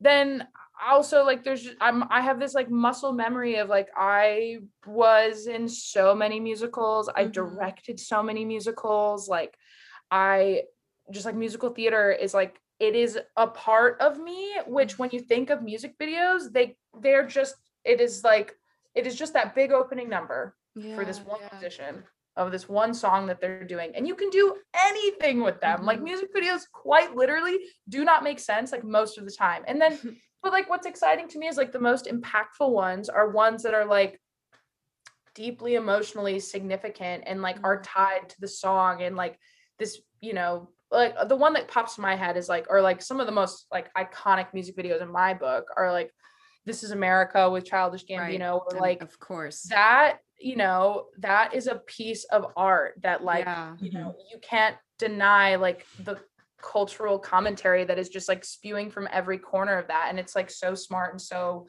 then 0.00 0.46
also 0.90 1.24
like 1.24 1.42
there's 1.42 1.62
just- 1.62 1.76
I'm 1.80 2.04
I 2.10 2.20
have 2.20 2.38
this 2.38 2.54
like 2.54 2.70
muscle 2.70 3.12
memory 3.24 3.56
of 3.56 3.68
like 3.76 3.88
I 3.96 4.58
was 4.86 5.46
in 5.46 5.68
so 5.68 6.14
many 6.14 6.38
musicals. 6.38 7.08
I 7.20 7.24
Mhm. 7.24 7.32
directed 7.32 7.98
so 7.98 8.22
many 8.22 8.44
musicals. 8.44 9.20
Like 9.36 9.52
I 10.10 10.64
just 11.10 11.26
like 11.26 11.34
musical 11.34 11.70
theater 11.70 12.10
is 12.12 12.34
like 12.34 12.60
it 12.80 12.94
is 12.94 13.18
a 13.36 13.46
part 13.46 14.00
of 14.00 14.18
me 14.18 14.52
which 14.66 14.98
when 14.98 15.10
you 15.12 15.20
think 15.20 15.50
of 15.50 15.62
music 15.62 15.98
videos 15.98 16.52
they 16.52 16.76
they're 17.00 17.26
just 17.26 17.54
it 17.84 18.00
is 18.00 18.22
like 18.24 18.54
it 18.94 19.06
is 19.06 19.16
just 19.16 19.32
that 19.32 19.54
big 19.54 19.72
opening 19.72 20.08
number 20.08 20.54
for 20.94 21.04
this 21.04 21.20
one 21.20 21.40
yeah. 21.40 21.48
musician 21.52 22.04
of 22.36 22.52
this 22.52 22.68
one 22.68 22.94
song 22.94 23.26
that 23.26 23.40
they're 23.40 23.64
doing 23.64 23.90
and 23.96 24.06
you 24.06 24.14
can 24.14 24.30
do 24.30 24.54
anything 24.86 25.42
with 25.42 25.60
them 25.60 25.84
like 25.84 25.98
Mhm. 25.98 26.04
music 26.04 26.32
videos 26.34 26.62
quite 26.72 27.16
literally 27.16 27.58
do 27.88 28.04
not 28.04 28.22
make 28.22 28.38
sense 28.38 28.70
like 28.70 28.84
most 28.84 29.18
of 29.18 29.24
the 29.24 29.30
time 29.32 29.64
and 29.66 29.80
then 29.80 29.98
but 30.42 30.52
like 30.52 30.70
what's 30.70 30.86
exciting 30.86 31.26
to 31.28 31.38
me 31.38 31.48
is 31.48 31.56
like 31.56 31.72
the 31.72 31.80
most 31.80 32.06
impactful 32.06 32.70
ones 32.70 33.08
are 33.08 33.30
ones 33.30 33.62
that 33.64 33.74
are 33.74 33.84
like 33.84 34.20
deeply 35.34 35.74
emotionally 35.74 36.38
significant 36.40 37.24
and 37.26 37.42
like 37.42 37.58
are 37.64 37.78
Mhm. 37.78 37.84
tied 37.84 38.28
to 38.28 38.40
the 38.40 38.48
song 38.48 39.02
and 39.02 39.16
like 39.16 39.38
this 39.78 40.00
you 40.20 40.32
know 40.32 40.70
like 40.90 41.14
the 41.28 41.36
one 41.36 41.52
that 41.52 41.68
pops 41.68 41.96
to 41.96 42.00
my 42.00 42.16
head 42.16 42.36
is 42.36 42.48
like 42.48 42.66
or 42.70 42.80
like 42.80 43.02
some 43.02 43.20
of 43.20 43.26
the 43.26 43.32
most 43.32 43.66
like 43.70 43.92
iconic 43.94 44.52
music 44.54 44.76
videos 44.76 45.02
in 45.02 45.10
my 45.10 45.34
book 45.34 45.66
are 45.76 45.92
like 45.92 46.12
this 46.64 46.82
is 46.82 46.90
america 46.90 47.50
with 47.50 47.64
childish 47.64 48.04
Right. 48.08 48.40
gambino 48.40 48.60
or 48.66 48.78
like 48.80 49.02
of 49.02 49.18
course. 49.18 49.62
that 49.64 50.18
you 50.38 50.56
know 50.56 51.06
that 51.18 51.54
is 51.54 51.66
a 51.66 51.76
piece 51.76 52.24
of 52.24 52.46
art 52.56 52.94
that 53.02 53.22
like 53.22 53.44
yeah. 53.44 53.74
you 53.80 53.90
know 53.92 54.08
mm-hmm. 54.10 54.28
you 54.32 54.38
can't 54.40 54.76
deny 54.98 55.56
like 55.56 55.86
the 56.04 56.18
cultural 56.60 57.18
commentary 57.18 57.84
that 57.84 57.98
is 57.98 58.08
just 58.08 58.28
like 58.28 58.44
spewing 58.44 58.90
from 58.90 59.08
every 59.12 59.38
corner 59.38 59.78
of 59.78 59.88
that 59.88 60.06
and 60.08 60.18
it's 60.18 60.34
like 60.34 60.50
so 60.50 60.74
smart 60.74 61.12
and 61.12 61.20
so 61.20 61.68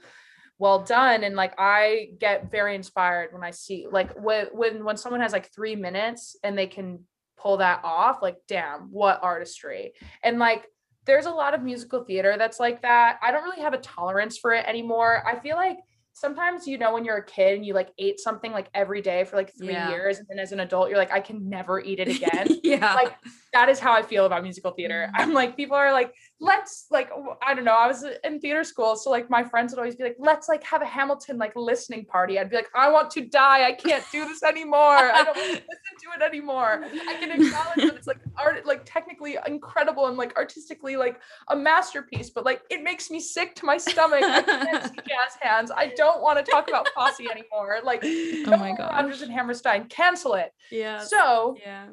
well 0.58 0.80
done 0.80 1.24
and 1.24 1.36
like 1.36 1.54
i 1.60 2.08
get 2.20 2.50
very 2.50 2.74
inspired 2.74 3.32
when 3.32 3.44
i 3.44 3.52
see 3.52 3.86
like 3.92 4.12
when 4.20 4.48
when 4.48 4.84
when 4.84 4.98
someone 4.98 5.22
has 5.22 5.32
like 5.32 5.54
3 5.54 5.76
minutes 5.76 6.36
and 6.44 6.58
they 6.58 6.68
can 6.68 7.00
pull 7.42 7.58
that 7.58 7.82
off 7.84 8.22
like 8.22 8.38
damn 8.48 8.92
what 8.92 9.20
artistry. 9.24 9.94
And 10.24 10.40
like 10.40 10.68
there's 11.06 11.26
a 11.26 11.32
lot 11.32 11.54
of 11.54 11.64
musical 11.64 12.04
theater 12.04 12.36
that's 12.38 12.60
like 12.60 12.82
that. 12.82 13.20
I 13.24 13.32
don't 13.32 13.44
really 13.44 13.62
have 13.62 13.74
a 13.74 13.80
tolerance 13.80 14.38
for 14.38 14.54
it 14.54 14.66
anymore. 14.66 15.24
I 15.26 15.40
feel 15.40 15.56
like 15.56 15.80
sometimes 16.20 16.68
you 16.68 16.78
know 16.78 16.94
when 16.94 17.06
you're 17.06 17.18
a 17.18 17.26
kid 17.26 17.56
and 17.56 17.66
you 17.66 17.74
like 17.74 17.90
ate 17.98 18.20
something 18.20 18.52
like 18.52 18.70
every 18.74 19.02
day 19.02 19.24
for 19.24 19.36
like 19.36 19.52
three 19.58 19.72
Yeah. 19.74 19.90
years 19.90 20.20
and 20.20 20.28
then 20.30 20.40
as 20.40 20.52
an 20.52 20.60
adult 20.60 20.90
you're 20.90 20.98
like 20.98 21.12
i 21.12 21.20
can 21.20 21.50
never 21.50 21.80
eat 21.82 22.00
it 22.00 22.08
again 22.18 22.48
yeah. 22.64 22.94
like 22.96 23.16
that 23.54 23.70
is 23.70 23.80
how 23.80 23.94
I 23.94 24.02
feel 24.02 24.26
about 24.26 24.44
musical 24.44 24.72
theater. 24.72 25.10
Mhm. 25.10 25.22
I'm 25.22 25.34
like, 25.34 25.58
people 25.58 25.76
are 25.76 25.92
like, 25.92 26.14
let's 26.40 26.86
like, 26.92 27.10
i 27.42 27.54
don't 27.54 27.66
know. 27.66 27.74
I 27.74 27.88
was 27.88 28.06
in 28.24 28.40
theater 28.40 28.64
school, 28.64 28.96
so 28.96 29.10
like 29.10 29.30
my 29.30 29.44
friends 29.44 29.72
would 29.72 29.80
always 29.80 29.96
be 29.96 30.04
like, 30.04 30.18
let's 30.20 30.48
like 30.48 30.64
have 30.64 30.82
a 30.82 30.86
Hamilton 30.86 31.38
like 31.38 31.54
listening 31.56 32.06
party. 32.06 32.40
I'd 32.40 32.50
be 32.50 32.56
like, 32.56 32.70
I 32.76 32.90
want 32.92 33.10
to 33.12 33.22
die. 33.26 33.66
I 33.68 33.74
can't 33.74 34.04
do 34.12 34.26
this 34.26 34.44
anymore. 34.44 34.80
I 34.80 35.24
don't 35.24 35.36
want 35.36 35.48
to 35.48 35.54
listen 35.54 35.66
to 35.66 36.24
it 36.24 36.28
anymore. 36.28 36.84
I 36.84 37.14
can 37.20 37.32
acknowledge 37.32 37.76
that 37.78 37.96
it's 37.96 38.08
like 38.08 38.20
art, 38.38 38.66
like 38.66 38.82
technically 38.86 39.38
incredible 39.48 40.08
and 40.08 40.18
like 40.18 40.36
artistically 40.38 40.96
like 40.96 41.20
a 41.50 41.56
masterpiece, 41.56 42.30
but 42.30 42.46
like 42.46 42.62
it 42.70 42.84
makes 42.84 43.10
me 43.10 43.20
sick 43.20 43.56
to 43.56 43.66
my 43.66 43.78
stomach. 43.78 44.22
I 44.24 44.42
can't 44.44 44.84
see 44.90 44.96
jazz 45.08 45.36
hands. 45.42 45.72
I 45.76 45.88
don't 45.98 46.09
want 46.22 46.44
to 46.44 46.52
talk 46.52 46.68
about 46.68 46.88
Fosse 46.96 47.20
anymore. 47.20 47.80
Like, 47.84 48.02
Oh 48.06 48.44
no 48.52 48.58
my 48.58 48.70
more 48.70 48.78
gosh. 48.78 48.92
Rodgers 48.92 49.22
and 49.22 49.32
Hammerstein, 49.32 49.86
cancel 49.88 50.34
it. 50.36 50.52
yeah. 50.72 51.00
So 51.04 51.56
yeah. 51.62 51.88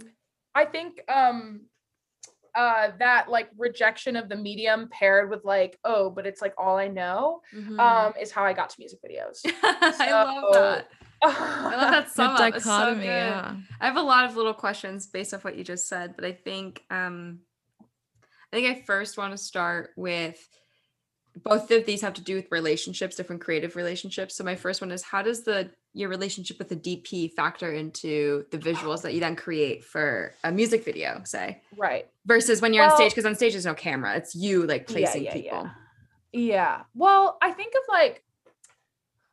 I 0.54 0.64
think 0.64 1.02
um 1.12 1.62
uh 2.54 2.88
that 2.98 3.28
like 3.28 3.50
rejection 3.58 4.16
of 4.16 4.30
the 4.30 4.36
medium 4.36 4.88
paired 4.90 5.28
with 5.28 5.44
like 5.44 5.78
oh 5.84 6.08
but 6.08 6.26
it's 6.26 6.40
like 6.40 6.54
all 6.56 6.78
I 6.78 6.88
know 6.88 7.40
Mhm. 7.54 7.78
um 7.78 8.14
is 8.18 8.30
how 8.32 8.44
I 8.44 8.54
got 8.54 8.70
to 8.70 8.76
music 8.78 8.98
videos. 9.06 9.40
I 9.62 10.10
love 10.12 10.52
that. 10.54 10.88
I 11.22 11.26
love 11.76 11.90
that 11.92 12.10
sum 12.10 12.34
That 12.36 12.54
up. 12.54 12.60
So 12.62 12.68
dichotomy, 12.70 13.04
yeah. 13.06 13.56
I 13.80 13.86
have 13.86 13.96
a 13.96 14.02
lot 14.02 14.24
of 14.24 14.36
little 14.36 14.54
questions 14.54 15.06
based 15.06 15.34
off 15.34 15.44
what 15.44 15.56
you 15.56 15.64
just 15.64 15.86
said, 15.88 16.14
but 16.16 16.24
I 16.24 16.32
think 16.32 16.82
um 16.90 17.40
I 18.52 18.56
think 18.56 18.78
I 18.78 18.82
first 18.86 19.18
want 19.18 19.32
to 19.32 19.38
start 19.38 19.90
with 19.96 20.38
both 21.44 21.70
of 21.70 21.84
these 21.84 22.00
have 22.00 22.14
to 22.14 22.22
do 22.22 22.34
with 22.34 22.50
relationships, 22.50 23.16
different 23.16 23.42
creative 23.42 23.76
relationships. 23.76 24.34
So 24.34 24.42
my 24.44 24.54
first 24.56 24.80
one 24.80 24.90
is 24.90 25.02
how 25.02 25.22
does 25.22 25.42
the 25.42 25.70
your 25.92 26.08
relationship 26.08 26.58
with 26.58 26.68
the 26.68 26.76
DP 26.76 27.32
factor 27.32 27.72
into 27.72 28.44
the 28.50 28.58
visuals 28.58 29.02
that 29.02 29.14
you 29.14 29.20
then 29.20 29.36
create 29.36 29.84
for 29.84 30.34
a 30.44 30.52
music 30.52 30.84
video, 30.84 31.22
say, 31.24 31.62
Right. 31.76 32.06
versus 32.26 32.60
when 32.60 32.74
you're 32.74 32.84
on 32.84 32.96
stage? 32.96 33.12
Because 33.12 33.26
on 33.26 33.34
stage 33.34 33.52
there's 33.52 33.66
no 33.66 33.74
camera; 33.74 34.16
it's 34.16 34.34
you 34.34 34.66
like 34.66 34.88
Yeah, 34.88 34.94
placing 34.94 35.24
yeah, 35.24 35.32
people. 35.32 35.62
yeah. 35.64 35.70
Yeah. 36.32 36.82
Well, 36.94 37.38
I 37.42 37.52
think 37.52 37.74
of 37.74 37.82
like 37.88 38.22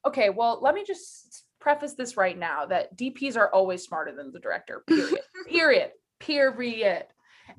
okay, 0.05 0.29
well, 0.29 0.59
let 0.61 0.75
me 0.75 0.83
just 0.85 1.45
preface 1.59 1.93
this 1.93 2.17
right 2.17 2.37
now 2.37 2.65
that 2.65 2.97
DPs 2.97 3.37
are 3.37 3.49
always 3.53 3.81
smarter 3.83 4.13
than 4.13 4.33
the 4.33 4.39
director. 4.39 4.83
Period. 4.87 5.19
period. 5.47 5.91
Period. 6.19 7.05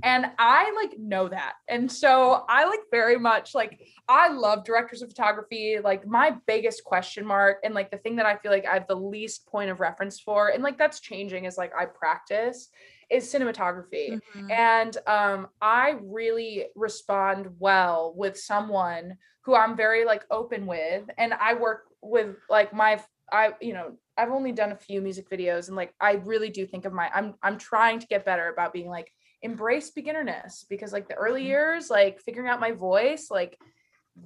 And 0.03 0.30
I 0.39 0.72
like 0.72 0.99
know 0.99 1.28
that. 1.28 1.55
And 1.68 1.91
so 1.91 2.45
I 2.49 2.64
like 2.66 2.80
very 2.91 3.18
much 3.18 3.55
like 3.55 3.80
I 4.09 4.28
love 4.28 4.64
directors 4.64 5.03
of 5.03 5.09
photography. 5.09 5.78
Like 5.82 6.07
my 6.07 6.37
biggest 6.47 6.85
question 6.85 7.26
mark 7.26 7.59
and 7.64 7.74
like 7.74 7.91
the 7.91 7.99
thing 7.99 8.16
that 8.16 8.26
I 8.26 8.37
feel 8.37 8.51
like 8.51 8.66
I 8.66 8.74
have 8.74 8.87
the 8.87 8.97
least 8.97 9.47
point 9.47 9.70
of 9.70 9.80
reference 9.80 10.20
for, 10.20 10.49
and 10.49 10.62
like 10.62 10.78
that's 10.78 11.01
changing 11.01 11.45
is 11.45 11.57
like 11.59 11.72
I 11.74 11.87
practice 11.87 12.70
is 13.11 13.32
cinematography. 13.32 14.20
Mhm. 14.35 14.51
And 14.51 14.97
um, 15.07 15.49
I 15.61 15.97
really 16.03 16.66
respond 16.74 17.49
well 17.59 18.14
with 18.16 18.39
someone 18.39 19.16
who 19.43 19.55
I'm 19.55 19.76
very 19.76 20.05
like 20.05 20.24
open 20.30 20.66
with. 20.66 21.05
And 21.18 21.35
I 21.35 21.55
work 21.55 21.85
with 22.03 22.37
like 22.49 22.72
my 22.72 23.03
I, 23.32 23.55
you 23.61 23.72
know, 23.72 23.97
I've 24.16 24.30
only 24.30 24.53
done 24.53 24.72
a 24.72 24.76
few 24.76 25.01
music 25.01 25.28
videos 25.30 25.68
and 25.68 25.76
like 25.76 25.95
I 26.01 26.12
really 26.12 26.51
do 26.51 26.66
think 26.66 26.85
of 26.85 26.93
my 26.93 27.11
I'm 27.14 27.35
I'm 27.43 27.59
trying 27.59 27.99
to 28.01 28.07
get 28.07 28.24
better 28.24 28.49
about 28.49 28.72
being 28.72 28.89
like 28.89 29.11
embrace 29.45 29.90
beginnerness 29.90 30.64
because 30.68 30.92
like 30.92 31.09
the 31.09 31.14
early 31.14 31.42
Mhm. 31.42 31.47
years, 31.47 31.90
like 31.90 32.20
figuring 32.20 32.49
out 32.49 32.59
my 32.59 32.72
voice, 32.72 33.30
like 33.30 33.57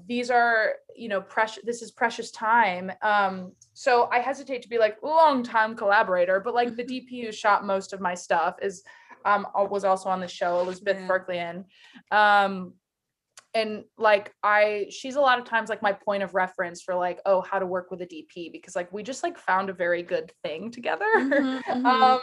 these 0.06 0.30
are 0.30 0.74
you 0.94 1.08
know 1.08 1.20
precious 1.20 1.64
this 1.64 1.80
is 1.80 1.90
precious 1.90 2.30
time 2.30 2.92
um 3.00 3.52
so 3.72 4.06
i 4.12 4.18
hesitate 4.18 4.60
to 4.60 4.68
be 4.68 4.76
like 4.76 4.98
long 5.02 5.42
time 5.42 5.74
collaborator 5.74 6.40
but 6.40 6.54
like 6.54 6.76
the 6.76 6.84
dp 6.92 7.24
who 7.24 7.32
shot 7.32 7.64
most 7.64 7.94
of 7.94 8.00
my 8.00 8.14
stuff 8.14 8.56
is 8.60 8.82
um 9.24 9.46
was 9.70 9.84
also 9.84 10.10
on 10.10 10.20
the 10.20 10.28
show 10.28 10.60
elizabeth 10.60 10.98
Yeah. 10.98 11.08
berkeleyan 11.08 11.64
um 12.10 12.74
and 13.54 13.84
like 13.96 14.34
i 14.42 14.86
she's 14.90 15.16
a 15.16 15.20
lot 15.20 15.38
of 15.38 15.46
times 15.46 15.70
like 15.70 15.80
my 15.80 15.94
point 15.94 16.22
of 16.22 16.34
reference 16.34 16.82
for 16.82 16.94
like 16.94 17.18
oh 17.24 17.40
how 17.40 17.58
to 17.58 17.64
work 17.64 17.90
with 17.90 18.02
a 18.02 18.06
dp 18.06 18.52
because 18.52 18.76
like 18.76 18.92
we 18.92 19.02
just 19.02 19.22
like 19.22 19.38
found 19.38 19.70
a 19.70 19.72
very 19.72 20.02
good 20.02 20.30
thing 20.44 20.70
together 20.70 21.06
Mhm, 21.16 21.62
mhm. 21.70 21.86
um 21.86 22.20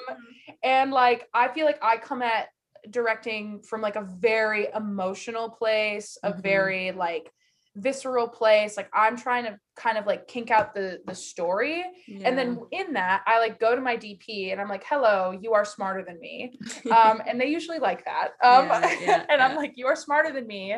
and 0.64 0.92
like 0.92 1.28
i 1.34 1.48
feel 1.48 1.66
like 1.66 1.80
i 1.82 1.98
come 1.98 2.22
at 2.22 2.46
directing 2.90 3.62
from 3.62 3.82
like 3.82 3.96
a 3.96 4.08
very 4.20 4.68
emotional 4.76 5.50
place 5.50 6.18
a 6.24 6.34
Mhm. 6.34 6.42
very 6.42 6.92
like 6.92 7.32
visceral 7.78 8.30
place. 8.30 8.78
Like 8.78 8.90
i'm 8.94 9.18
trying 9.18 9.44
to 9.44 9.60
kind 9.76 9.98
of 9.98 10.06
like 10.06 10.28
kink 10.28 10.50
out 10.50 10.74
the 10.74 11.02
the 11.06 11.14
story. 11.14 11.84
And 12.24 12.38
then 12.38 12.60
in 12.72 12.94
that 12.94 13.24
i 13.28 13.38
like 13.40 13.60
go 13.60 13.76
to 13.76 13.82
my 13.82 13.98
dp 13.98 14.52
and 14.54 14.62
i'm 14.62 14.70
like 14.70 14.86
hello 14.86 15.38
you 15.42 15.54
are 15.54 15.66
smarter 15.66 16.02
than 16.02 16.18
me. 16.22 16.58
Um 16.90 17.22
and 17.28 17.40
they 17.40 17.48
usually 17.48 17.80
like 17.80 18.06
that. 18.06 18.30
Um 18.42 18.68
Yeah, 18.70 18.98
yeah, 19.02 19.26
and 19.30 19.42
i'm 19.42 19.56
like 19.58 19.74
you 19.76 19.88
are 19.88 19.96
smarter 19.98 20.32
than 20.32 20.48
me. 20.48 20.74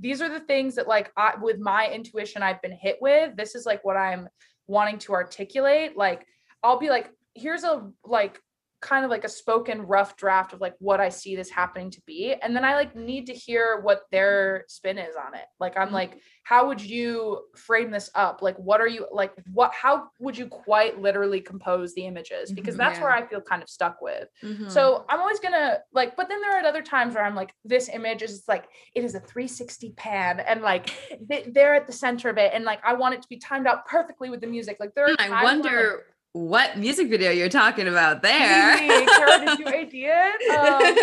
These 0.00 0.20
are 0.20 0.28
the 0.28 0.40
things 0.40 0.74
that 0.74 0.88
like 0.88 1.12
I, 1.16 1.34
with 1.40 1.58
my 1.60 1.88
intuition 1.88 2.42
i've 2.42 2.60
been 2.60 2.72
hit 2.72 2.96
with 3.00 3.36
this 3.36 3.54
is 3.54 3.64
like 3.64 3.84
what 3.84 3.96
i'm 3.96 4.28
wanting 4.66 4.98
to 4.98 5.12
articulate. 5.12 5.96
Like 5.96 6.26
i'll 6.64 6.78
be 6.80 6.90
like 6.90 7.08
here's 7.34 7.62
a 7.62 7.88
like 8.04 8.40
kind 8.82 9.04
of 9.04 9.10
like 9.10 9.24
a 9.24 9.28
spoken 9.28 9.80
rough 9.82 10.16
draft 10.16 10.52
of 10.52 10.60
like 10.60 10.74
what 10.80 11.00
i 11.00 11.08
see 11.08 11.36
this 11.36 11.48
happening 11.48 11.90
to 11.90 12.02
be. 12.04 12.34
And 12.42 12.54
then 12.54 12.64
i 12.64 12.74
like 12.74 12.94
need 12.94 13.26
to 13.28 13.32
hear 13.32 13.80
what 13.80 14.02
their 14.10 14.64
spin 14.68 14.98
is 14.98 15.14
on 15.16 15.34
it. 15.34 15.46
Like 15.60 15.78
i'm 15.78 15.92
like 15.92 16.18
how 16.44 16.66
would 16.66 16.80
you 16.82 17.42
frame 17.54 17.92
this 17.92 18.10
up? 18.16 18.42
Like 18.42 18.56
what 18.56 18.80
are 18.80 18.88
you 18.88 19.06
like 19.12 19.32
what 19.52 19.72
how 19.72 20.08
would 20.18 20.36
you 20.36 20.48
quite 20.48 21.00
literally 21.00 21.40
compose 21.40 21.94
the 21.94 22.04
images? 22.06 22.52
Because 22.52 22.74
Mhm, 22.74 22.78
that's 22.78 23.00
where 23.00 23.12
i 23.12 23.24
feel 23.26 23.40
kind 23.40 23.62
of 23.62 23.70
stuck 23.70 24.02
with. 24.02 24.28
Mhm. 24.42 24.68
so 24.68 25.04
I'm 25.08 25.20
always 25.20 25.38
gonna 25.38 25.78
like, 25.92 26.16
but 26.16 26.28
then 26.28 26.40
there 26.40 26.52
are 26.58 26.64
other 26.66 26.82
times 26.82 27.14
where 27.14 27.24
I'm 27.24 27.36
like, 27.36 27.54
this 27.64 27.88
image 27.88 28.22
is 28.22 28.42
like, 28.48 28.64
it 28.96 29.04
is 29.04 29.14
a 29.14 29.20
360 29.20 29.92
pan, 29.96 30.40
and 30.40 30.60
like 30.62 30.90
they- 31.28 31.48
they're 31.54 31.74
at 31.74 31.86
the 31.86 31.92
center 31.92 32.28
of 32.28 32.36
it, 32.38 32.50
and 32.52 32.64
like 32.64 32.80
I 32.84 32.94
want 32.94 33.14
it 33.14 33.22
to 33.22 33.28
be 33.28 33.36
timed 33.38 33.66
out 33.68 33.86
perfectly 33.86 34.28
with 34.28 34.40
the 34.40 34.48
music. 34.48 34.78
Like 34.80 34.94
there 34.96 35.04
are 35.06 35.14
I 35.20 35.28
wonder 35.44 36.04
what 36.34 36.78
music 36.78 37.08
video 37.10 37.30
you're 37.30 37.48
talking 37.48 37.88
about 37.88 38.22
there. 38.22 38.76
Kara, 38.78 39.44
did 39.44 39.58
you 39.58 39.66
idea? 39.66 40.32
Um, 40.52 40.94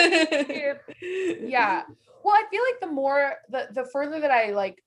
yeah. 1.50 1.84
Well, 2.24 2.36
I 2.36 2.44
feel 2.52 2.62
like 2.70 2.80
the 2.82 2.88
more 2.88 3.36
the 3.50 3.68
the 3.72 3.86
further 3.86 4.20
that 4.20 4.32
I 4.32 4.52
like 4.52 4.84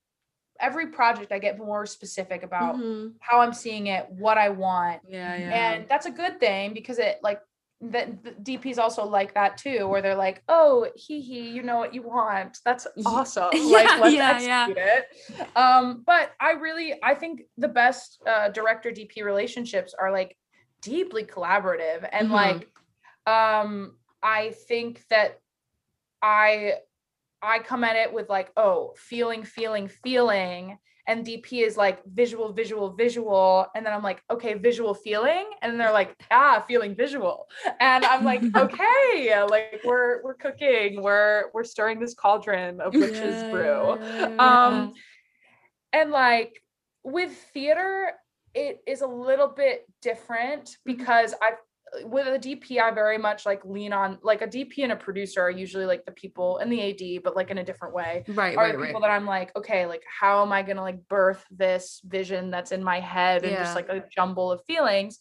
every 0.60 0.88
project, 0.88 1.32
I 1.32 1.38
get 1.38 1.58
more 1.58 1.86
specific 1.86 2.42
about 2.42 2.76
Mhm. 2.76 3.14
how 3.20 3.40
I'm 3.40 3.52
seeing 3.52 3.86
it, 3.88 4.08
what 4.10 4.38
I 4.38 4.50
want, 4.50 5.00
Yeah, 5.08 5.34
yeah. 5.36 5.72
and 5.72 5.88
that's 5.88 6.06
a 6.06 6.10
good 6.10 6.38
thing 6.38 6.72
because 6.74 6.98
it 6.98 7.18
like 7.22 7.40
that 7.90 8.44
DPs 8.44 8.78
also 8.78 9.04
like 9.04 9.34
that 9.34 9.58
too, 9.58 9.88
where 9.88 10.00
they're 10.02 10.14
like, 10.14 10.42
"Oh, 10.48 10.88
hee 10.94 11.20
hee, 11.20 11.50
you 11.50 11.62
know 11.62 11.78
what 11.78 11.92
you 11.92 12.02
want. 12.02 12.58
That's 12.64 12.86
awesome. 13.04 13.50
Yeah, 13.54 13.78
like, 13.78 13.98
let's 13.98 14.44
yeah, 14.44 14.68
yeah. 14.68 14.68
it." 14.76 15.48
Um, 15.56 16.04
but 16.06 16.30
I 16.40 16.52
really, 16.52 16.94
I 17.02 17.14
think 17.14 17.42
the 17.58 17.68
best 17.68 18.22
uh, 18.26 18.50
director 18.50 18.90
DP 18.90 19.24
relationships 19.24 19.94
are 19.98 20.12
like 20.12 20.36
deeply 20.80 21.24
collaborative, 21.24 22.08
and 22.12 22.28
Mhm. 22.28 22.32
like, 22.32 22.68
um, 23.26 23.96
I 24.22 24.50
think 24.68 25.02
that 25.10 25.40
I 26.22 26.74
I 27.42 27.58
come 27.58 27.82
at 27.82 27.96
it 27.96 28.12
with 28.12 28.28
like, 28.28 28.52
oh, 28.56 28.94
feeling, 28.96 29.42
feeling, 29.42 29.88
feeling. 29.88 30.78
And 31.08 31.26
DP 31.26 31.66
is 31.66 31.76
like 31.76 32.04
visual, 32.04 32.52
visual, 32.52 32.92
visual. 32.92 33.66
And 33.74 33.84
then 33.84 33.92
I'm 33.92 34.02
like, 34.02 34.22
okay, 34.30 34.54
visual 34.54 34.94
feeling. 34.94 35.44
And 35.60 35.78
they're 35.78 35.92
like, 35.92 36.14
ah, 36.30 36.64
feeling 36.66 36.94
visual. 36.94 37.48
And 37.80 38.04
I'm 38.04 38.24
like, 38.24 38.42
okay, 38.56 39.44
like 39.48 39.80
we're 39.84 40.22
we're 40.22 40.34
cooking, 40.34 41.02
we're 41.02 41.50
we're 41.52 41.64
stirring 41.64 41.98
this 41.98 42.14
cauldron 42.14 42.80
of 42.80 42.94
witches 42.94 43.42
brew. 43.50 43.98
Um 44.38 44.94
and 45.92 46.10
like 46.10 46.62
with 47.04 47.32
theater, 47.52 48.12
it 48.54 48.82
is 48.86 49.00
a 49.00 49.06
little 49.06 49.48
bit 49.48 49.86
different 50.00 50.76
because 50.84 51.34
I 51.40 51.52
with 52.04 52.26
a 52.26 52.38
DP, 52.38 52.80
I 52.80 52.90
very 52.90 53.18
much 53.18 53.44
like 53.44 53.64
lean 53.64 53.92
on 53.92 54.18
like 54.22 54.42
a 54.42 54.46
DP 54.46 54.82
and 54.82 54.92
a 54.92 54.96
producer 54.96 55.40
are 55.42 55.50
usually 55.50 55.84
like 55.86 56.04
the 56.04 56.12
people 56.12 56.58
and 56.58 56.72
the 56.72 56.80
AD, 57.18 57.22
but 57.22 57.36
like 57.36 57.50
in 57.50 57.58
a 57.58 57.64
different 57.64 57.94
way. 57.94 58.24
Right, 58.28 58.56
are 58.56 58.64
right, 58.64 58.72
the 58.72 58.78
right. 58.78 58.86
people 58.86 59.00
that 59.02 59.10
I'm 59.10 59.26
like, 59.26 59.54
okay, 59.56 59.86
like 59.86 60.02
how 60.20 60.42
am 60.42 60.52
I 60.52 60.62
gonna 60.62 60.82
like 60.82 61.06
birth 61.08 61.44
this 61.50 62.00
vision 62.04 62.50
that's 62.50 62.72
in 62.72 62.82
my 62.82 63.00
head 63.00 63.42
and 63.44 63.52
Yeah. 63.52 63.62
just 63.62 63.74
like 63.76 63.88
a 63.88 64.04
jumble 64.14 64.50
of 64.50 64.64
feelings. 64.64 65.18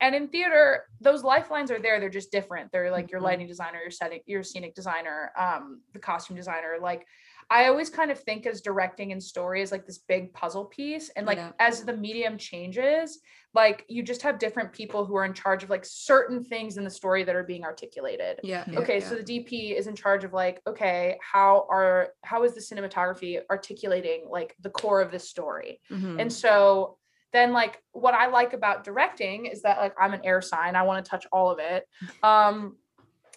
And 0.00 0.14
in 0.14 0.28
theater, 0.28 0.84
those 1.00 1.22
lifelines 1.22 1.70
are 1.70 1.78
there. 1.78 2.00
They're 2.00 2.10
just 2.10 2.32
different. 2.32 2.72
They're 2.72 2.90
like 2.90 3.10
your 3.10 3.20
Mhm. 3.20 3.24
lighting 3.24 3.46
designer, 3.46 3.80
your 3.80 3.90
setting, 3.90 4.20
your 4.26 4.42
scenic 4.42 4.74
designer, 4.74 5.32
um, 5.38 5.82
the 5.92 6.00
costume 6.00 6.36
designer. 6.36 6.78
Like 6.80 7.06
I 7.52 7.68
always 7.68 7.90
kind 7.90 8.10
of 8.10 8.18
think 8.18 8.46
as 8.46 8.62
directing 8.62 9.12
and 9.12 9.22
story 9.22 9.60
as 9.60 9.70
like 9.70 9.84
this 9.86 9.98
big 9.98 10.32
puzzle 10.32 10.64
piece. 10.64 11.10
And 11.10 11.26
like 11.26 11.36
Yeah. 11.38 11.52
as 11.58 11.84
the 11.84 11.96
medium 11.96 12.38
changes, 12.38 13.20
like 13.54 13.84
you 13.88 14.02
just 14.02 14.22
have 14.22 14.38
different 14.38 14.72
people 14.72 15.04
who 15.04 15.14
are 15.16 15.26
in 15.26 15.34
charge 15.34 15.62
of 15.62 15.68
like 15.68 15.84
certain 15.84 16.42
things 16.42 16.78
in 16.78 16.84
the 16.84 16.90
story 16.90 17.22
that 17.24 17.36
are 17.36 17.44
being 17.44 17.64
articulated 17.64 18.40
Yeah. 18.42 18.64
okay 18.78 19.00
yeah. 19.00 19.06
so 19.08 19.14
the 19.16 19.22
dp 19.22 19.76
is 19.76 19.86
in 19.86 19.94
charge 19.94 20.24
of 20.24 20.32
like 20.32 20.62
okay 20.66 21.18
how 21.20 21.66
are 21.68 22.08
how 22.24 22.44
is 22.44 22.54
the 22.54 22.60
cinematography 22.60 23.40
articulating 23.50 24.20
like 24.30 24.56
the 24.62 24.70
core 24.70 25.02
of 25.02 25.10
this 25.10 25.28
story 25.28 25.80
Mhm. 25.90 26.18
and 26.20 26.32
so 26.32 26.96
then 27.34 27.52
like 27.52 27.78
what 27.92 28.14
i 28.14 28.26
like 28.28 28.52
about 28.54 28.84
directing 28.84 29.44
is 29.46 29.60
that 29.62 29.76
like 29.78 29.94
i'm 30.00 30.14
an 30.14 30.20
air 30.24 30.40
sign 30.40 30.74
i 30.74 30.82
want 30.82 31.04
to 31.04 31.10
touch 31.10 31.26
all 31.30 31.50
of 31.50 31.58
it 31.58 31.86
um 32.22 32.76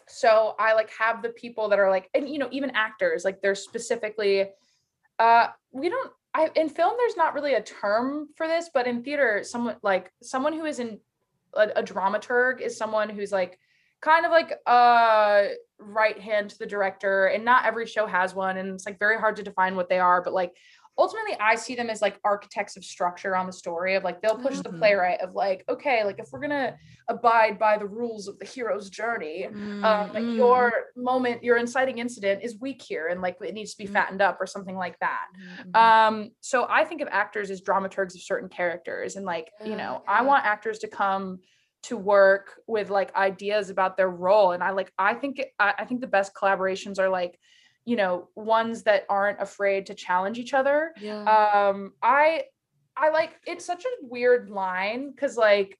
so 0.08 0.56
i 0.60 0.74
like 0.74 0.90
have 0.92 1.22
the 1.22 1.30
people 1.30 1.70
that 1.70 1.80
are 1.80 1.90
like 1.90 2.10
and 2.14 2.30
you 2.30 2.38
know 2.38 2.50
even 2.52 2.70
actors 2.72 3.26
like 3.26 3.42
they're 3.42 3.56
specifically 3.56 4.46
uh 5.20 5.48
we 5.72 5.90
don't 5.90 6.12
i 6.34 6.50
in 6.56 6.70
film 6.70 6.94
there's 6.98 7.18
not 7.18 7.34
really 7.34 7.54
a 7.56 7.62
term 7.62 8.28
for 8.36 8.48
this 8.48 8.70
but 8.74 8.88
in 8.88 9.04
theater 9.04 9.42
someone 9.44 9.76
like 9.82 10.12
someone 10.22 10.54
who 10.54 10.66
is 10.66 10.80
in 10.80 11.00
a, 11.56 11.70
a 11.78 11.84
dramaturg 11.84 12.62
is 12.62 12.78
someone 12.78 13.10
who's 13.10 13.32
like 13.32 13.58
kind 14.02 14.26
of 14.26 14.32
like 14.32 14.54
uh 14.68 15.46
right 15.80 16.20
hand 16.20 16.50
to 16.50 16.60
the 16.60 16.66
director 16.66 17.26
and 17.28 17.44
not 17.44 17.66
every 17.66 17.88
show 17.88 18.06
has 18.06 18.36
one 18.36 18.58
and 18.58 18.70
it's 18.70 18.86
like 18.86 19.00
very 19.00 19.18
hard 19.18 19.36
to 19.36 19.44
define 19.44 19.76
what 19.76 19.90
they 19.90 20.00
are 20.00 20.22
but 20.22 20.34
like 20.34 20.54
ultimately 20.98 21.36
i 21.40 21.56
see 21.56 21.76
them 21.76 21.90
as 21.90 22.02
like 22.02 22.20
architects 22.24 22.78
of 22.78 22.84
structure 22.84 23.36
on 23.36 23.46
the 23.46 23.54
story 23.54 23.96
of 23.96 24.04
like 24.04 24.22
they'll 24.22 24.38
push 24.38 24.60
the 24.62 24.70
Mhm. 24.70 24.78
playwright 24.80 25.22
of 25.22 25.34
like 25.34 25.64
okay 25.70 26.04
like 26.04 26.20
if 26.20 26.28
we're 26.32 26.40
gonna 26.40 26.76
abide 27.10 27.60
by 27.60 27.78
the 27.78 27.86
rules 27.86 28.28
of 28.28 28.40
the 28.40 28.46
hero's 28.46 28.90
journey 28.90 29.46
um, 29.46 29.54
Mm, 30.10 30.14
like 30.14 30.24
mm, 30.26 30.36
your 30.38 30.72
moment 30.96 31.44
your 31.44 31.58
inciting 31.58 31.98
incident 31.98 32.44
is 32.44 32.60
weak 32.60 32.82
here 32.82 33.08
and 33.08 33.22
like 33.22 33.38
it 33.42 33.54
needs 33.54 33.72
to 33.74 33.78
be 33.78 33.88
Mm. 33.88 33.94
fattened 33.94 34.22
up 34.22 34.38
or 34.40 34.48
something 34.48 34.76
like 34.76 34.98
that 35.00 35.28
mhm, 35.38 35.72
mhm. 35.72 35.76
um 35.80 36.32
so 36.42 36.66
i 36.70 36.84
think 36.86 37.02
of 37.02 37.08
actors 37.12 37.52
as 37.52 37.62
dramaturgs 37.62 38.16
of 38.16 38.22
certain 38.22 38.50
characters 38.50 39.16
and 39.16 39.26
like 39.26 39.52
you 39.64 39.76
know 39.76 40.02
i 40.08 40.22
want 40.22 40.46
actors 40.46 40.80
to 40.80 40.88
come 40.88 41.40
to 41.84 41.98
work 41.98 42.60
with 42.68 42.90
like 42.90 43.16
ideas 43.16 43.70
about 43.70 43.96
their 43.98 44.10
role 44.10 44.54
and 44.54 44.64
i 44.64 44.72
like 44.72 44.92
i 44.98 45.14
think 45.14 45.42
i, 45.60 45.74
I 45.80 45.86
think 45.86 46.02
the 46.02 46.08
best 46.08 46.34
collaborations 46.34 46.98
are 47.00 47.10
like 47.10 47.40
you 47.86 47.96
know 47.96 48.28
ones 48.36 48.84
that 48.84 49.06
aren't 49.10 49.42
afraid 49.42 49.86
to 49.86 49.94
challenge 49.94 50.38
each 50.38 50.54
other 50.54 50.94
yeah. 51.00 51.22
um 51.22 51.94
i 52.02 52.44
i 52.98 53.10
like 53.10 53.40
it's 53.46 53.66
such 53.66 53.86
a 53.86 53.90
weird 54.02 54.50
line 54.50 55.12
because 55.12 55.38
like 55.38 55.78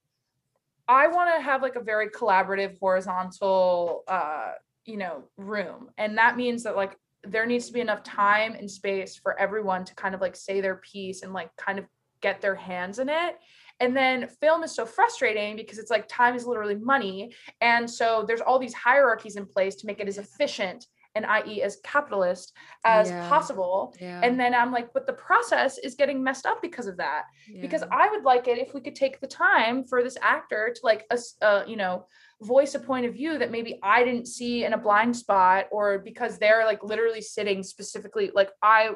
i 0.88 1.08
want 1.08 1.34
to 1.34 1.42
have 1.42 1.62
like 1.62 1.76
a 1.76 1.84
very 1.84 2.10
collaborative 2.10 2.78
horizontal 2.80 4.04
uh 4.08 4.52
you 4.86 4.98
know 4.98 5.24
room 5.38 5.90
and 5.98 6.18
that 6.18 6.38
means 6.38 6.64
that 6.64 6.76
like 6.76 6.96
there 7.24 7.48
needs 7.48 7.66
to 7.66 7.74
be 7.74 7.82
enough 7.82 8.04
time 8.04 8.54
and 8.54 8.70
space 8.70 9.16
for 9.16 9.38
everyone 9.40 9.84
to 9.84 9.96
kind 9.96 10.14
of 10.14 10.22
like 10.22 10.36
say 10.36 10.62
their 10.62 10.76
piece 10.76 11.24
and 11.24 11.34
like 11.34 11.50
kind 11.58 11.80
of 11.80 11.86
get 12.22 12.40
their 12.40 12.56
hands 12.56 13.00
in 13.00 13.10
it 13.10 13.38
And 13.80 13.96
then 13.96 14.30
film 14.40 14.64
is 14.64 14.74
so 14.74 14.86
frustrating 14.86 15.56
because 15.58 15.80
it's 15.80 15.92
like 15.92 16.08
time 16.08 16.36
is 16.36 16.46
literally 16.46 16.76
money. 16.76 17.36
And 17.60 17.90
so 17.90 18.24
there's 18.26 18.42
all 18.42 18.58
these 18.58 18.74
hierarchies 18.74 19.36
in 19.36 19.46
place 19.46 19.76
to 19.78 19.88
make 19.88 20.00
it 20.00 20.08
as 20.08 20.18
efficient 20.18 20.88
and 21.16 21.26
i.e. 21.26 21.64
as 21.64 21.78
capitalist 21.84 22.54
as 22.84 23.10
Yeah. 23.10 23.30
possible. 23.30 23.96
Yeah. 24.00 24.20
And 24.22 24.40
then 24.40 24.54
I'm 24.54 24.72
like, 24.72 24.94
but 24.94 25.08
the 25.08 25.14
process 25.14 25.78
is 25.78 25.96
getting 25.96 26.24
messed 26.24 26.46
up 26.46 26.62
because 26.62 26.88
of 26.88 26.98
that. 26.98 27.24
Because. 27.62 27.84
I 27.92 28.10
would 28.10 28.24
like 28.24 28.48
it 28.48 28.58
if 28.58 28.74
we 28.74 28.82
could 28.82 28.96
take 28.96 29.22
the 29.22 29.28
time 29.28 29.86
for 29.86 30.04
this 30.04 30.18
actor 30.22 30.74
to 30.76 30.82
like 30.84 31.06
us 31.12 31.36
uh, 31.42 31.64
you 31.66 31.78
know, 31.78 32.06
voice 32.42 32.76
a 32.76 32.80
point 32.80 33.06
of 33.06 33.14
view 33.14 33.38
that 33.38 33.52
maybe 33.52 33.80
I 33.82 34.04
didn't 34.04 34.28
see 34.28 34.66
in 34.66 34.74
a 34.74 34.78
blind 34.78 35.16
spot 35.16 35.68
or 35.72 36.00
because 36.00 36.38
they're 36.38 36.66
like 36.66 36.84
literally 36.84 37.22
sitting 37.22 37.64
specifically 37.64 38.32
like 38.36 38.50
I 38.62 38.92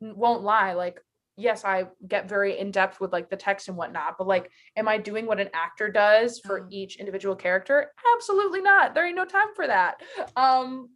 won't 0.00 0.42
lie, 0.42 0.74
like 0.74 1.00
yes, 1.36 1.64
I 1.64 1.86
get 2.06 2.28
very 2.28 2.58
in 2.60 2.70
depth 2.70 3.00
with 3.00 3.12
like 3.12 3.28
the 3.28 3.36
text 3.36 3.66
and 3.66 3.76
whatnot, 3.76 4.14
but 4.18 4.28
like, 4.28 4.50
am 4.76 4.86
I 4.86 4.98
doing 4.98 5.26
what 5.26 5.40
an 5.40 5.50
actor 5.52 5.90
does 5.90 6.38
for 6.38 6.68
each 6.70 6.96
individual 7.00 7.34
character? 7.34 7.90
Absolutely 8.16 8.60
not. 8.60 8.94
There 8.94 9.04
ain't 9.04 9.16
no 9.16 9.24
time 9.24 9.48
for 9.56 9.66
that. 9.66 10.00
Um, 10.36 10.90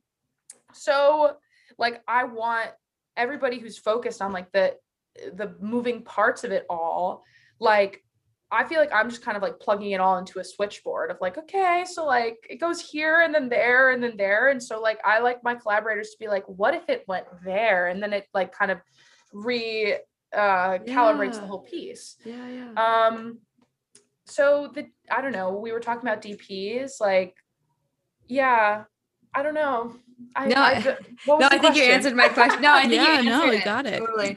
so 0.78 1.36
like 1.78 2.02
I 2.08 2.24
want 2.24 2.70
everybody 3.16 3.58
who's 3.58 3.78
focused 3.78 4.22
on 4.22 4.32
like 4.32 4.50
the 4.52 4.74
the 5.34 5.54
moving 5.60 6.02
parts 6.02 6.44
of 6.44 6.52
it 6.52 6.64
all, 6.70 7.24
like 7.58 8.02
I 8.50 8.64
feel 8.64 8.80
like 8.80 8.92
I'm 8.92 9.10
just 9.10 9.22
kind 9.22 9.36
of 9.36 9.42
like 9.42 9.60
plugging 9.60 9.90
it 9.90 10.00
all 10.00 10.16
into 10.16 10.38
a 10.38 10.44
switchboard 10.44 11.10
of 11.10 11.18
like, 11.20 11.36
okay, 11.36 11.84
so 11.86 12.06
like 12.06 12.38
it 12.48 12.56
goes 12.56 12.80
here 12.80 13.20
and 13.20 13.34
then 13.34 13.48
there 13.48 13.90
and 13.90 14.02
then 14.02 14.16
there. 14.16 14.48
And 14.48 14.62
so 14.62 14.80
like 14.80 14.98
I 15.04 15.18
like 15.18 15.44
my 15.44 15.54
collaborators 15.54 16.10
to 16.10 16.18
be 16.18 16.28
like, 16.28 16.44
what 16.46 16.74
if 16.74 16.88
it 16.88 17.04
went 17.06 17.26
there? 17.44 17.88
And 17.88 18.02
then 18.02 18.12
it 18.12 18.26
like 18.32 18.52
kind 18.52 18.70
of 18.70 18.78
re 19.32 19.96
uh 20.32 20.78
calibrates 20.86 21.40
the 21.40 21.46
whole 21.46 21.60
piece. 21.60 22.16
yeah, 22.24 22.48
yeah. 22.48 23.06
Um 23.06 23.38
so 24.26 24.70
the 24.74 24.86
I 25.10 25.20
don't 25.20 25.32
know, 25.32 25.58
we 25.58 25.72
were 25.72 25.80
talking 25.80 26.08
about 26.08 26.22
DPs, 26.22 27.00
like 27.00 27.34
yeah, 28.28 28.84
I 29.34 29.42
don't 29.42 29.54
know. 29.54 29.94
I, 30.36 30.46
No, 30.48 30.56
I, 30.56 30.70
I- 30.72 30.96
no, 31.38 31.48
I 31.50 31.58
think 31.58 31.76
you 31.76 31.82
answered 31.84 32.14
my 32.16 32.28
question. 32.28 32.62
No, 32.62 32.72
I 32.72 32.82
think 32.88 32.94
Yeah, 32.94 33.20
you 33.20 33.30
no, 33.30 33.50
it. 33.50 33.64
got 33.64 33.86
it. 33.86 33.98
Totally. 33.98 34.36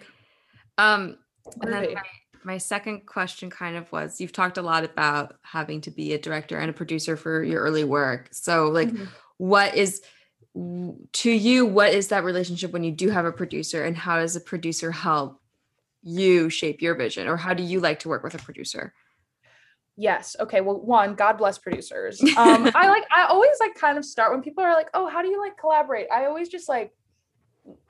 Um, 0.78 1.18
and 1.62 1.74
then 1.74 1.94
my, 1.94 2.02
my 2.44 2.58
second 2.58 3.06
question 3.06 3.50
kind 3.50 3.76
of 3.76 3.92
was 3.92 4.20
you've 4.22 4.32
talked 4.32 4.58
a 4.58 4.62
lot 4.62 4.84
about 4.84 5.36
having 5.44 5.82
to 5.82 5.92
be 5.92 6.14
a 6.14 6.18
director 6.20 6.58
and 6.58 6.70
a 6.70 6.74
producer 6.74 7.16
for 7.18 7.44
your 7.44 7.62
early 7.62 7.84
work. 7.84 8.30
So 8.32 8.70
like 8.70 8.90
Mhm. 8.90 9.08
what 9.38 9.76
is 9.76 10.02
to 11.14 11.32
you 11.32 11.66
what 11.66 11.94
is 11.94 12.10
that 12.10 12.24
relationship 12.26 12.72
when 12.74 12.84
you 12.84 12.92
do 12.92 13.10
have 13.10 13.24
a 13.26 13.32
producer 13.32 13.86
and 13.86 13.96
how 13.96 14.18
does 14.20 14.36
a 14.36 14.42
producer 14.42 14.92
help 14.92 15.40
you 16.04 16.50
shape 16.50 16.82
your 16.82 16.94
vision 16.96 17.28
or 17.28 17.38
how 17.38 17.54
do 17.54 17.64
you 17.64 17.80
like 17.80 18.00
to 18.00 18.10
work 18.10 18.24
with 18.24 18.34
a 18.36 18.40
producer? 18.40 18.94
Yes. 20.02 20.36
Okay. 20.40 20.62
Well, 20.62 20.82
one, 20.82 21.14
God 21.14 21.38
bless 21.38 21.60
producers. 21.60 22.20
Um, 22.38 22.72
I 22.74 22.90
like. 22.90 23.04
I 23.16 23.26
always 23.26 23.56
like 23.60 23.76
kind 23.76 24.00
of 24.00 24.06
start 24.06 24.32
when 24.32 24.42
people 24.42 24.64
are 24.64 24.74
like, 24.74 24.90
"Oh, 24.96 25.08
how 25.08 25.22
do 25.22 25.28
you 25.28 25.40
like 25.40 25.58
collaborate?" 25.60 26.08
I 26.12 26.26
always 26.26 26.50
just 26.50 26.68
like. 26.68 26.92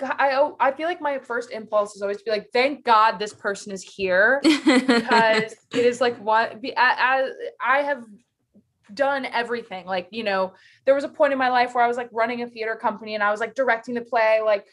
I 0.01 0.31
al- 0.31 0.57
I 0.59 0.71
feel 0.73 0.89
like 0.89 0.99
my 0.99 1.19
first 1.19 1.51
impulse 1.51 1.95
is 1.95 2.01
always 2.01 2.17
to 2.17 2.23
be 2.25 2.31
like, 2.31 2.49
"Thank 2.51 2.83
God 2.83 3.17
this 3.17 3.33
person 3.33 3.71
is 3.71 3.81
here," 3.81 4.41
because 4.43 5.55
it 5.71 5.85
is 5.85 6.01
like 6.01 6.17
what 6.17 6.61
a- 6.61 6.73
as 6.77 7.29
I 7.61 7.83
have 7.83 8.03
done 8.93 9.25
everything. 9.25 9.85
Like 9.85 10.09
you 10.11 10.25
know, 10.25 10.53
there 10.85 10.95
was 10.95 11.05
a 11.05 11.09
point 11.09 11.31
in 11.31 11.39
my 11.39 11.49
life 11.49 11.73
where 11.73 11.83
I 11.83 11.87
was 11.87 11.95
like 11.95 12.09
running 12.11 12.41
a 12.41 12.47
theater 12.47 12.75
company 12.75 13.15
and 13.15 13.23
I 13.23 13.31
was 13.31 13.39
like 13.39 13.55
directing 13.55 13.93
the 13.95 14.01
play, 14.01 14.41
like 14.43 14.65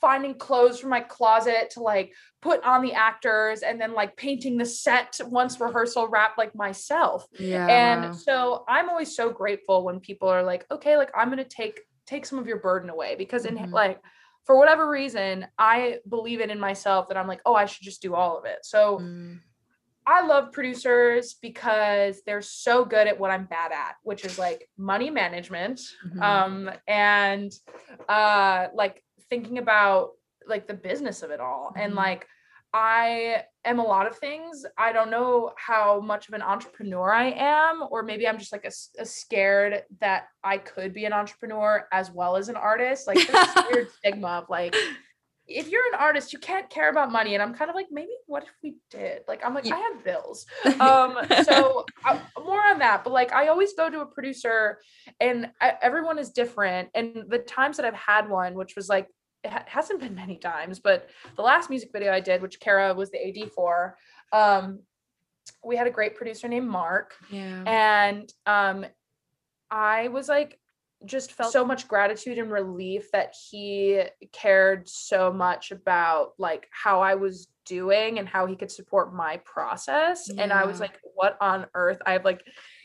finding 0.00 0.34
clothes 0.34 0.78
from 0.78 0.90
my 0.90 1.00
closet 1.00 1.70
to 1.70 1.80
like 1.80 2.12
put 2.40 2.62
on 2.64 2.82
the 2.82 2.92
actors 2.92 3.62
and 3.62 3.80
then 3.80 3.92
like 3.92 4.16
painting 4.16 4.56
the 4.56 4.64
set 4.64 5.18
once 5.26 5.60
rehearsal 5.60 6.08
wrap 6.08 6.38
like 6.38 6.54
myself 6.54 7.26
yeah. 7.38 7.66
and 7.68 8.14
so 8.14 8.64
i'm 8.68 8.88
always 8.88 9.14
so 9.14 9.30
grateful 9.30 9.84
when 9.84 10.00
people 10.00 10.28
are 10.28 10.42
like 10.42 10.64
okay 10.70 10.96
like 10.96 11.10
i'm 11.16 11.28
going 11.28 11.38
to 11.38 11.44
take 11.44 11.80
take 12.06 12.24
some 12.24 12.38
of 12.38 12.46
your 12.46 12.58
burden 12.58 12.88
away 12.90 13.14
because 13.16 13.44
in 13.44 13.56
Mhm. 13.56 13.72
like 13.72 14.00
for 14.46 14.56
whatever 14.56 14.88
reason 14.88 15.46
i 15.58 15.98
believe 16.08 16.40
it 16.40 16.50
in 16.50 16.58
myself 16.60 17.08
that 17.08 17.16
i'm 17.16 17.28
like 17.28 17.42
oh 17.44 17.54
i 17.54 17.66
should 17.66 17.82
just 17.84 18.00
do 18.00 18.14
all 18.14 18.38
of 18.38 18.44
it 18.44 18.58
so 18.62 18.98
Mm, 19.00 19.40
i 20.06 20.24
love 20.26 20.50
producers 20.52 21.34
because 21.34 22.22
they're 22.24 22.40
so 22.42 22.84
good 22.84 23.06
at 23.06 23.18
what 23.18 23.30
i'm 23.30 23.44
bad 23.46 23.72
at 23.72 23.96
which 24.02 24.24
is 24.24 24.38
like 24.38 24.68
money 24.78 25.10
management 25.10 25.80
mhm. 26.06 26.22
um 26.22 26.70
and 26.88 27.52
uh 28.08 28.68
like 28.74 29.02
thinking 29.30 29.58
about 29.58 30.10
like 30.46 30.66
the 30.66 30.74
business 30.74 31.22
of 31.22 31.30
it 31.30 31.40
all 31.40 31.72
and 31.76 31.92
Mhm. 31.92 31.96
like 31.96 32.26
i 32.72 33.42
am 33.64 33.78
a 33.80 33.82
lot 33.84 34.06
of 34.06 34.16
things 34.16 34.64
i 34.78 34.92
don't 34.92 35.10
know 35.10 35.52
how 35.56 36.00
much 36.00 36.28
of 36.28 36.34
an 36.34 36.42
entrepreneur 36.42 37.12
i 37.12 37.26
am 37.36 37.82
or 37.90 38.02
maybe 38.02 38.26
i'm 38.28 38.38
just 38.38 38.52
like 38.52 38.64
a 38.64 39.04
scared 39.04 39.82
that 40.00 40.28
i 40.44 40.56
could 40.56 40.94
be 40.94 41.04
an 41.04 41.12
entrepreneur 41.12 41.86
as 41.92 42.10
well 42.10 42.36
as 42.36 42.48
an 42.48 42.56
artist 42.56 43.06
like 43.08 43.16
there's 43.26 43.54
this 43.54 43.64
weird 43.70 43.90
stigma 43.98 44.28
of 44.42 44.48
like 44.48 44.74
if 45.48 45.68
you're 45.68 45.86
an 45.92 45.98
artist 45.98 46.32
you 46.32 46.38
can't 46.38 46.70
care 46.70 46.90
about 46.90 47.10
money 47.10 47.34
and 47.34 47.42
i'm 47.42 47.52
kind 47.52 47.70
of 47.70 47.74
like 47.74 47.88
maybe 47.90 48.12
what 48.26 48.44
if 48.44 48.50
we 48.62 48.76
did 48.88 49.22
like 49.26 49.44
i'm 49.44 49.52
like 49.52 49.64
Yeah. 49.66 49.74
i 49.74 49.78
have 49.80 50.04
bills 50.04 50.46
um 50.80 51.18
so 51.44 51.84
uh, 52.08 52.18
more 52.44 52.62
on 52.64 52.78
that 52.78 53.02
but 53.02 53.12
like 53.12 53.32
i 53.32 53.48
always 53.48 53.72
go 53.74 53.90
to 53.90 54.00
a 54.00 54.06
producer 54.06 54.78
and 55.20 55.50
I, 55.60 55.74
everyone 55.82 56.18
is 56.20 56.30
different 56.30 56.90
and 56.94 57.24
the 57.28 57.38
times 57.40 57.78
that 57.78 57.84
i've 57.86 57.94
had 57.94 58.28
one 58.28 58.54
which 58.54 58.76
was 58.76 58.88
like 58.88 59.08
it 59.42 59.50
ha- 59.50 59.64
hasn't 59.66 60.00
been 60.00 60.14
many 60.14 60.36
times 60.36 60.78
but 60.78 61.08
the 61.36 61.42
last 61.42 61.70
music 61.70 61.90
video 61.92 62.12
i 62.12 62.20
did 62.20 62.42
which 62.42 62.60
kara 62.60 62.94
was 62.94 63.10
the 63.10 63.18
ad 63.26 63.50
for 63.50 63.96
um 64.32 64.80
we 65.64 65.76
had 65.76 65.86
a 65.86 65.90
great 65.90 66.14
producer 66.14 66.48
named 66.48 66.68
mark 66.68 67.14
yeah. 67.30 67.62
and 67.66 68.32
um 68.46 68.84
i 69.70 70.08
was 70.08 70.28
like 70.28 70.59
just 71.06 71.32
felt 71.32 71.52
so 71.52 71.64
much 71.64 71.88
gratitude 71.88 72.38
and 72.38 72.52
relief 72.52 73.10
that 73.12 73.34
he 73.50 74.02
cared 74.32 74.88
so 74.88 75.32
much 75.32 75.70
about 75.70 76.32
like 76.38 76.68
how 76.70 77.00
i 77.00 77.14
was 77.14 77.48
doing 77.66 78.18
and 78.18 78.28
how 78.28 78.46
he 78.46 78.56
could 78.56 78.70
support 78.70 79.14
my 79.14 79.36
process. 79.44 80.28
And 80.28 80.52
i 80.52 80.64
was 80.64 80.80
like 80.80 80.98
what 81.14 81.36
on 81.40 81.66
earth? 81.74 81.98
I 82.04 82.12
have 82.12 82.24
like 82.24 82.42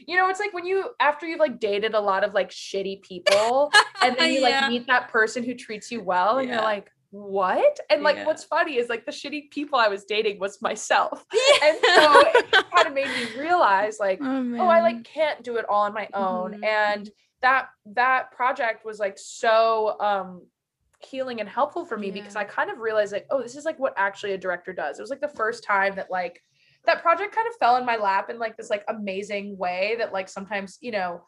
you 0.07 0.16
know 0.16 0.30
it's 0.30 0.39
like 0.39 0.53
when 0.53 0.66
you 0.66 0.89
after 0.99 1.26
you've 1.26 1.39
like 1.39 1.59
dated 1.59 1.93
a 1.95 1.99
lot 1.99 2.24
of 2.24 2.34
like 2.34 2.51
shitty 2.51 3.01
people 3.01 3.72
and 4.03 4.16
then 4.18 4.32
you 4.32 4.41
Yeah. 4.41 4.61
like 4.61 4.70
meet 4.70 4.88
that 4.88 5.09
person 5.09 5.43
who 5.43 5.55
treats 5.55 5.91
you 5.91 6.01
well 6.03 6.38
and 6.38 6.47
Yeah. 6.47 6.55
you're 6.55 6.63
like 6.63 6.89
what? 7.11 7.80
And 7.89 8.03
like 8.03 8.18
Yeah. 8.18 8.26
what's 8.26 8.43
funny 8.43 8.78
is 8.78 8.89
like 8.89 9.05
the 9.05 9.11
shitty 9.11 9.49
people 9.49 9.80
i 9.80 9.88
was 9.88 10.03
dating 10.05 10.39
was 10.39 10.61
myself. 10.61 11.26
And 11.63 11.78
so 11.95 12.22
it 12.26 12.66
kind 12.74 12.88
of 12.88 12.93
made 12.93 13.09
me 13.09 13.26
realize 13.36 13.97
like 13.99 14.20
oh, 14.22 14.55
oh 14.59 14.68
i 14.68 14.82
like 14.82 15.03
can't 15.03 15.41
do 15.43 15.55
it 15.57 15.66
all 15.70 15.82
on 15.84 15.93
my 15.93 16.09
own. 16.13 16.53
Mhm, 16.61 16.66
and 16.66 17.09
that 17.45 17.67
that 17.85 18.31
project 18.31 18.83
was 18.83 18.97
like 18.97 19.19
so 19.19 19.99
um 19.99 20.41
healing 20.99 21.39
and 21.41 21.47
helpful 21.47 21.85
for 21.85 21.95
me 21.95 22.09
because 22.09 22.35
i 22.35 22.43
kind 22.43 22.71
of 22.71 22.79
realized 22.79 23.13
like 23.13 23.27
oh 23.29 23.39
this 23.39 23.55
is 23.55 23.65
like 23.65 23.77
what 23.77 23.93
actually 23.97 24.33
a 24.33 24.37
director 24.37 24.73
does 24.73 24.97
it 24.97 25.03
was 25.03 25.11
like 25.11 25.21
the 25.21 25.27
first 25.27 25.63
time 25.63 25.95
that 25.95 26.09
like 26.09 26.41
that 26.87 27.03
project 27.03 27.35
kind 27.35 27.47
of 27.47 27.53
fell 27.57 27.77
in 27.77 27.85
my 27.85 27.97
lap 27.97 28.31
in 28.31 28.39
like 28.39 28.57
this 28.57 28.71
like 28.71 28.83
amazing 28.87 29.55
way 29.57 29.95
that 29.99 30.11
like 30.11 30.27
sometimes 30.27 30.79
you 30.81 30.91
know 30.91 31.21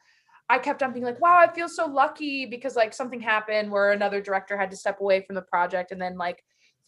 I 0.50 0.60
kept 0.60 0.82
on 0.82 0.94
being 0.94 1.04
like, 1.04 1.20
wow, 1.20 1.38
I 1.38 1.54
feel 1.54 1.68
so 1.68 1.86
lucky 1.88 2.46
because 2.46 2.78
like 2.78 2.94
something 2.94 3.20
happened 3.20 3.70
where 3.70 3.92
another 3.92 4.22
director 4.22 4.58
had 4.58 4.72
to 4.72 4.78
step 4.78 5.02
away 5.02 5.20
from 5.20 5.36
the 5.36 5.42
project. 5.42 5.92
And 5.92 6.02
then 6.02 6.18
like 6.18 6.42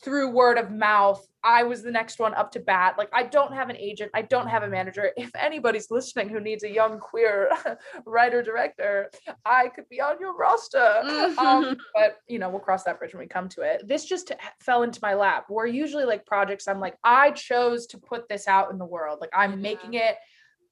through 0.03 0.31
word 0.31 0.57
of 0.57 0.71
mouth, 0.71 1.25
I 1.43 1.63
was 1.63 1.81
the 1.83 1.91
next 1.91 2.19
one 2.19 2.33
up 2.33 2.51
to 2.53 2.59
bat. 2.59 2.95
Like 2.97 3.09
I 3.13 3.23
don't 3.23 3.53
have 3.53 3.69
an 3.69 3.75
agent, 3.77 4.11
I 4.13 4.21
don't 4.21 4.47
have 4.47 4.63
a 4.63 4.67
manager. 4.67 5.11
If 5.17 5.31
anybody's 5.35 5.91
listening 5.91 6.29
who 6.29 6.39
needs 6.39 6.63
a 6.63 6.69
young 6.69 6.99
queer 6.99 7.49
writer 8.05 8.41
director, 8.41 9.09
I 9.45 9.67
could 9.69 9.87
be 9.89 9.99
on 10.01 10.15
your 10.19 10.35
roster. 10.37 11.01
um, 11.37 11.77
but 11.93 12.17
you 12.27 12.39
know, 12.39 12.49
we'll 12.49 12.59
cross 12.59 12.83
that 12.83 12.99
bridge 12.99 13.13
when 13.13 13.21
we 13.21 13.27
come 13.27 13.49
to 13.49 13.61
it. 13.61 13.87
This 13.87 14.05
just 14.05 14.31
fell 14.61 14.83
into 14.83 14.99
my 15.01 15.13
lap. 15.13 15.45
Where 15.49 15.65
usually 15.65 16.05
like 16.05 16.25
projects, 16.25 16.67
I'm 16.67 16.79
like, 16.79 16.97
I 17.03 17.31
chose 17.31 17.87
to 17.87 17.97
put 17.97 18.27
this 18.29 18.47
out 18.47 18.71
in 18.71 18.77
the 18.77 18.85
world. 18.85 19.19
Like 19.21 19.31
I'm 19.33 19.51
Yeah. 19.51 19.57
making 19.57 19.93
it 19.95 20.15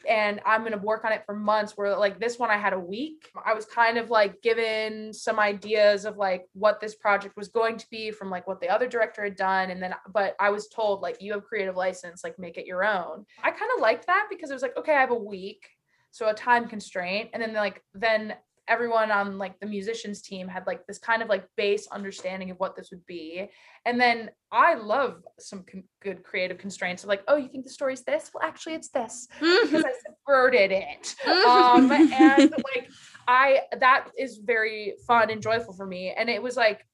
and 0.07 0.41
I'm 0.45 0.63
gonna 0.63 0.77
work 0.77 1.05
on 1.05 1.11
it 1.11 1.23
for 1.25 1.35
months. 1.35 1.73
Where 1.75 1.97
like 1.97 2.19
this 2.19 2.37
one 2.37 2.49
I 2.49 2.57
had 2.57 2.73
a 2.73 2.79
week. 2.79 3.29
I 3.45 3.53
was 3.53 3.65
kind 3.65 3.97
of 3.97 4.09
like 4.09 4.41
given 4.41 5.13
some 5.13 5.39
ideas 5.39 6.05
of 6.05 6.17
like 6.17 6.45
what 6.53 6.79
this 6.79 6.95
project 6.95 7.35
was 7.37 7.47
going 7.47 7.77
to 7.77 7.87
be 7.89 8.11
from 8.11 8.29
like 8.29 8.47
what 8.47 8.61
the 8.61 8.69
other 8.69 8.87
director 8.87 9.23
had 9.23 9.35
done. 9.35 9.71
And 9.71 9.81
then 9.81 9.95
but 10.11 10.35
I 10.39 10.49
was 10.49 10.67
told 10.67 11.01
like 11.01 11.21
you 11.21 11.33
have 11.33 11.43
creative 11.43 11.75
license, 11.75 12.23
like 12.23 12.37
make 12.37 12.57
it 12.57 12.65
your 12.65 12.83
own. 12.83 13.25
I 13.43 13.51
kind 13.51 13.71
of 13.75 13.81
liked 13.81 14.07
that 14.07 14.27
because 14.29 14.49
it 14.49 14.53
was 14.53 14.63
like, 14.63 14.77
okay, 14.77 14.93
I 14.93 15.01
have 15.01 15.11
a 15.11 15.15
week. 15.15 15.67
So 16.11 16.27
a 16.29 16.33
time 16.33 16.67
constraint. 16.67 17.29
And 17.33 17.41
then 17.41 17.53
like 17.53 17.83
then 17.93 18.35
everyone 18.67 19.11
on 19.11 19.37
like 19.37 19.59
the 19.59 19.65
musicians 19.65 20.21
team 20.21 20.47
had 20.47 20.67
like 20.67 20.85
this 20.87 20.99
kind 20.99 21.21
of 21.21 21.29
like 21.29 21.45
base 21.55 21.87
understanding 21.91 22.51
of 22.51 22.57
what 22.57 22.75
this 22.75 22.89
would 22.91 23.05
be. 23.05 23.49
And 23.85 23.99
then 23.99 24.29
i 24.51 24.75
love 24.75 25.23
some 25.39 25.65
con- 25.69 25.83
good 26.01 26.23
creative 26.23 26.57
constraints 26.57 27.03
of 27.03 27.09
like 27.09 27.21
oh 27.27 27.35
you 27.35 27.49
think 27.49 27.65
the 27.65 27.71
story's 27.71 28.03
this? 28.03 28.31
Well 28.33 28.43
actually 28.43 28.75
it's 28.75 28.89
this. 28.89 29.27
Because 29.39 29.85
i 29.85 29.91
subverted 30.05 30.71
it. 30.71 31.15
Um 31.27 31.91
and 31.91 32.51
like 32.51 32.89
i 33.27 33.61
that 33.79 34.09
is 34.17 34.37
very 34.37 34.95
fun 35.05 35.29
and 35.29 35.41
joyful 35.41 35.73
for 35.73 35.85
me. 35.85 36.13
And 36.17 36.29
it 36.29 36.41
was 36.41 36.55
like 36.55 36.85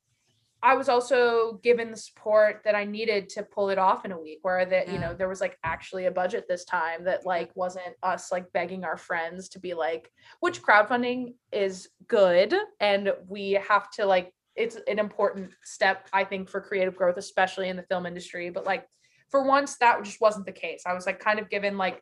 I 0.64 0.76
was 0.76 0.88
also 0.88 1.59
given 1.61 1.91
the 1.91 1.97
support 1.97 2.61
that 2.64 2.74
I 2.74 2.86
needed 2.86 3.28
to 3.30 3.43
pull 3.43 3.70
it 3.70 3.78
off 3.78 4.05
in 4.05 4.14
a 4.14 4.20
week 4.20 4.39
where 4.43 4.66
that, 4.66 4.88
you 4.88 4.97
know, 4.97 5.14
there 5.14 5.28
was 5.28 5.41
like 5.41 5.57
actually 5.66 6.05
a 6.05 6.11
budget 6.11 6.45
this 6.47 6.64
time 6.64 7.03
that 7.03 7.26
like 7.26 7.51
wasn't 7.53 7.95
us 8.01 8.32
like 8.32 8.51
begging 8.53 8.86
our 8.86 8.95
friends 8.95 9.49
to 9.49 9.59
be 9.59 9.74
like, 9.74 10.09
which 10.39 10.61
crowdfunding 10.61 11.34
is 11.51 11.89
good. 12.07 12.55
And 12.80 13.11
we 13.28 13.59
have 13.68 13.91
to 13.91 14.05
like, 14.05 14.34
it's 14.55 14.78
an 14.88 14.99
important 14.99 15.51
step, 15.66 16.07
I 16.14 16.24
think, 16.24 16.47
for 16.47 16.61
creative 16.61 16.95
growth, 16.95 17.18
especially 17.18 17.68
in 17.68 17.76
the 17.76 17.84
film 17.84 18.05
industry. 18.05 18.49
But 18.49 18.66
like 18.66 18.88
for 19.32 19.45
once, 19.45 19.76
that 19.80 20.01
just 20.05 20.22
wasn't 20.22 20.45
the 20.45 20.53
case. 20.53 20.84
I 20.86 20.93
was 20.93 21.05
like 21.05 21.20
kind 21.20 21.39
of 21.39 21.49
given 21.49 21.78
like 21.78 22.01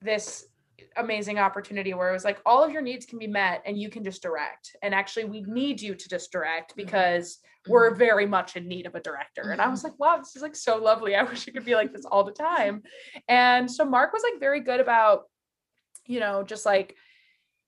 this 0.00 0.46
amazing 0.96 1.38
opportunity 1.38 1.94
where 1.94 2.10
it 2.10 2.12
was 2.12 2.24
like 2.24 2.38
all 2.46 2.62
of 2.64 2.72
your 2.72 2.82
needs 2.82 3.06
can 3.06 3.18
be 3.18 3.26
met 3.26 3.62
and 3.66 3.78
you 3.78 3.90
can 3.90 4.04
just 4.04 4.22
direct. 4.22 4.76
And 4.82 4.94
actually, 4.94 5.24
we 5.24 5.42
need 5.42 5.80
you 5.80 5.94
to 5.94 6.08
just 6.08 6.32
direct 6.32 6.72
mm-hmm. 6.72 6.84
because 6.84 7.38
we're 7.68 7.90
mm-hmm. 7.90 7.98
very 7.98 8.26
much 8.26 8.56
in 8.56 8.68
need 8.68 8.86
of 8.86 8.94
a 8.94 9.00
director. 9.00 9.50
And 9.50 9.60
I 9.60 9.68
was 9.68 9.80
mm-hmm. 9.80 9.88
like, 9.88 9.98
wow, 9.98 10.16
this 10.18 10.36
is 10.36 10.42
like 10.42 10.56
so 10.56 10.76
lovely. 10.76 11.14
I 11.14 11.22
wish 11.24 11.46
it 11.46 11.52
could 11.52 11.64
be 11.64 11.74
like 11.74 11.92
this 11.92 12.04
all 12.04 12.24
the 12.24 12.32
time. 12.32 12.82
And 13.28 13.70
so 13.70 13.84
Mark 13.84 14.12
was 14.12 14.22
like 14.22 14.40
very 14.40 14.60
good 14.60 14.80
about, 14.80 15.24
you 16.06 16.20
know, 16.20 16.42
just 16.42 16.64
like 16.66 16.96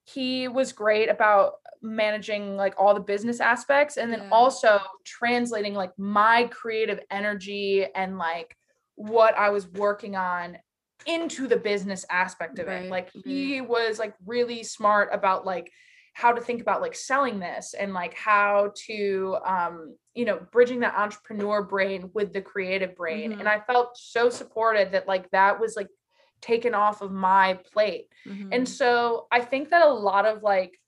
he 0.05 0.49
was 0.49 0.73
great 0.73 1.09
about 1.09 1.55
managing 1.83 2.57
like 2.57 2.75
all 2.79 2.95
the 2.95 3.01
business 3.01 3.41
aspects 3.41 3.97
and 3.97 4.13
then 4.13 4.21
Yeah. 4.21 4.31
also 4.31 4.81
translating 5.05 5.75
like 5.75 5.99
my 5.99 6.45
creative 6.45 7.01
energy 7.11 7.87
and 7.95 8.19
like 8.19 8.57
what 8.97 9.37
I 9.37 9.51
was 9.51 9.67
working 9.67 10.17
on 10.17 10.59
into 11.07 11.47
the 11.47 11.57
business 11.57 12.05
aspect 12.11 12.59
of 12.59 12.67
Right, 12.67 12.85
it. 12.85 12.91
Like 12.91 13.11
he 13.25 13.61
was 13.61 13.99
like 13.99 14.15
really 14.27 14.63
smart 14.63 15.11
about 15.13 15.45
like 15.47 15.71
how 16.15 16.33
to 16.33 16.41
think 16.41 16.61
about 16.61 16.81
like 16.83 16.95
selling 16.95 17.39
this 17.39 17.75
and 17.75 17.95
like 17.95 18.15
how 18.15 18.73
to 18.87 19.37
um 19.45 19.97
you 20.15 20.25
know 20.25 20.41
bridging 20.53 20.81
the 20.81 21.01
entrepreneur 21.01 21.63
brain 21.63 22.11
with 22.15 22.33
the 22.33 22.43
creative 22.43 22.97
brain 22.97 23.33
Mhm. 23.33 23.39
and 23.39 23.49
i 23.49 23.61
felt 23.61 23.97
so 23.97 24.29
supported 24.29 24.91
that 24.93 25.07
like 25.07 25.31
that 25.31 25.61
was 25.61 25.77
like 25.77 25.89
taken 26.41 26.75
off 26.75 27.01
of 27.01 27.13
my 27.13 27.55
plate 27.73 28.09
Mhm. 28.27 28.49
and 28.53 28.69
so 28.69 29.29
i 29.31 29.41
think 29.41 29.71
that 29.71 29.87
a 29.87 29.93
lot 29.93 30.27
of 30.27 30.43
like 30.43 30.79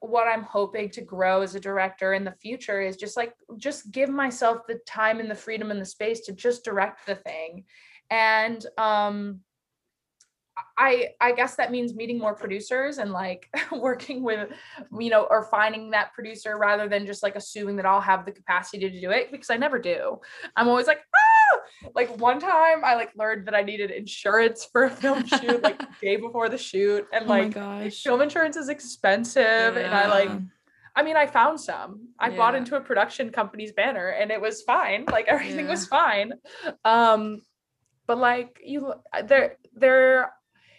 what 0.00 0.26
i'm 0.26 0.42
hoping 0.42 0.90
to 0.90 1.00
grow 1.00 1.42
as 1.42 1.54
a 1.54 1.60
director 1.60 2.12
in 2.12 2.24
the 2.24 2.32
future 2.42 2.80
is 2.80 2.96
just 2.96 3.16
like 3.16 3.32
just 3.56 3.90
give 3.92 4.08
myself 4.08 4.66
the 4.66 4.80
time 4.86 5.20
and 5.20 5.30
the 5.30 5.34
freedom 5.34 5.70
and 5.70 5.80
the 5.80 5.84
space 5.86 6.20
to 6.22 6.32
just 6.32 6.64
direct 6.64 7.06
the 7.06 7.14
thing 7.14 7.64
and 8.10 8.64
um 8.76 9.40
I 10.76 11.10
I 11.20 11.32
guess 11.32 11.56
that 11.56 11.70
means 11.70 11.94
meeting 11.94 12.18
more 12.18 12.34
producers 12.34 12.98
and 12.98 13.12
like 13.12 13.48
working 13.72 14.22
with 14.22 14.50
you 14.98 15.10
know 15.10 15.26
or 15.30 15.44
finding 15.44 15.90
that 15.90 16.12
producer 16.12 16.58
rather 16.58 16.88
than 16.88 17.06
just 17.06 17.22
like 17.22 17.36
assuming 17.36 17.76
that 17.76 17.86
I'll 17.86 18.00
have 18.00 18.26
the 18.26 18.32
capacity 18.32 18.90
to 18.90 19.00
do 19.00 19.10
it 19.10 19.30
because 19.30 19.50
I 19.50 19.56
never 19.56 19.78
do. 19.78 20.20
I'm 20.56 20.68
always 20.68 20.86
like 20.86 21.00
ah! 21.14 21.90
like 21.94 22.18
one 22.20 22.40
time 22.40 22.84
I 22.84 22.94
like 22.94 23.12
learned 23.16 23.46
that 23.46 23.54
I 23.54 23.62
needed 23.62 23.90
insurance 23.90 24.64
for 24.64 24.84
a 24.84 24.90
film 24.90 25.24
shoot 25.26 25.62
like 25.62 25.80
day 26.02 26.16
before 26.16 26.48
the 26.48 26.58
shoot 26.58 27.06
and 27.12 27.26
oh 27.26 27.28
like 27.28 27.54
gosh. 27.54 28.02
film 28.02 28.20
insurance 28.20 28.56
is 28.56 28.68
expensive 28.68 29.76
and 29.76 29.94
I 29.94 30.06
like 30.08 30.30
I 30.96 31.04
mean, 31.04 31.16
I 31.16 31.26
found 31.26 31.60
some. 31.60 32.08
I 32.18 32.30
bought 32.30 32.56
into 32.56 32.74
a 32.74 32.80
production 32.80 33.30
company's 33.30 33.72
banner 33.72 34.08
and 34.08 34.32
it 34.32 34.40
was 34.40 34.62
fine. 34.62 35.04
Like 35.10 35.26
everything 35.28 35.66
Yeah. 35.66 35.70
was 35.70 35.86
fine. 35.86 36.32
Um, 36.84 37.42
but 38.10 38.18
like 38.18 38.60
you 38.64 38.92
uh, 39.12 39.22
there 39.22 39.56
there 39.72 40.32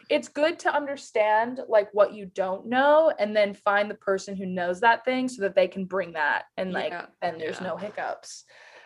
it's 0.10 0.28
good 0.28 0.60
to 0.60 0.76
understand 0.76 1.62
like 1.70 1.88
what 1.94 2.14
you 2.14 2.26
don't 2.26 2.66
know 2.66 3.10
and 3.20 3.34
then 3.34 3.54
find 3.54 3.90
the 3.90 3.96
person 3.96 4.36
who 4.36 4.46
knows 4.46 4.82
that 4.82 5.06
thing 5.06 5.30
so 5.30 5.42
that 5.42 5.56
they 5.56 5.66
can 5.66 5.86
bring 5.86 6.12
that 6.12 6.44
and 6.58 6.74
like 6.74 6.92
Yeah, 6.92 7.06
then 7.22 7.38
there's 7.38 7.62
yeah. 7.62 7.68
no 7.68 7.78
hiccups. 7.78 8.44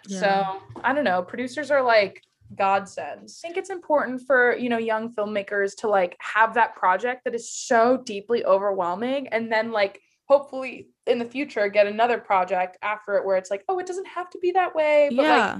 Yeah. 0.08 0.20
So 0.20 0.62
I 0.84 0.93
don't 0.93 1.04
know. 1.04 1.24
Producers 1.24 1.72
are 1.72 1.82
like 1.82 2.22
godsends. 2.54 3.41
I 3.43 3.48
think 3.48 3.58
it's 3.58 3.72
important 3.72 4.22
for 4.28 4.56
you 4.56 4.70
know 4.70 4.78
young 4.78 5.12
filmmakers 5.12 5.76
to 5.78 5.88
like 5.88 6.16
have 6.20 6.54
that 6.54 6.76
project 6.76 7.24
that 7.26 7.34
is 7.34 7.52
so 7.52 7.98
deeply 7.98 8.46
overwhelming 8.46 9.28
and 9.30 9.52
then 9.52 9.72
like 9.72 10.00
hopefully 10.28 10.89
in 11.08 11.18
the 11.18 11.26
future 11.26 11.68
get 11.68 11.88
another 11.88 12.20
project 12.20 12.78
after 12.84 13.18
it 13.18 13.26
where 13.26 13.38
it's 13.38 13.50
like 13.50 13.64
oh 13.70 13.80
it 13.80 13.88
doesn't 13.88 14.08
have 14.08 14.30
to 14.30 14.38
be 14.38 14.52
that 14.52 14.76
way 14.76 15.10
but 15.10 15.18
like 15.18 15.26
yeah. 15.26 15.60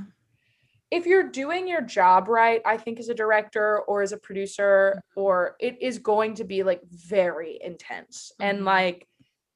If 0.92 1.06
you're 1.06 1.30
doing 1.30 1.68
your 1.68 1.82
job 1.82 2.28
right 2.28 2.62
i 2.66 2.78
think 2.78 3.00
as 3.00 3.10
a 3.10 3.14
director 3.14 3.80
or 3.88 4.02
as 4.02 4.12
a 4.12 4.18
producer 4.18 5.02
or 5.16 5.56
it 5.60 5.82
is 5.82 6.00
going 6.00 6.36
to 6.36 6.44
be 6.44 6.64
like 6.64 6.82
very 6.90 7.60
intense 7.64 8.32
and 8.40 8.60
Mhm. 8.60 8.66
like 8.66 9.08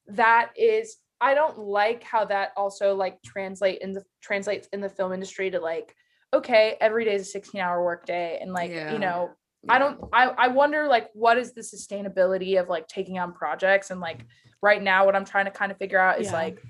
that 0.08 0.52
is 0.58 0.98
i 1.22 1.34
don't 1.34 1.58
like 1.60 2.04
how 2.04 2.26
that 2.26 2.52
also 2.58 2.96
like 2.96 3.22
translate 3.24 3.80
in 3.82 3.92
the 3.94 4.04
translates 4.22 4.68
in 4.74 4.82
the 4.82 4.90
film 4.90 5.14
industry 5.14 5.52
to 5.52 5.60
like 5.60 5.96
okay 6.34 6.78
every 6.82 7.06
day 7.06 7.14
is 7.16 7.22
a 7.24 7.32
16 7.32 7.62
hour 7.62 7.84
work 7.84 8.06
day 8.06 8.38
and 8.42 8.54
like 8.54 8.72
Yeah. 8.72 8.94
you 8.94 9.00
know 9.00 9.32
I 9.68 9.78
don't 9.78 10.00
I 10.14 10.28
I 10.30 10.48
wonder 10.48 10.88
like 10.88 11.10
what 11.14 11.38
is 11.38 11.52
the 11.54 11.60
sustainability 11.60 12.58
of 12.62 12.70
like 12.70 12.88
taking 12.88 13.20
on 13.20 13.34
projects 13.34 13.92
and 13.92 14.00
like 14.00 14.26
right 14.62 14.82
now 14.82 15.06
what 15.06 15.18
I'm 15.18 15.26
trying 15.26 15.46
to 15.46 15.52
kind 15.52 15.70
of 15.70 15.78
figure 15.78 16.00
out 16.00 16.22
is 16.22 16.28
Yeah. 16.28 16.34
like 16.34 16.64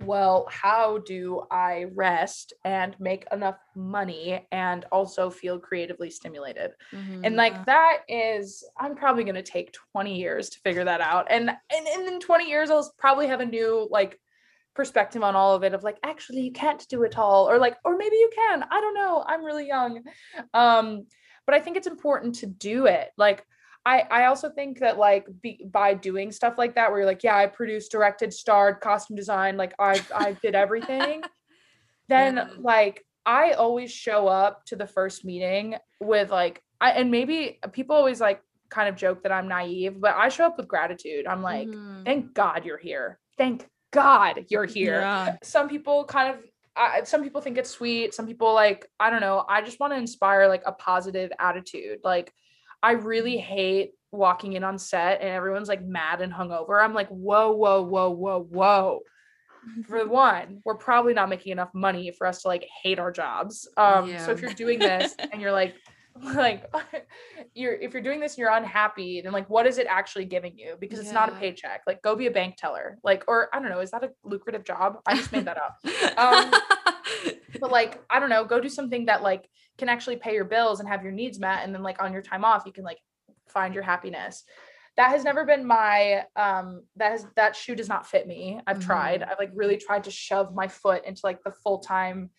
well 0.00 0.46
how 0.50 0.98
do 0.98 1.42
I 1.50 1.86
rest 1.94 2.52
and 2.64 2.98
make 3.00 3.26
enough 3.32 3.58
money 3.74 4.46
and 4.52 4.84
also 4.92 5.30
feel 5.30 5.58
creatively 5.58 6.10
stimulated 6.10 6.72
Mhm. 6.92 7.20
and 7.24 7.36
like 7.36 7.64
that 7.66 7.98
is 8.08 8.64
I'm 8.76 8.94
probably 8.96 9.24
going 9.24 9.36
to 9.36 9.42
take 9.42 9.72
20 9.92 10.16
years 10.16 10.50
to 10.50 10.60
figure 10.60 10.84
that 10.84 11.00
out 11.00 11.26
and 11.30 11.50
and, 11.50 11.86
and 11.86 12.08
in 12.08 12.20
20 12.20 12.48
years 12.48 12.70
I'll 12.70 12.92
probably 12.98 13.26
have 13.28 13.40
a 13.40 13.46
new 13.46 13.88
like 13.90 14.20
perspective 14.74 15.22
on 15.22 15.34
all 15.34 15.54
of 15.54 15.64
it 15.64 15.72
of 15.72 15.82
like 15.82 15.98
actually 16.02 16.42
you 16.42 16.52
can't 16.52 16.86
do 16.88 17.02
it 17.02 17.16
all 17.16 17.48
or 17.48 17.58
like 17.58 17.76
or 17.84 17.96
maybe 17.96 18.16
you 18.16 18.30
can 18.34 18.62
I 18.62 18.80
don't 18.80 18.94
know 18.94 19.24
I'm 19.26 19.44
really 19.44 19.66
young 19.66 20.02
um 20.52 21.06
but 21.46 21.54
I 21.54 21.60
think 21.60 21.76
it's 21.76 21.86
important 21.86 22.34
to 22.36 22.46
do 22.46 22.86
it 22.86 23.10
like 23.16 23.46
I, 23.86 24.00
I 24.10 24.24
also 24.26 24.50
think 24.50 24.80
that 24.80 24.98
like 24.98 25.26
be, 25.40 25.64
by 25.72 25.94
doing 25.94 26.32
stuff 26.32 26.58
like 26.58 26.74
that 26.74 26.90
where 26.90 26.98
you're 27.00 27.06
like 27.06 27.22
yeah 27.22 27.36
I 27.36 27.46
produced 27.46 27.92
directed 27.92 28.34
starred 28.34 28.80
costume 28.80 29.16
design 29.16 29.56
like 29.56 29.72
I 29.78 30.04
I 30.14 30.32
did 30.42 30.54
everything 30.64 31.22
then 32.08 32.36
Yeah. 32.36 32.48
like 32.58 33.04
I 33.24 33.52
always 33.52 33.90
show 33.92 34.26
up 34.28 34.64
to 34.66 34.76
the 34.76 34.86
first 34.86 35.24
meeting 35.24 35.76
with 36.00 36.30
like 36.30 36.60
I 36.80 36.90
and 36.92 37.10
maybe 37.10 37.58
people 37.72 37.96
always 37.96 38.20
like 38.20 38.42
kind 38.70 38.88
of 38.88 38.96
joke 38.96 39.22
that 39.22 39.32
I'm 39.32 39.48
naive 39.48 40.00
but 40.00 40.14
I 40.16 40.28
show 40.28 40.46
up 40.46 40.56
with 40.58 40.68
gratitude 40.68 41.26
I'm 41.26 41.42
like 41.42 41.68
Mhm. 41.68 42.04
thank 42.04 42.34
God 42.34 42.64
you're 42.64 42.78
here 42.78 43.18
thank 43.38 43.66
God 43.92 44.46
you're 44.48 44.64
here 44.64 45.00
Yeah. 45.00 45.36
some 45.44 45.68
people 45.68 46.04
kind 46.04 46.34
of 46.34 46.42
I 46.76 47.04
some 47.04 47.22
people 47.22 47.40
think 47.40 47.56
it's 47.56 47.70
sweet 47.70 48.12
some 48.12 48.26
people 48.26 48.52
like 48.52 48.86
i 49.00 49.08
don't 49.08 49.22
know 49.22 49.46
i 49.48 49.62
just 49.62 49.80
want 49.80 49.94
to 49.94 49.96
inspire 49.96 50.46
like 50.46 50.62
a 50.66 50.72
positive 50.72 51.30
attitude 51.38 52.00
like 52.04 52.30
i 52.86 52.92
really 52.92 53.36
hate 53.36 53.90
walking 54.12 54.52
in 54.52 54.62
on 54.62 54.78
set 54.78 55.20
and 55.20 55.28
everyone's 55.28 55.68
like 55.68 55.84
mad 55.84 56.20
and 56.20 56.32
hungover. 56.32 56.82
I'm 56.82 56.94
like 56.94 57.08
whoa 57.08 57.50
whoa 57.52 57.82
whoa 57.82 58.10
whoa 58.10 58.42
whoa. 58.48 59.00
For 59.88 60.06
one 60.08 60.60
we're 60.64 60.76
probably 60.76 61.12
not 61.12 61.28
making 61.28 61.50
enough 61.50 61.70
money 61.74 62.12
for 62.16 62.28
us 62.28 62.42
to 62.42 62.48
like 62.48 62.66
hate 62.82 63.00
our 63.00 63.10
jobs. 63.10 63.68
Um 63.76 64.16
so 64.18 64.30
if 64.30 64.40
you're 64.40 64.52
doing 64.52 64.78
this 64.78 65.14
and 65.32 65.42
you're 65.42 65.52
like 65.52 65.74
like 66.22 66.64
you're 67.54 67.74
if 67.74 67.92
you're 67.92 68.02
doing 68.02 68.20
this 68.20 68.34
and 68.34 68.38
you're 68.38 68.50
unhappy 68.50 69.20
then 69.20 69.32
like 69.32 69.50
what 69.50 69.66
is 69.66 69.78
it 69.78 69.88
actually 69.90 70.24
giving 70.24 70.56
you? 70.56 70.76
Because 70.80 71.00
it's 71.00 71.12
not 71.12 71.28
a 71.28 71.32
paycheck. 71.32 71.82
Like 71.88 72.02
go 72.02 72.14
be 72.14 72.28
a 72.28 72.30
bank 72.30 72.54
teller. 72.56 72.98
Like 73.02 73.24
or 73.26 73.48
i 73.52 73.58
don't 73.58 73.70
know 73.70 73.80
is 73.80 73.90
that 73.90 74.04
a 74.04 74.10
lucrative 74.22 74.64
job? 74.64 75.00
I 75.06 75.16
just 75.16 75.32
made 75.32 75.44
that 75.46 75.58
up. 75.58 75.76
Um, 76.16 76.94
but 77.60 77.70
like 77.70 78.00
i 78.10 78.18
don't 78.18 78.30
know 78.30 78.44
go 78.44 78.60
do 78.60 78.68
something 78.68 79.06
that 79.06 79.22
like 79.22 79.48
can 79.78 79.88
actually 79.88 80.16
pay 80.16 80.34
your 80.34 80.44
bills 80.44 80.80
and 80.80 80.88
have 80.88 81.02
your 81.02 81.12
needs 81.12 81.38
met 81.38 81.64
and 81.64 81.74
then 81.74 81.82
like 81.82 82.02
on 82.02 82.12
your 82.12 82.22
time 82.22 82.44
off 82.44 82.64
you 82.66 82.72
can 82.72 82.84
like 82.84 82.98
find 83.48 83.74
your 83.74 83.84
happiness. 83.84 84.44
That 84.96 85.10
has 85.10 85.24
never 85.24 85.44
been 85.44 85.66
my 85.66 86.24
um 86.36 86.82
that 86.96 87.12
has 87.12 87.26
that 87.36 87.54
shoe 87.54 87.74
does 87.74 87.88
not 87.88 88.06
fit 88.06 88.26
me. 88.26 88.60
I've 88.66 88.80
tried. 88.80 89.22
I've 89.22 89.38
like 89.38 89.50
really 89.54 89.76
tried 89.76 90.04
to 90.04 90.10
shove 90.10 90.54
my 90.54 90.68
foot 90.68 91.04
into 91.04 91.20
like 91.24 91.42
the 91.42 91.52
full-time 91.52 92.30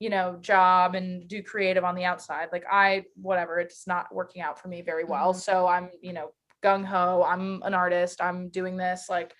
you 0.00 0.10
know 0.10 0.38
job 0.40 0.94
and 0.94 1.28
do 1.28 1.42
creative 1.42 1.84
on 1.84 1.94
the 1.94 2.04
outside. 2.04 2.48
Like 2.52 2.64
i 2.70 3.04
whatever 3.14 3.58
it's 3.58 3.86
not 3.86 4.14
working 4.14 4.42
out 4.42 4.60
for 4.60 4.68
me 4.68 4.82
very 4.82 5.04
well. 5.04 5.32
Mhm. 5.32 5.36
so 5.36 5.66
i'm 5.66 5.90
you 6.00 6.12
know 6.12 6.30
gung-ho 6.62 7.24
i'm 7.26 7.62
an 7.62 7.74
artist 7.74 8.22
i'm 8.22 8.48
doing 8.48 8.76
this 8.76 9.06
like 9.10 9.34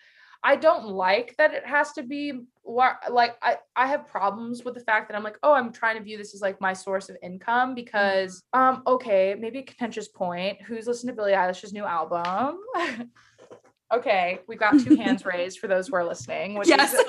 I 0.47 0.57
don't 0.57 0.87
like 0.87 1.35
that 1.39 1.55
it 1.55 1.65
has 1.67 1.93
to 1.93 2.03
be 2.03 2.43
like 2.67 3.37
I 3.43 3.57
I 3.77 3.87
have 3.87 4.07
problems 4.07 4.63
with 4.65 4.75
the 4.75 4.81
fact 4.81 5.09
that 5.09 5.17
I'm 5.17 5.23
like, 5.25 5.39
oh, 5.43 5.53
I'm 5.55 5.73
trying 5.73 5.97
to 5.97 6.03
view 6.03 6.19
this 6.19 6.35
as 6.35 6.43
like 6.43 6.61
my 6.61 6.73
source 6.75 7.09
of 7.09 7.17
income 7.23 7.75
because 7.75 8.43
um 8.53 8.83
okay, 8.87 9.35
maybe 9.39 9.61
a 9.61 9.63
contentious 9.63 10.09
point. 10.09 10.61
Who's 10.63 10.87
listened 10.87 11.09
to 11.11 11.15
Billie 11.17 11.33
Eilish's 11.33 11.73
new 11.73 11.85
album? 11.85 12.59
okay, 13.93 14.41
we 14.49 14.57
got 14.57 14.79
two 14.81 14.97
hands 14.97 15.25
raised 15.35 15.59
for 15.59 15.67
those 15.69 15.89
who 15.89 15.97
are 15.97 16.05
listening. 16.05 16.59
which 16.59 16.69
Yes. 16.69 16.93
is 16.93 17.01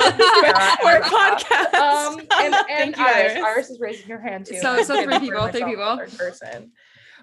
We're 0.84 0.98
a 0.98 1.02
podcast. 1.02 1.74
Um 1.74 2.20
and, 2.20 2.30
and 2.70 2.96
Thank 2.96 2.98
you, 2.98 3.06
Iris. 3.06 3.32
Iris. 3.34 3.44
Iris 3.46 3.70
is 3.70 3.80
raising 3.80 4.08
her 4.10 4.20
hand 4.22 4.46
too. 4.46 4.60
So- 4.60 4.82
so 4.84 5.04
three 5.04 5.20
people, 5.20 5.48
three 5.50 5.64
people. 5.64 5.98
third 5.98 6.18
person 6.18 6.72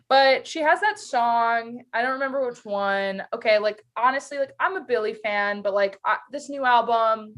but 0.09 0.47
she 0.47 0.61
has 0.61 0.81
that 0.81 0.99
song 0.99 1.83
i 1.93 2.03
don't 2.03 2.13
remember 2.13 2.47
which 2.47 2.65
one 2.65 3.23
okay 3.33 3.59
like 3.59 3.85
honestly 3.97 4.39
like 4.39 4.53
i'm 4.61 4.77
a 4.77 4.85
Billie 4.85 5.15
fan 5.15 5.63
but 5.63 5.75
like 5.75 5.99
I, 6.05 6.19
this 6.31 6.49
new 6.49 6.65
album 6.65 7.35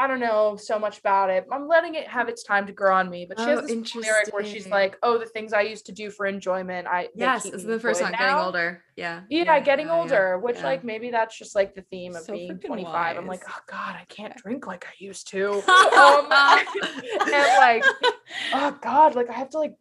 I 0.00 0.06
don't 0.06 0.20
know 0.20 0.56
so 0.56 0.78
much 0.78 0.98
about 0.98 1.28
it. 1.28 1.46
I'm 1.52 1.68
letting 1.68 1.94
it 1.94 2.08
have 2.08 2.30
its 2.30 2.42
time 2.42 2.66
to 2.68 2.72
grow 2.72 2.96
on 2.96 3.10
me. 3.10 3.26
But 3.28 3.38
she 3.38 3.50
has 3.50 3.58
Oh, 3.58 3.66
this 3.66 3.94
one 3.94 4.02
lyric 4.02 4.32
where 4.32 4.44
she's 4.44 4.66
like, 4.66 4.96
"Oh, 5.02 5.18
the 5.18 5.26
things 5.26 5.52
I 5.52 5.60
used 5.60 5.84
to 5.86 5.92
do 5.92 6.10
for 6.10 6.24
enjoyment, 6.24 6.88
I 6.88 7.10
Yes, 7.14 7.44
it's 7.44 7.64
the 7.64 7.78
first 7.78 8.00
one 8.00 8.12
getting 8.12 8.34
older. 8.34 8.82
Yeah. 8.96 9.22
Yeah, 9.28 9.60
getting 9.60 9.88
yeah, 9.88 9.94
yeah, 9.94 10.00
older, 10.00 10.38
which 10.38 10.56
yeah. 10.56 10.64
like 10.64 10.84
maybe 10.84 11.10
that's 11.10 11.36
just 11.36 11.54
like 11.54 11.74
the 11.74 11.82
theme 11.82 12.16
of 12.16 12.22
So 12.22 12.32
being 12.32 12.52
freaking 12.56 12.66
25. 12.66 13.18
I'm 13.18 13.26
like, 13.26 13.42
oh 13.46 13.60
god, 13.66 13.94
I 13.94 14.06
can't 14.08 14.34
drink 14.36 14.66
like 14.66 14.86
I 14.86 14.92
used 14.98 15.28
to. 15.28 15.52
um, 15.68 16.32
and 17.34 17.58
like, 17.58 17.84
oh 18.54 18.78
god, 18.80 19.14
like 19.14 19.28
I 19.28 19.34
have 19.34 19.50
to 19.50 19.58
like 19.58 19.74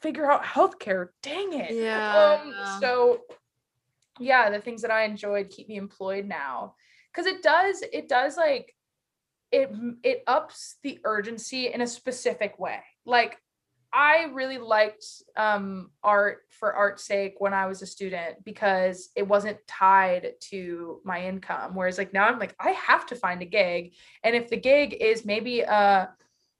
figure 0.00 0.30
out 0.30 0.42
healthcare. 0.42 1.08
Dang 1.22 1.52
it. 1.52 1.72
Yeah. 1.74 2.40
Um, 2.42 2.54
so 2.80 3.20
yeah, 4.18 4.50
the 4.50 4.60
things 4.60 4.82
that 4.82 4.90
I 4.90 5.04
enjoyed 5.04 5.50
keep 5.50 5.68
me 5.68 5.76
employed 5.76 6.26
now. 6.26 6.74
Cause 7.14 7.26
it 7.26 7.42
does, 7.42 7.82
it 7.92 8.08
does 8.08 8.36
like 8.36 8.74
it 9.52 9.70
it 10.02 10.22
ups 10.26 10.76
the 10.82 11.00
urgency 11.04 11.72
in 11.72 11.80
a 11.80 11.86
specific 11.86 12.58
way. 12.58 12.80
Like 13.04 13.38
I 13.92 14.26
really 14.32 14.58
liked 14.58 15.04
um 15.36 15.90
art 16.04 16.42
for 16.50 16.72
art's 16.72 17.04
sake 17.04 17.34
when 17.38 17.52
I 17.52 17.66
was 17.66 17.82
a 17.82 17.86
student 17.86 18.44
because 18.44 19.10
it 19.16 19.26
wasn't 19.26 19.58
tied 19.66 20.34
to 20.50 21.00
my 21.04 21.26
income. 21.26 21.74
Whereas 21.74 21.98
like 21.98 22.12
now 22.12 22.28
I'm 22.28 22.38
like, 22.38 22.54
I 22.60 22.70
have 22.70 23.06
to 23.06 23.16
find 23.16 23.42
a 23.42 23.46
gig. 23.46 23.94
And 24.22 24.36
if 24.36 24.48
the 24.48 24.56
gig 24.56 24.96
is 25.00 25.24
maybe 25.24 25.64
uh 25.64 26.06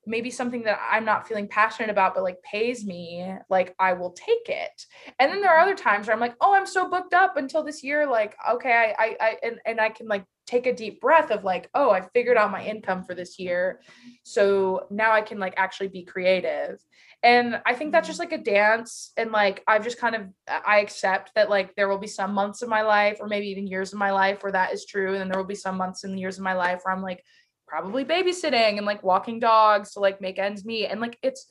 maybe 0.06 0.30
something 0.30 0.62
that 0.62 0.80
I'm 0.90 1.04
not 1.04 1.28
feeling 1.28 1.48
passionate 1.48 1.90
about, 1.90 2.14
but 2.14 2.22
like 2.22 2.42
pays 2.42 2.84
me, 2.84 3.34
like 3.48 3.74
I 3.78 3.92
will 3.92 4.12
take 4.12 4.48
it. 4.48 4.86
And 5.18 5.30
then 5.30 5.40
there 5.40 5.50
are 5.50 5.60
other 5.60 5.74
times 5.74 6.06
where 6.06 6.14
I'm 6.14 6.20
like, 6.20 6.36
oh, 6.40 6.54
I'm 6.54 6.66
so 6.66 6.88
booked 6.88 7.14
up 7.14 7.36
until 7.36 7.62
this 7.62 7.84
year. 7.84 8.06
Like, 8.06 8.34
okay, 8.50 8.72
I, 8.72 9.04
I, 9.04 9.16
I 9.20 9.36
and, 9.42 9.58
and 9.66 9.80
I 9.80 9.90
can 9.90 10.08
like 10.08 10.24
take 10.46 10.66
a 10.66 10.74
deep 10.74 11.00
breath 11.00 11.30
of 11.30 11.44
like, 11.44 11.68
oh, 11.74 11.90
I 11.90 12.00
figured 12.00 12.36
out 12.36 12.50
my 12.50 12.64
income 12.64 13.04
for 13.04 13.14
this 13.14 13.38
year. 13.38 13.80
So 14.24 14.86
now 14.90 15.12
I 15.12 15.20
can 15.20 15.38
like 15.38 15.54
actually 15.56 15.88
be 15.88 16.02
creative. 16.02 16.80
And 17.22 17.60
I 17.66 17.74
think 17.74 17.92
that's 17.92 18.08
just 18.08 18.18
like 18.18 18.32
a 18.32 18.38
dance. 18.38 19.12
And 19.16 19.30
like, 19.30 19.62
I've 19.68 19.84
just 19.84 20.00
kind 20.00 20.16
of, 20.16 20.22
I 20.48 20.80
accept 20.80 21.32
that 21.34 21.50
like 21.50 21.76
there 21.76 21.88
will 21.88 21.98
be 21.98 22.06
some 22.06 22.32
months 22.32 22.62
of 22.62 22.68
my 22.68 22.82
life 22.82 23.18
or 23.20 23.28
maybe 23.28 23.46
even 23.48 23.66
years 23.66 23.92
of 23.92 23.98
my 23.98 24.10
life 24.10 24.42
where 24.42 24.52
that 24.52 24.72
is 24.72 24.86
true. 24.86 25.12
And 25.12 25.20
then 25.20 25.28
there 25.28 25.38
will 25.38 25.46
be 25.46 25.54
some 25.54 25.76
months 25.76 26.04
and 26.04 26.18
years 26.18 26.38
of 26.38 26.44
my 26.44 26.54
life 26.54 26.80
where 26.82 26.94
I'm 26.94 27.02
like, 27.02 27.22
probably 27.70 28.04
babysitting 28.04 28.76
and 28.76 28.84
like 28.84 29.02
walking 29.04 29.38
dogs 29.38 29.92
to 29.92 30.00
like 30.00 30.20
make 30.20 30.38
ends 30.38 30.64
meet. 30.64 30.88
And 30.88 31.00
like, 31.00 31.16
it's, 31.22 31.46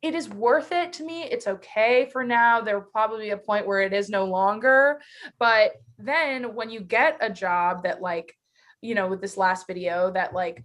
it 0.00 0.14
is 0.14 0.28
worth 0.28 0.70
it 0.72 0.92
to 0.94 1.04
me. 1.04 1.24
It's 1.24 1.48
okay 1.48 2.08
for 2.12 2.24
now. 2.24 2.60
There 2.60 2.78
will 2.78 2.86
probably 2.86 3.26
be 3.26 3.30
a 3.30 3.36
point 3.36 3.66
where 3.66 3.80
it 3.80 3.92
is 3.92 4.08
no 4.08 4.24
longer. 4.24 5.00
But 5.38 5.72
then 5.98 6.54
when 6.54 6.70
you 6.70 6.80
get 6.80 7.18
a 7.20 7.28
job 7.28 7.82
that 7.82 8.00
like, 8.00 8.36
you 8.80 8.94
know, 8.94 9.08
with 9.08 9.20
this 9.20 9.36
last 9.36 9.66
video 9.66 10.12
that 10.12 10.32
like, 10.32 10.64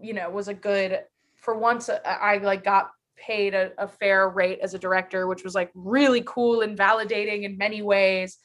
you 0.00 0.14
know, 0.14 0.30
was 0.30 0.48
a 0.48 0.54
good 0.54 1.00
for 1.36 1.56
once 1.56 1.88
uh, 1.88 2.00
I 2.04 2.38
like 2.38 2.64
got 2.64 2.90
paid 3.16 3.54
a, 3.54 3.72
a 3.78 3.88
fair 3.88 4.28
rate 4.28 4.60
as 4.62 4.74
a 4.74 4.78
director, 4.78 5.26
which 5.26 5.44
was 5.44 5.54
like 5.54 5.70
really 5.74 6.22
cool 6.26 6.62
and 6.62 6.78
validating 6.78 7.42
in 7.42 7.58
many 7.58 7.82
ways. 7.82 8.38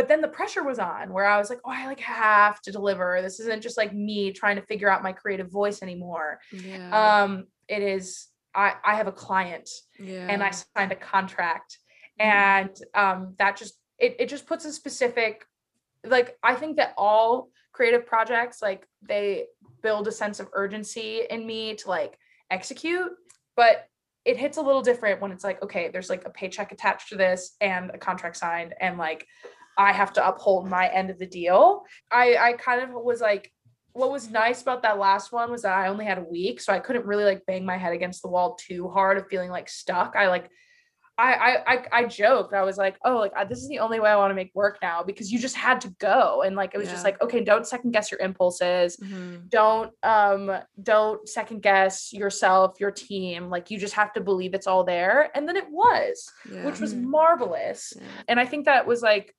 But 0.00 0.08
then 0.08 0.22
the 0.22 0.28
pressure 0.28 0.64
was 0.64 0.78
on 0.78 1.12
where 1.12 1.26
I 1.26 1.36
was 1.36 1.50
like, 1.50 1.58
oh, 1.62 1.70
I 1.70 1.84
like 1.84 2.00
have 2.00 2.62
to 2.62 2.72
deliver. 2.72 3.20
This 3.20 3.38
isn't 3.38 3.62
just 3.62 3.76
like 3.76 3.92
me 3.92 4.32
trying 4.32 4.56
to 4.56 4.62
figure 4.62 4.88
out 4.88 5.02
my 5.02 5.12
creative 5.12 5.52
voice 5.52 5.82
anymore. 5.82 6.40
yeah. 6.52 7.20
Um, 7.22 7.44
it 7.68 7.82
is 7.82 8.28
I, 8.54 8.76
I 8.82 8.94
have 8.94 9.08
a 9.08 9.12
client 9.12 9.68
yeah. 9.98 10.26
and 10.26 10.42
I 10.42 10.52
signed 10.52 10.90
a 10.90 10.96
contract. 10.96 11.76
Mhm. 12.18 12.24
And 12.24 12.70
um, 12.94 13.34
that 13.36 13.58
just 13.58 13.74
it, 13.98 14.16
it 14.18 14.30
just 14.30 14.46
puts 14.46 14.64
a 14.64 14.72
specific 14.72 15.44
like 16.06 16.38
I 16.42 16.54
think 16.54 16.78
that 16.78 16.94
all 16.96 17.50
creative 17.72 18.06
projects 18.06 18.62
like 18.62 18.86
they 19.02 19.48
build 19.82 20.08
a 20.08 20.12
sense 20.12 20.40
of 20.40 20.48
urgency 20.54 21.24
in 21.28 21.46
me 21.46 21.74
to 21.74 21.90
like 21.90 22.16
execute, 22.50 23.12
but 23.54 23.84
it 24.24 24.38
hits 24.38 24.56
a 24.56 24.62
little 24.62 24.80
different 24.80 25.20
when 25.20 25.30
it's 25.30 25.44
like, 25.44 25.62
okay, 25.62 25.90
there's 25.92 26.08
like 26.08 26.24
a 26.24 26.30
paycheck 26.30 26.72
attached 26.72 27.10
to 27.10 27.16
this 27.16 27.54
and 27.60 27.90
a 27.92 27.98
contract 27.98 28.38
signed, 28.38 28.74
and 28.80 28.96
like 28.96 29.26
I 29.78 29.92
have 29.92 30.12
to 30.14 30.26
uphold 30.26 30.68
my 30.68 30.88
end 30.88 31.10
of 31.10 31.18
the 31.18 31.26
deal. 31.26 31.84
I 32.10 32.36
I 32.36 32.52
kind 32.54 32.82
of 32.82 32.90
was 32.92 33.20
like, 33.20 33.52
what 33.92 34.10
was 34.12 34.30
nice 34.30 34.62
about 34.62 34.82
that 34.82 34.98
last 34.98 35.32
one 35.32 35.50
was 35.50 35.62
that 35.62 35.72
I 35.76 35.88
only 35.88 36.04
had 36.04 36.18
a 36.18 36.22
week, 36.24 36.60
so 36.60 36.72
I 36.72 36.78
couldn't 36.80 37.06
really 37.06 37.24
like 37.24 37.44
bang 37.46 37.64
my 37.64 37.76
head 37.76 37.92
against 37.92 38.22
the 38.22 38.28
wall 38.28 38.54
too 38.56 38.88
hard 38.88 39.18
of 39.18 39.26
feeling 39.28 39.50
like 39.50 39.68
stuck. 39.68 40.14
I 40.16 40.28
like 40.28 40.48
I 41.18 41.34
I 41.34 41.72
I, 41.74 41.84
I 41.92 42.04
joked. 42.04 42.54
I 42.54 42.62
was 42.62 42.78
like, 42.78 42.96
oh, 43.04 43.16
like 43.18 43.32
uh, 43.36 43.44
this 43.44 43.58
is 43.58 43.68
the 43.68 43.80
only 43.80 44.00
way 44.00 44.08
I 44.10 44.16
want 44.16 44.30
to 44.30 44.34
make 44.34 44.52
work 44.54 44.78
now 44.80 45.02
because 45.02 45.30
you 45.30 45.38
just 45.38 45.56
had 45.56 45.80
to 45.82 45.90
go, 45.98 46.42
and 46.42 46.56
like 46.56 46.72
it 46.74 46.78
was 46.78 46.88
just 46.88 47.04
like, 47.04 47.20
okay, 47.20 47.42
don't 47.44 47.66
second 47.66 47.90
guess 47.92 48.10
your 48.10 48.20
impulses 48.20 48.96
Mhm. 48.96 49.48
don't 49.50 49.92
um 50.02 50.50
don't 50.82 51.28
second 51.28 51.60
guess 51.62 52.12
yourself 52.12 52.78
your 52.80 52.90
team 52.90 53.50
like 53.50 53.70
you 53.70 53.78
just 53.78 53.94
have 53.94 54.12
to 54.14 54.20
believe 54.20 54.54
it's 54.54 54.66
all 54.66 54.84
there 54.84 55.30
and 55.34 55.46
then 55.48 55.56
it 55.56 55.68
was 55.70 56.30
yeah. 56.50 56.64
which 56.64 56.80
was 56.80 56.94
Mhm. 56.94 57.02
marvelous 57.02 57.92
Yeah. 57.96 58.02
and 58.28 58.40
i 58.40 58.46
think 58.46 58.64
that 58.66 58.86
was 58.86 59.02
like 59.02 59.34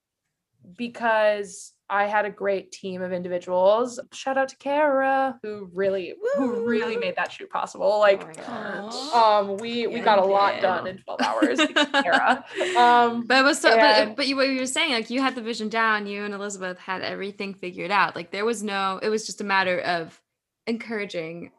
because 0.78 1.74
i 1.90 2.06
had 2.06 2.26
a 2.26 2.30
great 2.30 2.72
team 2.72 3.02
of 3.02 3.12
individuals 3.12 4.00
shout 4.14 4.38
out 4.38 4.50
to 4.50 4.56
kara 4.58 5.38
who 5.44 5.70
really 5.74 6.14
who 6.36 6.66
really 6.68 6.96
made 6.98 7.16
that 7.16 7.32
shoot 7.32 7.50
possible 7.50 8.00
like 8.00 8.22
Oh 8.24 8.34
gosh. 8.42 8.94
Aw. 9.14 9.40
um 9.42 9.58
we 9.58 9.88
we 9.88 9.96
Yeah, 9.98 10.06
got 10.06 10.20
a 10.20 10.24
lot 10.26 10.62
done 10.62 10.88
in 10.88 10.98
12 11.00 11.22
hours 11.22 11.60
kara 12.04 12.46
um 12.78 13.26
But 13.28 13.40
it 13.40 13.44
was 13.44 13.60
so, 13.60 13.70
And- 13.78 14.10
but, 14.10 14.16
but 14.18 14.28
you, 14.28 14.36
what 14.36 14.48
you 14.50 14.60
were 14.60 14.66
saying, 14.66 14.92
like 14.94 15.10
you 15.10 15.22
had 15.22 15.36
the 15.36 15.42
vision 15.42 15.70
down, 15.70 16.08
you 16.08 16.24
and 16.24 16.34
Elizabeth 16.34 16.78
had 16.80 17.02
everything 17.02 17.54
figured 17.54 17.92
out. 17.92 18.16
Like 18.16 18.32
there 18.32 18.46
was 18.46 18.64
no, 18.64 19.00
it 19.02 19.10
was 19.10 19.26
just 19.26 19.42
a 19.42 19.44
matter 19.44 19.80
of 19.80 20.20
encouraging 20.68 21.52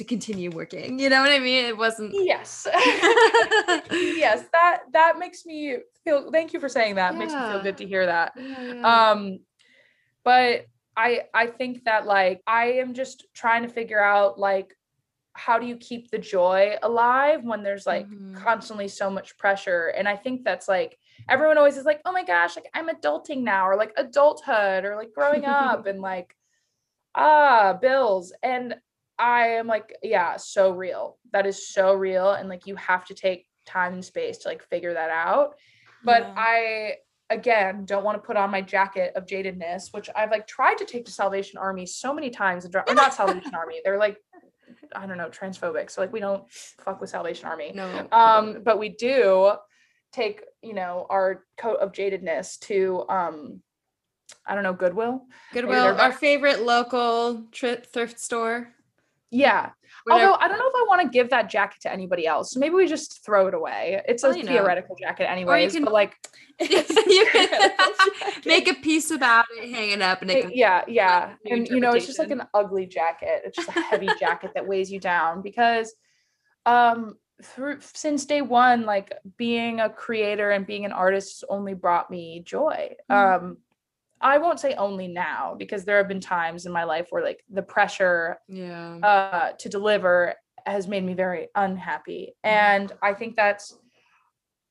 to 0.00 0.04
continue 0.04 0.50
working. 0.50 0.98
You 0.98 1.08
know 1.10 1.20
what 1.20 1.30
I 1.30 1.38
mean? 1.38 1.66
It 1.66 1.76
wasn't. 1.76 2.12
yes 2.14 2.66
yes 3.92 4.44
that 4.52 4.80
that 4.92 5.18
makes 5.18 5.44
me 5.46 5.76
feel 6.04 6.30
thank 6.32 6.52
you 6.52 6.60
for 6.60 6.68
saying 6.68 6.94
that 6.96 7.16
makes 7.16 7.32
me 7.32 7.40
feel 7.50 7.62
good 7.62 7.76
to 7.78 7.86
hear 7.86 8.06
that 8.06 8.32
Yeah, 8.36 8.72
yeah. 8.74 9.10
um 9.10 9.38
but 10.24 10.66
i 10.96 11.22
i 11.34 11.46
think 11.46 11.84
that 11.84 12.06
like 12.06 12.40
i 12.46 12.64
am 12.82 12.94
just 12.94 13.26
trying 13.34 13.62
to 13.62 13.68
figure 13.68 14.02
out 14.02 14.38
like 14.38 14.74
how 15.34 15.58
do 15.58 15.66
you 15.66 15.76
keep 15.76 16.10
the 16.10 16.18
joy 16.18 16.76
alive 16.82 17.44
when 17.44 17.62
there's 17.62 17.86
like 17.86 18.06
Mhm. 18.08 18.34
constantly 18.34 18.88
so 18.88 19.10
much 19.10 19.36
pressure 19.38 19.88
and 19.96 20.08
i 20.08 20.16
think 20.16 20.42
that's 20.44 20.68
like 20.68 20.98
everyone 21.28 21.58
always 21.58 21.76
is 21.76 21.84
like 21.84 22.00
oh 22.06 22.12
my 22.12 22.24
gosh 22.24 22.56
like 22.56 22.70
i'm 22.74 22.88
adulting 22.88 23.42
now 23.42 23.68
or 23.68 23.76
like 23.76 23.92
adulthood 23.96 24.84
or 24.84 24.96
like 24.96 25.12
growing 25.14 25.44
up 25.44 25.86
and 25.90 26.00
like 26.00 26.34
ah 27.14 27.74
bills 27.80 28.32
and 28.42 28.74
i 29.20 29.46
am 29.48 29.66
like 29.66 29.94
yeah 30.02 30.36
so 30.36 30.70
real 30.72 31.18
that 31.32 31.46
is 31.46 31.68
so 31.68 31.94
real 31.94 32.32
and 32.32 32.48
like 32.48 32.66
you 32.66 32.74
have 32.76 33.04
to 33.04 33.14
take 33.14 33.46
time 33.66 33.92
and 33.92 34.04
space 34.04 34.38
to 34.38 34.48
like 34.48 34.62
figure 34.68 34.94
that 34.94 35.10
out 35.10 35.54
but 36.04 36.22
Yeah. 36.22 36.34
i 36.36 36.94
again 37.28 37.84
don't 37.84 38.02
want 38.02 38.16
to 38.20 38.26
put 38.26 38.36
on 38.36 38.50
my 38.50 38.62
jacket 38.62 39.12
of 39.14 39.26
jadedness 39.26 39.92
which 39.92 40.08
i've 40.16 40.30
like 40.30 40.46
tried 40.46 40.78
to 40.78 40.84
take 40.84 41.04
to 41.04 41.12
salvation 41.12 41.58
army 41.58 41.86
so 41.86 42.12
many 42.14 42.30
times 42.30 42.64
and 42.64 42.74
or 42.74 42.94
not 42.94 43.14
salvation 43.14 43.54
army 43.62 43.80
they're 43.84 43.98
like 43.98 44.16
i 44.96 45.06
don't 45.06 45.18
know 45.18 45.28
transphobic 45.28 45.90
so 45.90 46.00
like 46.00 46.12
we 46.12 46.18
don't 46.20 46.50
fuck 46.50 47.00
with 47.00 47.10
salvation 47.10 47.46
army 47.46 47.72
no. 47.74 48.08
um 48.10 48.62
but 48.64 48.78
we 48.78 48.88
do 48.88 49.52
take 50.12 50.42
you 50.62 50.74
know 50.74 51.06
our 51.10 51.44
coat 51.56 51.76
of 51.76 51.92
jadedness 51.92 52.58
to 52.58 53.04
um 53.08 53.60
i 54.46 54.54
don't 54.54 54.64
know 54.64 54.72
goodwill 54.72 55.22
Goodwill, 55.52 56.00
our 56.00 56.12
favorite 56.12 56.62
local 56.62 57.44
trip 57.52 57.86
thrift 57.92 58.18
store. 58.18 58.72
Yeah. 59.30 59.70
Although 60.10 60.34
i 60.34 60.48
don't 60.48 60.58
know 60.58 60.66
if 60.66 60.74
i 60.74 60.84
want 60.88 61.02
to 61.02 61.08
give 61.08 61.30
that 61.30 61.50
jacket 61.50 61.82
to 61.82 61.92
anybody 61.92 62.26
else 62.26 62.52
so 62.52 62.58
maybe 62.60 62.74
we 62.74 62.86
just 62.86 63.22
throw 63.24 63.46
it 63.48 63.54
away. 63.54 64.00
It's 64.08 64.22
Well, 64.22 64.32
a 64.32 64.36
you 64.38 64.44
know. 64.44 64.52
theoretical 64.52 64.96
jacket 64.96 65.30
anyways 65.30 65.72
can- 65.74 65.84
but 65.84 65.92
like 65.92 66.16
you 66.60 67.26
can 67.32 67.70
make 68.46 68.68
a 68.68 68.74
piece 68.74 69.10
about 69.10 69.44
it, 69.50 69.70
hang 69.70 69.90
it 69.90 70.02
up, 70.02 70.22
and 70.22 70.30
it 70.30 70.42
can 70.42 70.52
yeah 70.54 70.82
yeah. 70.88 71.34
and 71.50 71.68
you 71.68 71.80
know 71.80 71.92
it's 71.92 72.06
just 72.06 72.18
like 72.18 72.30
an 72.30 72.42
ugly 72.54 72.86
jacket. 72.86 73.42
It's 73.44 73.56
just 73.56 73.68
a 73.68 73.72
heavy 73.80 74.08
jacket 74.18 74.52
that 74.54 74.66
weighs 74.66 74.90
you 74.90 75.00
down 75.00 75.42
because 75.42 75.94
um 76.66 77.16
through 77.42 77.78
since 77.80 78.26
day 78.26 78.42
one 78.42 78.84
like 78.84 79.12
being 79.38 79.80
a 79.80 79.88
creator 79.88 80.50
and 80.50 80.66
being 80.66 80.84
an 80.84 80.92
artist 80.92 81.40
has 81.40 81.44
only 81.48 81.74
brought 81.74 82.10
me 82.10 82.40
joy. 82.44 82.94
Mhm. 83.10 83.34
um 83.36 83.56
i 84.20 84.38
won't 84.38 84.60
say 84.60 84.74
only 84.74 85.08
now 85.08 85.54
because 85.58 85.84
there 85.84 85.96
have 85.96 86.08
been 86.08 86.20
times 86.20 86.66
in 86.66 86.72
my 86.72 86.84
life 86.84 87.06
where 87.10 87.22
like 87.22 87.42
the 87.50 87.62
pressure 87.62 88.38
yeah. 88.48 88.96
uh 89.02 89.52
to 89.58 89.68
deliver 89.68 90.34
has 90.66 90.86
made 90.86 91.04
me 91.04 91.14
very 91.14 91.48
unhappy. 91.54 92.34
And 92.44 92.92
i 93.02 93.14
think 93.14 93.36
that's 93.36 93.76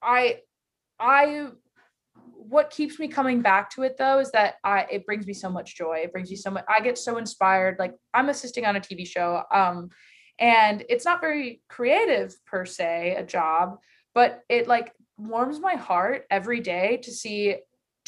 i 0.02 0.39
i 1.00 1.47
what 2.36 2.70
keeps 2.72 3.00
me 3.00 3.08
coming 3.08 3.41
back 3.41 3.70
to 3.70 3.84
it 3.84 3.97
though 3.97 4.20
is 4.20 4.32
that 4.32 4.56
i 4.64 4.86
it 4.91 5.06
brings 5.06 5.28
me 5.28 5.34
so 5.34 5.50
much 5.50 5.76
joy. 5.76 6.02
It 6.04 6.12
brings 6.12 6.30
me 6.30 6.36
so 6.36 6.52
much 6.52 6.66
i 6.70 6.80
get 6.80 6.97
so 6.97 7.18
inspired. 7.18 7.78
Like 7.80 7.93
i'm 8.14 8.30
assisting 8.30 8.66
on 8.66 8.76
a 8.76 8.80
tv 8.80 9.08
show 9.08 9.43
um 9.52 9.89
and 10.39 10.86
it's 10.89 11.06
not 11.06 11.22
very 11.22 11.62
creative 11.68 12.34
per 12.45 12.66
se 12.66 13.16
a 13.18 13.24
job 13.24 13.78
but 14.16 14.41
it 14.50 14.68
like 14.68 14.93
warms 15.18 15.60
my 15.60 15.76
heart 15.76 16.26
every 16.32 16.62
day 16.62 16.97
to 17.04 17.12
see 17.12 17.58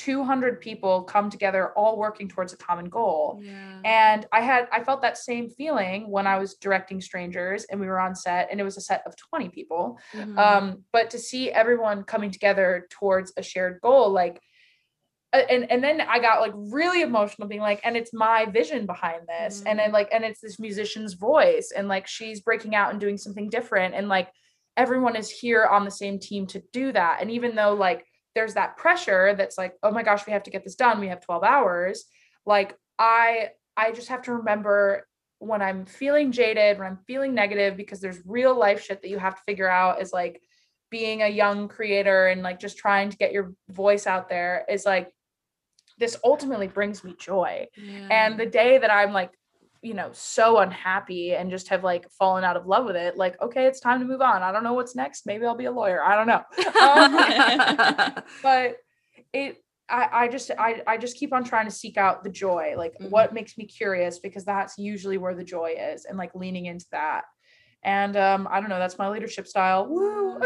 200 0.05 0.59
people 0.61 1.03
come 1.03 1.29
together 1.29 1.71
all 1.77 1.97
working 1.97 2.27
towards 2.27 2.53
a 2.53 2.57
common 2.57 2.87
goal. 2.89 3.39
Yeah. 3.43 3.81
and 3.85 4.21
i 4.31 4.41
had 4.49 4.67
i 4.71 4.83
felt 4.83 5.01
that 5.01 5.17
same 5.17 5.45
feeling 5.49 6.09
when 6.15 6.25
i 6.33 6.37
was 6.41 6.55
directing 6.55 6.99
strangers 7.01 7.65
and 7.69 7.79
we 7.79 7.87
were 7.87 7.99
on 7.99 8.13
set 8.15 8.47
and 8.49 8.59
it 8.59 8.63
was 8.63 8.77
a 8.77 8.81
set 8.89 9.01
of 9.07 9.15
20 9.15 9.49
people. 9.49 9.83
Mhm. 10.13 10.37
um 10.47 10.65
but 10.91 11.09
to 11.11 11.19
see 11.19 11.43
everyone 11.51 12.03
coming 12.13 12.31
together 12.31 12.87
towards 12.97 13.33
a 13.37 13.43
shared 13.43 13.75
goal 13.81 14.09
like 14.21 14.39
and 15.33 15.63
and 15.71 15.81
then 15.83 16.01
i 16.01 16.19
got 16.19 16.41
like 16.41 16.53
really 16.55 17.01
emotional 17.01 17.47
being 17.47 17.61
like 17.61 17.79
and 17.85 17.95
it's 17.95 18.13
my 18.13 18.45
vision 18.45 18.85
behind 18.85 19.21
this. 19.27 19.63
And 19.65 19.79
then 19.79 19.91
like 19.91 20.09
and 20.11 20.23
it's 20.25 20.41
this 20.41 20.59
musician's 20.59 21.13
voice 21.13 21.71
and 21.75 21.87
like 21.87 22.05
she's 22.15 22.41
breaking 22.41 22.73
out 22.75 22.91
and 22.91 22.99
doing 22.99 23.17
something 23.17 23.49
different 23.49 23.95
and 23.95 24.09
like 24.09 24.29
everyone 24.77 25.15
is 25.15 25.29
here 25.29 25.65
on 25.65 25.85
the 25.85 25.91
same 25.91 26.17
team 26.19 26.47
to 26.47 26.61
do 26.73 26.91
that. 26.91 27.19
And 27.21 27.29
even 27.31 27.55
though 27.55 27.73
like 27.73 28.05
there's 28.35 28.53
that 28.53 28.77
pressure 28.77 29.35
that's 29.35 29.57
like 29.57 29.73
oh 29.83 29.91
my 29.91 30.03
gosh 30.03 30.25
we 30.25 30.33
have 30.33 30.43
to 30.43 30.51
get 30.51 30.63
this 30.63 30.75
done. 30.75 30.99
We 30.99 31.07
have 31.07 31.21
12 31.21 31.43
hours. 31.43 32.05
Like 32.45 32.77
i 33.01 33.49
i 33.75 33.91
just 33.91 34.09
have 34.09 34.21
to 34.21 34.33
remember 34.33 35.07
when 35.39 35.61
i'm 35.61 35.85
feeling 35.85 36.31
jaded 36.31 36.77
when 36.77 36.87
i'm 36.87 36.99
feeling 37.07 37.33
negative 37.33 37.75
because 37.75 37.99
there's 37.99 38.19
real 38.25 38.57
life 38.57 38.83
shit 38.83 39.01
that 39.01 39.09
you 39.09 39.17
have 39.17 39.35
to 39.35 39.41
figure 39.43 39.69
out 39.69 40.01
is 40.01 40.13
like 40.13 40.39
being 40.91 41.23
a 41.23 41.27
young 41.27 41.67
creator 41.67 42.27
and 42.27 42.43
like 42.43 42.59
just 42.59 42.77
trying 42.77 43.09
to 43.09 43.17
get 43.17 43.31
your 43.31 43.53
voice 43.69 44.05
out 44.05 44.29
there 44.29 44.65
is 44.69 44.85
like 44.85 45.11
this 45.97 46.17
ultimately 46.23 46.67
brings 46.67 47.03
me 47.03 47.15
joy. 47.19 47.67
Yeah. 47.77 48.07
and 48.11 48.39
the 48.39 48.45
day 48.45 48.77
that 48.77 48.91
i'm 48.91 49.13
like 49.13 49.31
you 49.81 49.93
know 49.95 50.09
so 50.13 50.59
unhappy 50.59 51.33
and 51.33 51.49
just 51.49 51.67
have 51.69 51.83
like 51.83 52.07
fallen 52.11 52.43
out 52.43 52.55
of 52.55 52.67
love 52.67 52.85
with 52.85 52.95
it 52.95 53.17
like 53.17 53.41
okay 53.41 53.65
it's 53.65 53.79
time 53.79 53.99
to 53.99 54.05
move 54.05 54.21
on. 54.21 54.43
I 54.43 54.51
don't 54.51 54.63
know 54.63 54.73
what's 54.73 54.95
next. 54.95 55.25
Maybe 55.25 55.45
i'll 55.45 55.55
be 55.55 55.65
a 55.65 55.71
lawyer. 55.71 56.03
I 56.03 56.15
don't 56.15 56.27
know. 56.27 56.43
Um, 56.81 58.23
but 58.43 58.77
it 59.33 59.63
I, 59.89 60.07
I 60.23 60.27
just 60.29 60.51
I, 60.57 60.81
I 60.87 60.97
just 60.97 61.17
keep 61.17 61.33
on 61.33 61.43
trying 61.43 61.65
to 61.65 61.71
seek 61.71 61.97
out 61.97 62.23
the 62.23 62.29
joy 62.29 62.75
like 62.77 62.93
Mhm. 63.01 63.09
what 63.09 63.33
makes 63.33 63.57
me 63.57 63.65
curious 63.65 64.19
because 64.19 64.45
that's 64.45 64.77
usually 64.77 65.17
where 65.17 65.35
the 65.35 65.43
joy 65.43 65.75
is 65.77 66.05
and 66.05 66.17
like 66.17 66.33
leaning 66.35 66.67
into 66.67 66.85
that. 66.91 67.23
And 67.83 68.15
um 68.15 68.47
i 68.51 68.59
don't 68.59 68.69
know 68.69 68.79
that's 68.79 68.97
my 68.99 69.09
leadership 69.09 69.47
style. 69.47 69.87
Woo! 69.89 70.39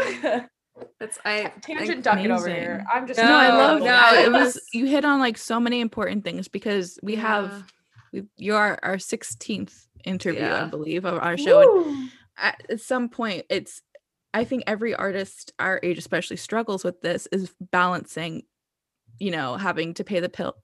That's 0.98 1.18
I 1.24 1.52
tangent 1.60 2.02
ducking 2.04 2.30
over 2.30 2.48
here. 2.48 2.84
I'm 2.92 3.06
just 3.06 3.20
no, 3.20 3.24
I 3.36 3.48
love 3.48 3.80
no, 3.80 3.84
that. 3.86 4.14
it 4.16 4.24
It 4.26 4.32
was 4.32 4.54
was- 4.54 4.62
you 4.72 4.86
hit 4.86 5.04
on 5.04 5.20
like 5.20 5.36
so 5.38 5.60
many 5.60 5.80
important 5.80 6.24
things 6.24 6.48
because 6.48 6.98
we 7.02 7.14
Yeah. 7.14 7.20
have 7.20 7.72
we 8.22 8.24
you 8.36 8.54
are 8.54 8.78
our 8.82 8.96
16th 8.96 9.86
interview, 10.04 10.44
I 10.46 10.64
believe, 10.64 11.04
of 11.04 11.18
our 11.22 11.36
show. 11.36 11.84
And 11.86 12.10
at, 12.38 12.62
at 12.70 12.80
some 12.80 13.08
point 13.08 13.44
it's 13.48 13.82
I 14.34 14.44
think 14.44 14.64
every 14.66 14.94
artist 14.94 15.52
our 15.58 15.80
age 15.82 15.98
especially 15.98 16.36
struggles 16.36 16.84
with 16.84 17.00
this 17.00 17.26
is 17.32 17.52
balancing, 17.70 18.42
you 19.18 19.30
know, 19.30 19.56
having 19.56 19.94
to 19.94 20.04
pay 20.04 20.20
the 20.20 20.28
pill 20.28 20.54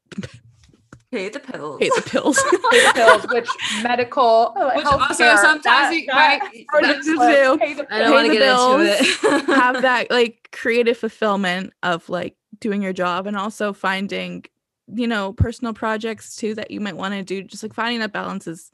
pay 1.10 1.28
the 1.28 1.40
pills. 1.40 1.78
pay 1.78 1.88
the 1.90 2.02
pills. 2.06 2.36
Pay 2.70 2.86
the 2.86 2.92
pills, 2.94 3.26
which 3.30 3.48
medical, 3.82 4.54
uh, 4.56 4.72
Which 4.74 4.86
also 4.86 5.36
sometimes 5.36 5.62
that- 5.62 5.92
you 5.94 6.06
that 6.06 6.40
might- 6.40 6.66
Freudian 6.70 6.94
that 6.96 7.04
slip, 7.04 7.60
pay 7.60 7.74
the 7.74 7.94
I 7.94 7.98
don't 7.98 8.12
want 8.12 8.26
to 8.28 8.32
get 8.32 8.38
bills, 8.40 8.80
into 8.80 9.26
it. 9.36 9.44
have 9.56 9.82
that 9.82 10.10
like 10.10 10.48
creative 10.52 10.96
fulfillment 10.96 11.74
of 11.82 12.08
like 12.08 12.36
doing 12.60 12.80
your 12.80 12.94
job 12.94 13.26
and 13.26 13.36
also 13.36 13.74
finding 13.74 14.44
you 14.88 15.06
know 15.06 15.32
personal 15.32 15.72
projects 15.72 16.36
too 16.36 16.54
that 16.54 16.70
you 16.70 16.80
might 16.80 16.96
want 16.96 17.14
to 17.14 17.22
do 17.22 17.42
just 17.42 17.62
like 17.62 17.74
finding 17.74 18.00
that 18.00 18.12
balance 18.12 18.46
is 18.46 18.70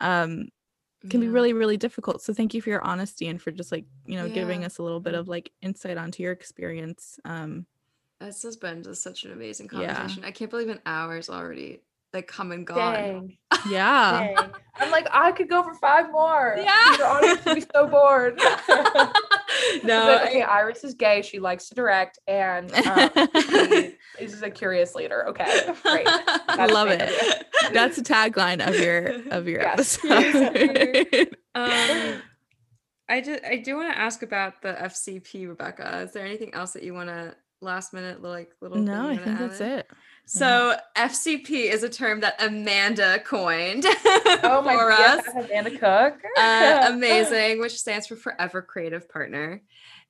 um 0.00 0.48
can 1.10 1.20
be 1.20 1.28
really 1.28 1.52
really 1.52 1.76
difficult 1.76 2.22
so 2.22 2.32
thank 2.32 2.54
you 2.54 2.62
for 2.62 2.70
your 2.70 2.82
honesty 2.82 3.28
and 3.28 3.40
for 3.40 3.50
just 3.50 3.70
like 3.70 3.84
you 4.06 4.16
know 4.16 4.28
giving 4.30 4.64
us 4.64 4.78
a 4.78 4.82
little 4.82 5.00
bit 5.00 5.14
of 5.14 5.28
like 5.28 5.52
insight 5.60 5.98
onto 5.98 6.22
your 6.22 6.32
experience 6.32 7.20
um 7.26 7.66
This 8.20 8.42
has 8.42 8.56
been 8.56 8.82
just 8.82 9.02
such 9.02 9.24
an 9.24 9.32
amazing 9.32 9.68
Yeah. 9.70 9.94
conversation. 9.94 10.24
I 10.24 10.30
can't 10.30 10.50
believe 10.50 10.68
an 10.70 10.80
hour's 10.86 11.28
already 11.28 11.82
like 12.14 12.26
come 12.26 12.52
and 12.52 12.66
gone. 12.66 12.94
Dang, 12.94 13.38
yeah 13.70 14.24
dang. 14.34 14.50
I'm 14.76 14.90
like, 14.90 15.06
I 15.12 15.30
could 15.32 15.48
go 15.48 15.62
for 15.62 15.74
five 15.74 16.10
more. 16.10 16.56
Yeah. 16.58 16.96
The 16.96 17.04
audience 17.06 17.44
would 17.44 17.54
be 17.56 17.64
so 17.74 17.86
bored. 17.86 18.40
no, 19.84 20.06
But, 20.06 20.28
okay, 20.28 20.42
Iris 20.42 20.84
is 20.84 20.94
gay. 20.94 21.22
She 21.22 21.38
likes 21.38 21.68
to 21.68 21.74
direct, 21.74 22.18
and 22.26 22.72
um, 22.86 23.10
she 23.14 23.94
is 24.18 24.42
a 24.42 24.50
curious 24.50 24.94
leader. 24.94 25.28
Okay, 25.28 25.72
great. 25.82 26.06
That's 26.48 26.72
love 26.72 26.88
the 26.88 27.04
it 27.04 27.46
that's 27.72 27.96
the 27.96 28.02
tagline 28.02 28.66
of 28.66 28.78
your 28.78 29.22
of 29.30 29.48
your 29.48 29.60
Yes. 29.62 29.98
episode 30.04 31.36
um, 31.54 32.22
I 33.08 33.20
do, 33.20 33.38
I 33.46 33.56
do 33.56 33.76
want 33.76 33.92
to 33.92 33.98
ask 33.98 34.22
about 34.22 34.62
the 34.62 34.72
FCP, 34.72 35.46
Rebecca. 35.48 36.00
Is 36.02 36.12
there 36.12 36.24
anything 36.24 36.54
else 36.54 36.72
that 36.72 36.82
you 36.82 36.94
want 36.94 37.08
to 37.10 37.34
last 37.60 37.92
minute 37.94 38.22
like 38.22 38.50
little? 38.60 38.78
no 38.78 39.08
you 39.10 39.20
i 39.20 39.24
think 39.24 39.38
that's 39.38 39.60
in? 39.60 39.68
it 39.70 39.90
So 40.26 40.76
FCP 40.96 41.70
is 41.70 41.82
a 41.82 41.88
term 41.88 42.20
that 42.20 42.42
Amanda 42.42 43.18
coined 43.20 43.84
Oh 44.42 44.62
my 44.64 44.74
for 44.74 44.90
us. 44.90 45.26
BFF 45.26 45.44
Amanda 45.50 45.70
Cook. 45.70 46.22
uh, 46.38 46.84
amazing, 46.92 47.60
which 47.60 47.78
stands 47.78 48.06
for 48.06 48.16
Forever 48.16 48.62
Creative 48.62 49.06
Partner. 49.08 49.62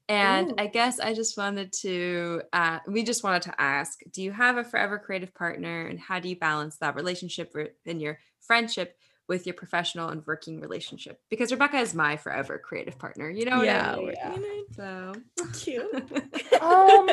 And 0.09 0.51
Ooh. 0.51 0.55
I 0.59 0.67
guess 0.67 1.01
I 1.01 1.15
just 1.15 1.37
wanted 1.39 1.73
to, 1.81 2.43
uh, 2.53 2.79
we 2.87 3.03
just 3.05 3.25
wanted 3.25 3.43
to 3.43 3.61
ask 3.61 4.01
do 4.12 4.23
you 4.23 4.33
have 4.33 4.57
a 4.57 4.65
Forever 4.65 4.99
Creative 4.99 5.33
Partner 5.35 5.87
and 5.87 5.99
how 5.99 6.21
do 6.21 6.29
you 6.29 6.37
balance 6.37 6.77
that 6.79 6.95
relationship 6.95 7.55
in 7.85 8.01
your 8.01 8.19
friendship 8.41 8.97
with 9.27 9.47
your 9.47 9.55
professional 9.55 10.11
and 10.11 10.23
working 10.27 10.61
relationship? 10.61 11.19
Because 11.31 11.51
Rebecca 11.51 11.79
is 11.79 11.95
my 11.95 12.19
Forever 12.19 12.59
Creative 12.59 12.99
Partner. 12.99 13.31
You 13.31 13.47
know 13.47 13.57
what 13.57 13.67
yeah, 13.67 13.93
I 13.93 13.97
mean? 13.97 14.12
Yeah. 14.15 14.35
you 14.35 14.67
know, 14.77 15.15
So 15.37 15.47
cute 15.55 16.61
um 16.61 17.09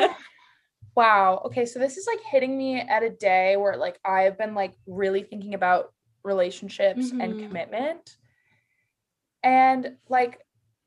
wow 0.94 1.40
okay 1.46 1.64
so 1.64 1.78
this 1.78 1.96
is 1.96 2.06
like 2.06 2.20
hitting 2.30 2.56
me 2.56 2.78
at 2.80 3.02
a 3.02 3.10
day 3.10 3.56
where 3.56 3.76
like 3.76 3.98
i've 4.04 4.36
been 4.36 4.54
like 4.54 4.74
really 4.86 5.22
thinking 5.22 5.54
about 5.54 5.92
relationships 6.24 7.10
and 7.20 7.34
Mhm. 7.34 7.46
commitment. 7.48 8.16
And 9.42 9.96
like 10.08 10.38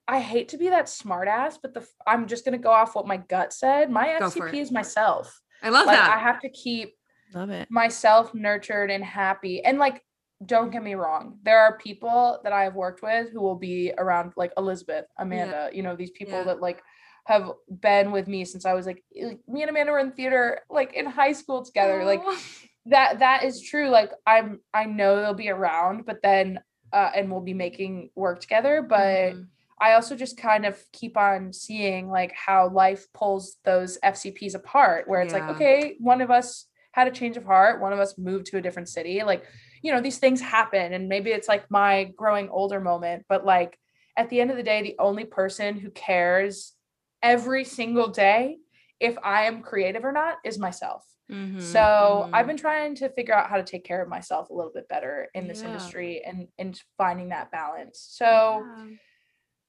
i 0.07 0.19
hate 0.19 0.49
to 0.49 0.57
be 0.57 0.69
that 0.69 0.85
smartass 0.85 1.57
but 1.61 1.73
the 1.73 1.85
I'm 2.05 2.27
just 2.27 2.45
going 2.45 2.57
to 2.57 2.63
go 2.63 2.69
off 2.71 2.95
what 2.95 3.07
my 3.07 3.17
gut 3.17 3.51
said. 3.53 3.89
My 3.89 4.07
fcp 4.19 4.53
is 4.61 4.71
myself. 4.71 5.41
I 5.63 5.69
love 5.69 5.87
like 5.87 5.97
that. 5.97 6.15
i 6.15 6.19
have 6.19 6.39
to 6.41 6.49
keep 6.49 6.95
love 7.33 7.49
it. 7.49 7.69
myself 7.71 8.33
nurtured 8.33 8.91
and 8.91 9.03
happy. 9.03 9.63
And 9.65 9.79
like 9.79 10.03
don't 10.45 10.69
get 10.69 10.83
me 10.83 10.95
wrong 10.95 11.39
there 11.43 11.59
are 11.61 11.77
people 11.77 12.39
that 12.43 12.51
i 12.51 12.63
have 12.63 12.75
worked 12.75 13.01
with 13.01 13.29
who 13.31 13.41
will 13.41 13.55
be 13.55 13.93
around 13.97 14.33
like 14.35 14.51
elizabeth 14.57 15.05
amanda 15.17 15.69
you 15.71 15.81
know 15.81 15.95
these 15.95 16.11
people 16.11 16.37
Yeah. 16.39 16.43
that 16.43 16.59
like 16.61 16.83
have 17.25 17.51
been 17.69 18.11
with 18.11 18.27
me 18.27 18.45
since 18.45 18.65
i 18.65 18.73
was 18.73 18.85
like 18.85 19.03
me 19.47 19.61
and 19.61 19.69
amanda 19.69 19.91
were 19.91 19.99
in 19.99 20.11
theater 20.11 20.61
like 20.69 20.93
in 20.93 21.05
high 21.05 21.33
school 21.33 21.63
together 21.63 22.05
like 22.05 22.21
that 22.85 23.19
that 23.19 23.43
is 23.43 23.61
true 23.61 23.89
like 23.89 24.11
i'm 24.25 24.59
i 24.73 24.85
know 24.85 25.21
they'll 25.21 25.33
be 25.33 25.49
around 25.49 26.05
but 26.05 26.21
then 26.21 26.59
uh 26.93 27.09
and 27.15 27.31
we'll 27.31 27.41
be 27.41 27.53
making 27.53 28.09
work 28.15 28.39
together 28.39 28.81
but 28.81 29.33
Mhm. 29.33 29.47
I 29.77 29.95
also 29.95 30.15
just 30.15 30.37
kind 30.37 30.65
of 30.65 30.81
keep 30.93 31.17
on 31.17 31.51
seeing 31.51 32.09
like 32.09 32.31
how 32.31 32.69
life 32.69 33.11
pulls 33.13 33.57
those 33.65 33.97
FCPs 34.01 34.55
apart, 34.55 35.05
where 35.05 35.21
it's 35.21 35.33
Yeah. 35.33 35.39
like, 35.41 35.49
okay, 35.49 35.97
one 35.99 36.21
of 36.21 36.31
us 36.31 36.67
had 36.93 37.09
a 37.09 37.11
change 37.11 37.35
of 37.35 37.43
heart, 37.43 37.81
one 37.81 37.91
of 37.91 37.99
us 37.99 38.17
moved 38.17 38.45
to 38.47 38.57
a 38.57 38.61
different 38.61 38.87
city. 38.87 39.21
Like, 39.23 39.43
you 39.81 39.91
know, 39.91 39.99
these 39.99 40.17
things 40.17 40.39
happen. 40.39 40.93
And 40.93 41.09
maybe 41.09 41.31
it's 41.31 41.49
like 41.49 41.69
my 41.69 42.05
growing 42.15 42.47
older 42.47 42.79
moment, 42.79 43.25
but 43.27 43.45
like 43.45 43.77
at 44.15 44.29
the 44.29 44.39
end 44.39 44.49
of 44.49 44.55
the 44.55 44.63
day, 44.63 44.81
the 44.81 44.95
only 44.97 45.25
person 45.25 45.77
who 45.77 45.89
cares 45.91 46.71
every 47.25 47.63
single 47.63 48.07
day 48.09 48.57
if 48.99 49.15
I 49.23 49.43
am 49.45 49.61
creative 49.61 50.05
or 50.05 50.11
not 50.11 50.37
is 50.45 50.57
myself. 50.59 51.03
Mhm, 51.31 51.59
So 51.59 52.29
I've 52.31 52.45
mhm. 52.45 52.49
been 52.49 52.57
trying 52.57 52.95
to 52.95 53.09
figure 53.09 53.33
out 53.33 53.49
how 53.49 53.57
to 53.57 53.63
take 53.63 53.83
care 53.83 54.01
of 54.01 54.07
myself 54.07 54.49
a 54.51 54.53
little 54.53 54.71
bit 54.71 54.87
better 54.87 55.27
in 55.33 55.47
this 55.47 55.61
Yeah. 55.61 55.67
industry 55.69 56.21
and 56.23 56.47
and 56.59 56.79
finding 56.97 57.29
that 57.29 57.51
balance. 57.51 57.97
So 58.11 58.25
Yeah. 58.63 58.85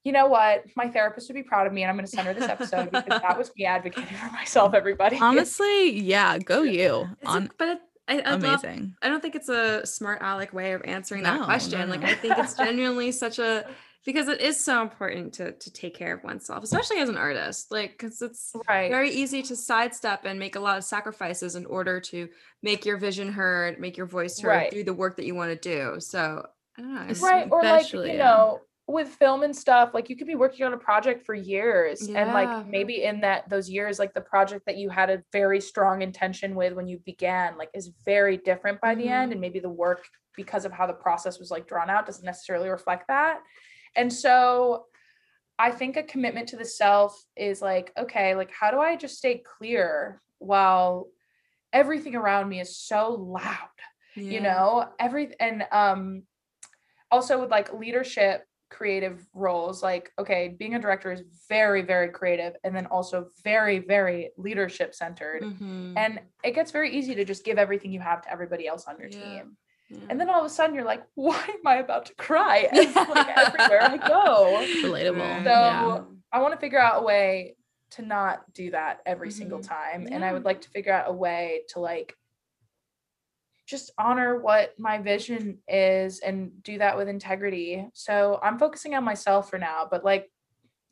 you 0.05 0.13
know 0.13 0.27
what? 0.27 0.65
My 0.77 0.89
therapist 0.89 1.29
would 1.29 1.35
be 1.35 1.43
proud 1.43 1.67
of 1.67 1.73
me, 1.73 1.83
and 1.83 1.91
I'm 1.91 1.97
going 1.97 2.05
to 2.05 2.11
send 2.17 2.27
her 2.29 2.35
this 2.35 2.49
episode 2.49 2.91
because 2.93 3.21
that 3.23 3.37
was 3.39 3.51
me 3.57 3.65
advocating 3.77 4.17
for 4.17 4.31
myself. 4.33 4.75
Everybody, 4.75 5.19
honestly 5.21 5.99
yeah 5.99 6.39
go 6.39 6.63
you 6.79 7.09
It's 7.21 7.31
a- 7.31 7.35
on 7.37 7.51
but 7.59 7.69
it, 7.69 7.79
I, 8.09 8.21
I 8.21 8.31
love 8.35 8.45
amazing 8.45 8.95
I 9.03 9.09
don't 9.09 9.21
think 9.21 9.35
it's 9.35 9.49
a 9.49 9.85
smart 9.85 10.21
aleck 10.23 10.53
way 10.53 10.73
of 10.75 10.83
answering 10.85 11.23
No, 11.25 11.31
that 11.33 11.39
no, 11.41 11.45
question. 11.47 11.89
Like. 11.91 12.05
I 12.05 12.15
think 12.15 12.39
it's 12.39 12.55
genuinely 12.67 13.11
such 13.13 13.39
a 13.41 13.67
because 14.07 14.29
it 14.29 14.41
is 14.41 14.65
so 14.65 14.81
important 14.81 15.35
to 15.35 15.53
to 15.53 15.71
take 15.73 15.95
care 15.95 16.15
of 16.15 16.25
oneself, 16.25 16.65
especially 16.65 16.99
as 17.01 17.09
an 17.11 17.19
artist. 17.19 17.71
Like 17.71 17.91
because 17.99 18.23
it's 18.23 18.53
right? 18.69 18.91
very 18.91 19.11
easy 19.11 19.43
to 19.43 19.57
sidestep 19.57 20.25
and 20.25 20.39
make 20.39 20.57
a 20.57 20.61
lot 20.61 20.79
of 20.79 20.85
sacrifices 20.85 21.57
in 21.57 21.67
order 21.67 22.01
to 22.01 22.29
make 22.63 22.87
your 22.87 22.97
vision 22.97 23.33
heard, 23.33 23.79
make 23.79 23.97
your 23.99 24.07
voice 24.07 24.39
heard, 24.41 24.49
Right. 24.49 24.71
do 24.71 24.85
the 24.85 24.95
work 24.95 25.17
that 25.17 25.27
you 25.27 25.35
want 25.35 25.51
to 25.61 25.69
do. 25.69 26.01
So 26.01 26.47
I 26.79 26.81
don't 26.83 26.95
know. 26.95 27.15
Right, 27.27 27.49
or 27.51 27.63
like 27.63 27.93
you 27.93 28.17
know, 28.19 28.61
with 28.87 29.09
film 29.09 29.43
and 29.43 29.55
stuff, 29.57 29.93
like 29.95 30.09
you 30.09 30.17
could 30.17 30.29
be 30.29 30.37
working 30.37 30.65
on 30.65 30.73
a 30.73 30.79
project 30.79 31.27
for 31.27 31.35
years, 31.35 32.07
and 32.09 32.33
like 32.33 32.67
maybe 32.69 33.03
in 33.03 33.21
that 33.23 33.49
those 33.49 33.69
years, 33.69 33.99
like 33.99 34.15
the 34.15 34.21
project 34.21 34.65
that 34.67 34.77
you 34.77 34.89
had 34.91 35.11
a 35.11 35.23
very 35.33 35.61
strong 35.61 36.03
intention 36.03 36.55
with 36.55 36.73
when 36.75 36.87
you 36.87 36.99
began, 37.05 37.57
like 37.59 37.71
is 37.75 37.89
very 38.05 38.37
different 38.37 38.81
by 38.81 38.95
the 38.95 39.09
end, 39.09 39.31
Mhm. 39.31 39.33
and 39.33 39.41
maybe 39.41 39.59
the 39.59 39.69
work 39.69 40.07
because 40.37 40.65
of 40.65 40.71
how 40.71 40.87
the 40.87 40.93
process 40.93 41.39
was 41.41 41.51
like 41.51 41.67
drawn 41.67 41.89
out 41.91 42.07
doesn't 42.07 42.25
necessarily 42.25 42.69
reflect 42.69 43.09
that. 43.09 43.41
And 43.97 44.13
so 44.13 44.85
I 45.59 45.71
think 45.71 45.97
a 45.97 46.03
commitment 46.03 46.49
to 46.51 46.57
the 46.57 46.65
self 46.65 47.21
is 47.35 47.63
like, 47.63 47.93
okay, 47.99 48.35
like 48.35 48.51
how 48.53 48.71
do 48.71 48.79
I 48.79 48.97
just 48.97 49.17
stay 49.19 49.39
clear 49.59 50.21
while 50.39 51.09
everything 51.73 52.15
around 52.15 52.49
me 52.49 52.61
is 52.61 52.79
so 52.79 53.11
loud 53.13 53.69
you 54.15 54.41
know 54.41 54.89
every 54.99 55.39
and 55.41 55.65
um 55.73 56.23
also 57.11 57.39
with 57.41 57.51
like 57.51 57.73
leadership 57.75 58.45
creative 58.71 59.27
roles 59.35 59.83
like 59.83 60.11
okay 60.19 60.55
being 60.59 60.75
a 60.75 60.79
director 60.81 61.13
is 61.13 61.23
very 61.49 61.83
very 61.83 62.09
creative 62.09 62.55
and 62.65 62.75
then 62.75 62.87
also 62.87 63.27
very 63.45 63.79
very 63.81 64.31
leadership 64.39 64.95
centered 64.95 65.43
Mhm. 65.45 65.93
and 65.97 66.21
it 66.43 66.55
gets 66.55 66.71
very 66.71 66.91
easy 66.97 67.15
to 67.15 67.25
just 67.25 67.45
give 67.45 67.59
everything 67.59 67.93
you 67.93 68.01
have 68.01 68.23
to 68.23 68.31
everybody 68.33 68.67
else 68.67 68.87
on 68.87 68.99
your 68.99 69.11
Yeah. 69.11 69.19
team 69.19 69.57
Yeah. 69.89 69.99
and 70.11 70.21
then 70.21 70.29
all 70.29 70.41
of 70.41 70.47
a 70.47 70.49
sudden 70.49 70.75
you're 70.75 70.85
like 70.85 71.03
why 71.15 71.37
am 71.49 71.67
i 71.67 71.77
about 71.77 72.07
to 72.07 72.15
cry 72.17 72.69
It's 72.73 72.95
like 72.97 73.29
everywhere 73.37 73.83
i 73.83 73.97
go 73.97 74.65
Relatable. 74.83 75.45
So- 75.45 75.51
yeah. 75.51 76.01
i 76.33 76.41
want 76.41 76.55
to 76.55 76.61
figure 76.61 76.81
out 76.81 77.03
a 77.03 77.05
way 77.05 77.55
to 77.93 78.03
not 78.03 78.53
do 78.53 78.73
that 78.73 78.99
every 79.07 79.31
single 79.31 79.61
Mhm. 79.61 79.69
time 79.69 80.09
and 80.11 80.25
i 80.25 80.33
would 80.33 80.45
like 80.45 80.61
to 80.63 80.71
figure 80.71 80.93
out 80.93 81.09
a 81.09 81.13
way 81.13 81.63
to 81.71 81.79
like 81.81 82.17
just 83.67 83.91
honor 83.99 84.39
what 84.41 84.75
my 84.79 84.99
vision 84.99 85.59
is 85.67 86.21
and 86.21 86.63
do 86.63 86.79
that 86.79 86.97
with 86.97 87.09
integrity 87.09 87.89
so 87.95 88.39
i'm 88.43 88.59
focusing 88.59 88.95
on 88.95 89.05
myself 89.05 89.51
for 89.51 89.59
now 89.59 89.87
but 89.91 90.05
like 90.05 90.31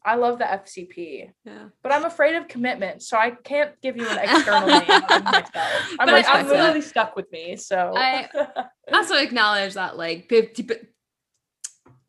i 0.05 0.15
love 0.17 0.39
the 0.39 0.45
fcp 0.45 1.31
yeah. 1.45 1.65
but 1.83 1.93
i'm 1.93 2.05
afraid 2.05 2.37
of 2.37 2.47
commitment 2.49 3.03
so 3.03 3.17
i 3.17 3.31
can't 3.31 3.73
give 3.83 3.97
you 3.97 4.07
an 4.09 4.19
external 4.19 4.69
name 4.69 4.87
myself 5.25 5.47
i'm 5.99 6.07
But 6.07 6.09
like 6.09 6.27
I 6.27 6.39
i'm 6.41 6.47
respect 6.47 6.49
that. 6.49 6.49
literally 6.49 6.81
stuck 6.83 7.17
with 7.17 7.31
me 7.33 7.57
so 7.57 7.93
I- 7.97 8.29
also 8.93 9.17
acknowledge 9.17 9.75
that 9.75 9.97
like 9.97 10.29
pe- 10.29 10.49
pe- 10.49 10.87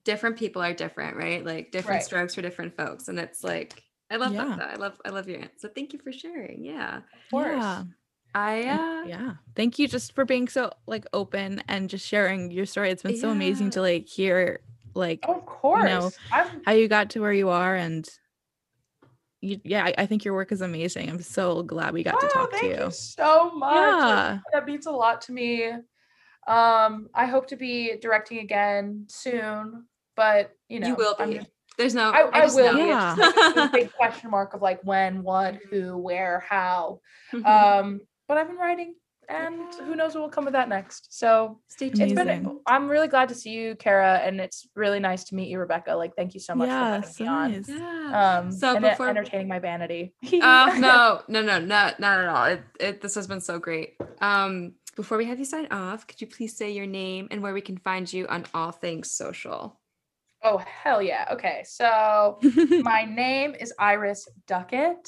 different 0.03 0.37
people 0.37 0.61
are 0.61 0.73
different 0.73 1.17
right 1.17 1.43
like 1.45 1.71
different 1.71 1.97
Right. 1.99 2.03
strokes 2.03 2.35
for 2.35 2.41
different 2.41 2.75
folks 2.77 3.07
and 3.07 3.17
it's 3.19 3.43
like 3.43 3.81
i 4.11 4.17
love 4.17 4.33
Yeah. 4.33 4.45
that, 4.45 4.57
that 4.59 4.69
i 4.71 4.75
love 4.75 4.99
i 5.05 5.09
love 5.09 5.27
your 5.27 5.39
answer 5.39 5.53
so 5.57 5.69
thank 5.69 5.93
you 5.93 5.99
for 5.99 6.11
sharing 6.11 6.63
yeah 6.63 6.97
of 6.97 7.03
course 7.31 7.55
Yeah. 7.57 7.83
i 8.35 8.63
uh 8.63 9.03
yeah 9.07 9.33
thank 9.55 9.79
you 9.79 9.87
just 9.87 10.13
for 10.13 10.25
being 10.25 10.47
so 10.47 10.71
like 10.85 11.05
open 11.13 11.63
and 11.67 11.89
just 11.89 12.05
sharing 12.05 12.51
your 12.51 12.65
story 12.67 12.91
it's 12.91 13.01
been 13.03 13.17
so 13.17 13.29
amazing 13.29 13.71
to 13.71 13.81
like 13.81 14.07
hear 14.07 14.59
like 14.95 15.19
of 15.27 15.45
course 15.45 16.17
i'm 16.31 16.61
how 16.65 16.71
you 16.71 16.87
got 16.87 17.09
to 17.11 17.19
where 17.19 17.33
you 17.33 17.49
are 17.49 17.75
and 17.75 18.07
you, 19.41 19.59
yeah 19.63 19.83
I, 19.85 19.93
I 19.99 20.05
think 20.05 20.25
your 20.25 20.33
work 20.33 20.51
is 20.51 20.61
amazing 20.61 21.09
i'm 21.09 21.21
so 21.21 21.61
glad 21.63 21.93
we 21.93 22.01
got 22.03 22.19
to 22.19 22.25
Oh, 22.27 22.29
talk 22.29 22.51
to 22.59 22.65
you 22.65 22.85
you 22.85 22.91
so 22.91 23.51
much 23.51 23.75
yeah 23.75 24.39
that 24.53 24.65
means 24.65 24.85
a 24.87 24.91
lot 24.91 25.21
to 25.23 25.31
me. 25.33 25.71
Um, 26.47 27.09
I 27.15 27.25
hope 27.25 27.47
to 27.47 27.55
be 27.55 27.97
directing 27.99 28.37
again 28.37 29.05
soon, 29.09 29.85
but 30.15 30.51
you 30.69 30.79
know, 30.79 30.87
you 30.89 30.95
will 30.95 31.15
I'm 31.17 31.29
be 31.31 31.35
just- 31.39 31.49
there's 31.77 31.95
no 31.95 32.11
I, 32.11 32.29
I, 32.31 32.41
just 32.41 32.55
will 32.55 32.73
know. 32.73 32.85
Yeah. 32.87 33.15
Just 33.17 33.55
like 33.57 33.71
big 33.71 33.93
question 33.97 34.29
mark 34.29 34.53
of 34.53 34.61
like 34.61 34.79
when, 34.83 35.23
what, 35.23 35.55
who, 35.71 35.97
where, 35.97 36.41
how. 36.47 37.01
Mhm. 37.33 37.45
Um, 37.45 38.01
but 38.27 38.37
I've 38.37 38.47
been 38.47 38.57
writing, 38.57 38.93
and 39.29 39.73
who 39.75 39.95
knows 39.95 40.13
what 40.15 40.21
will 40.21 40.29
come 40.29 40.47
of 40.47 40.53
that 40.53 40.69
next. 40.69 41.17
So 41.17 41.59
stay 41.67 41.87
it's 41.87 41.99
tuned 41.99 42.15
been. 42.15 42.59
I'm 42.67 42.87
really 42.87 43.07
glad 43.07 43.29
to 43.29 43.35
see 43.35 43.51
you, 43.51 43.75
Kara, 43.75 44.17
and 44.17 44.39
it's 44.39 44.67
really 44.75 44.99
nice 44.99 45.23
to 45.25 45.35
meet 45.35 45.47
you, 45.49 45.59
Rebecca. 45.59 45.93
Like, 45.93 46.15
thank 46.15 46.33
you 46.33 46.39
so 46.39 46.55
much 46.55 46.67
yeah 46.67 47.01
for 47.01 47.07
so 47.07 47.25
having 47.25 47.51
me 47.51 47.57
nice 47.57 47.69
yeah. 47.69 48.39
Um, 48.39 48.51
So 48.51 48.75
and 48.75 48.83
before- 48.83 49.09
entertaining 49.09 49.47
my 49.47 49.59
vanity. 49.59 50.13
oh 50.33 50.75
no 50.79 51.21
no 51.27 51.41
no 51.41 51.59
not 51.59 51.99
not 51.99 52.19
at 52.19 52.27
all 52.27 52.45
it, 52.45 52.61
it 52.79 53.01
this 53.01 53.15
has 53.15 53.27
been 53.27 53.41
so 53.41 53.59
great 53.59 53.95
um 54.21 54.73
before 54.95 55.17
we 55.17 55.25
have 55.25 55.39
you 55.39 55.45
sign 55.45 55.67
off 55.71 56.07
could 56.07 56.21
you 56.21 56.27
please 56.27 56.55
say 56.55 56.71
your 56.71 56.85
name 56.87 57.27
and 57.31 57.41
where 57.41 57.53
we 57.53 57.61
can 57.61 57.77
find 57.77 58.11
you 58.11 58.27
on 58.27 58.45
all 58.53 58.71
things 58.71 59.11
social 59.11 59.79
Oh 60.43 60.57
hell 60.59 61.01
yeah. 61.01 61.25
Okay, 61.31 61.63
so 61.65 62.37
my 62.83 63.03
name 63.03 63.55
is 63.59 63.73
Iris 63.79 64.27
Dukatt. 64.47 65.07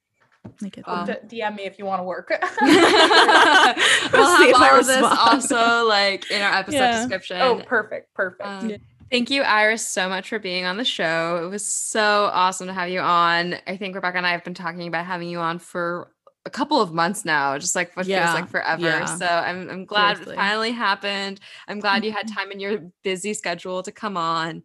I 0.64 0.70
get 0.70 0.88
Wow. 0.88 1.04
d- 1.06 1.38
DM 1.42 1.56
me 1.58 1.64
if 1.66 1.78
you 1.78 1.86
want 1.86 2.00
to 2.00 2.04
work. 2.04 2.30
we'll 2.62 2.70
see 2.72 2.82
have 2.82 4.50
if 4.50 4.56
I 4.56 4.70
all 4.72 4.80
of 4.80 4.86
this 4.86 5.04
also 5.04 5.86
like 5.88 6.30
in 6.32 6.42
our 6.42 6.54
episode 6.54 6.78
Yeah. 6.78 6.98
description 7.00 7.38
oh, 7.42 7.62
perfect, 7.66 8.14
perfect. 8.14 8.48
Um, 8.48 8.70
Yeah. 8.70 8.78
Thank 9.10 9.30
you, 9.30 9.42
Iris, 9.42 9.88
so 9.88 10.10
much 10.10 10.28
for 10.28 10.38
being 10.38 10.66
on 10.66 10.76
the 10.76 10.84
show. 10.84 11.42
It 11.42 11.48
was 11.48 11.66
so 11.66 12.30
awesome 12.34 12.68
to 12.68 12.74
have 12.74 12.90
you 12.90 13.00
on. 13.00 13.56
I 13.66 13.78
think 13.78 13.96
Rebecca 13.96 14.18
and 14.18 14.28
I 14.28 14.32
have 14.32 14.44
been 14.44 14.54
talking 14.54 14.86
about 14.86 15.06
having 15.06 15.30
you 15.30 15.40
on 15.40 15.60
for 15.60 16.12
a 16.48 16.50
couple 16.50 16.82
of 16.82 16.94
months 16.94 17.26
now, 17.26 17.58
just 17.58 17.76
like 17.76 17.96
what 17.96 18.08
Yeah, 18.08 18.22
feels 18.24 18.34
like 18.34 18.48
forever. 18.50 18.82
yeah. 18.82 19.06
So 19.06 19.26
I'm 19.28 19.70
I'm 19.70 19.86
glad 19.86 20.14
Seriously. 20.14 20.34
it 20.34 20.38
finally 20.38 20.72
happened. 20.72 21.40
I'm 21.68 21.80
glad 21.80 22.04
you 22.06 22.12
had 22.12 22.28
time 22.28 22.52
in 22.52 22.60
your 22.60 22.80
busy 23.04 23.34
schedule 23.34 23.84
to 23.84 23.92
come 23.92 24.18
on. 24.18 24.64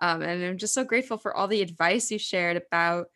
Um, 0.00 0.22
and 0.22 0.44
I'm 0.44 0.58
just 0.58 0.74
so 0.74 0.84
grateful 0.84 1.18
for 1.18 1.36
all 1.36 1.48
the 1.48 1.60
advice 1.62 2.10
you 2.10 2.18
shared 2.18 2.56
about 2.56 3.08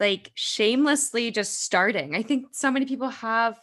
like 0.00 0.30
shamelessly 0.34 1.30
just 1.32 1.60
starting. 1.62 2.14
I 2.14 2.22
think 2.22 2.46
so 2.52 2.70
many 2.70 2.86
people 2.86 3.08
have 3.08 3.58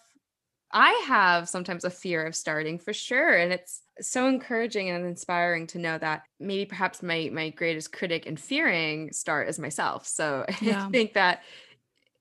I 0.72 0.92
have 1.08 1.48
sometimes 1.48 1.86
a 1.86 1.90
fear 1.90 2.26
of 2.26 2.36
starting 2.36 2.80
for 2.80 2.92
sure. 2.92 3.34
And 3.34 3.54
it's 3.54 3.82
so 4.02 4.28
encouraging 4.28 4.90
and 4.90 5.06
inspiring 5.06 5.68
to 5.68 5.80
know 5.80 5.98
that 5.98 6.24
maybe 6.40 6.66
perhaps 6.66 7.02
my 7.02 7.30
my 7.32 7.50
greatest 7.50 7.94
critic 7.94 8.26
and 8.26 8.40
fearing 8.40 9.14
start 9.14 9.48
is 9.48 9.60
myself. 9.60 10.06
So 10.06 10.46
Yeah. 10.62 10.88
I 10.88 10.92
think 10.92 11.14
that 11.14 11.44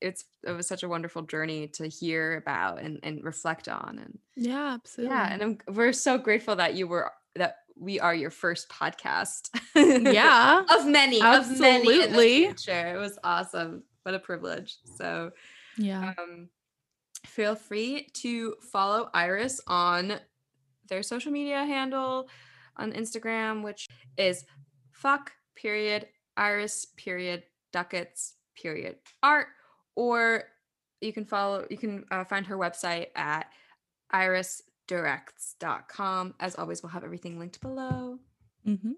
it's 0.01 0.25
it 0.45 0.51
was 0.51 0.67
such 0.67 0.83
a 0.83 0.89
wonderful 0.89 1.21
journey 1.23 1.67
to 1.67 1.87
hear 1.87 2.37
about 2.37 2.81
and, 2.81 2.99
and 3.03 3.23
reflect 3.23 3.67
on. 3.67 3.99
And 3.99 4.19
yeah 4.35 4.73
absolutely 4.73 5.15
yeah, 5.15 5.33
and 5.33 5.41
I'm, 5.41 5.57
we're 5.73 5.93
so 5.93 6.17
grateful 6.17 6.55
that 6.57 6.75
you 6.75 6.87
were 6.87 7.11
that 7.35 7.57
we 7.77 7.99
are 7.99 8.15
your 8.15 8.29
first 8.29 8.69
podcast. 8.69 9.49
yeah 9.75 10.63
of 10.69 10.85
many, 10.85 11.21
of 11.21 11.59
many 11.59 11.79
in 11.79 11.85
the 11.85 12.03
Absolutely. 12.03 12.45
future. 12.45 12.95
It 12.95 12.99
was 12.99 13.19
awesome. 13.23 13.83
What 14.03 14.15
a 14.15 14.19
privilege. 14.19 14.77
So 14.97 15.31
yeah 15.77 16.13
um, 16.17 16.49
feel 17.25 17.55
free 17.55 18.07
to 18.13 18.55
follow 18.71 19.09
Iris 19.13 19.59
on 19.67 20.19
their 20.87 21.03
social 21.03 21.31
media 21.31 21.65
handle 21.65 22.29
on 22.77 22.91
Instagram, 22.91 23.63
which 23.63 23.87
is 24.17 24.45
fuck 24.91 25.31
period 25.55 26.07
Iris 26.37 26.85
period 26.97 27.43
ducats 27.71 28.33
period 28.55 28.97
art, 29.21 29.47
or 29.95 30.43
you 31.01 31.11
can 31.13 31.25
follow 31.25 31.65
you 31.69 31.77
can 31.77 32.05
uh, 32.11 32.23
find 32.23 32.45
her 32.47 32.57
website 32.57 33.07
at 33.15 33.51
irisdirects.com. 34.13 36.35
As 36.39 36.55
always, 36.55 36.83
we'll 36.83 36.91
have 36.91 37.03
everything 37.03 37.39
linked 37.39 37.59
below. 37.61 38.19
hmm 38.63 38.91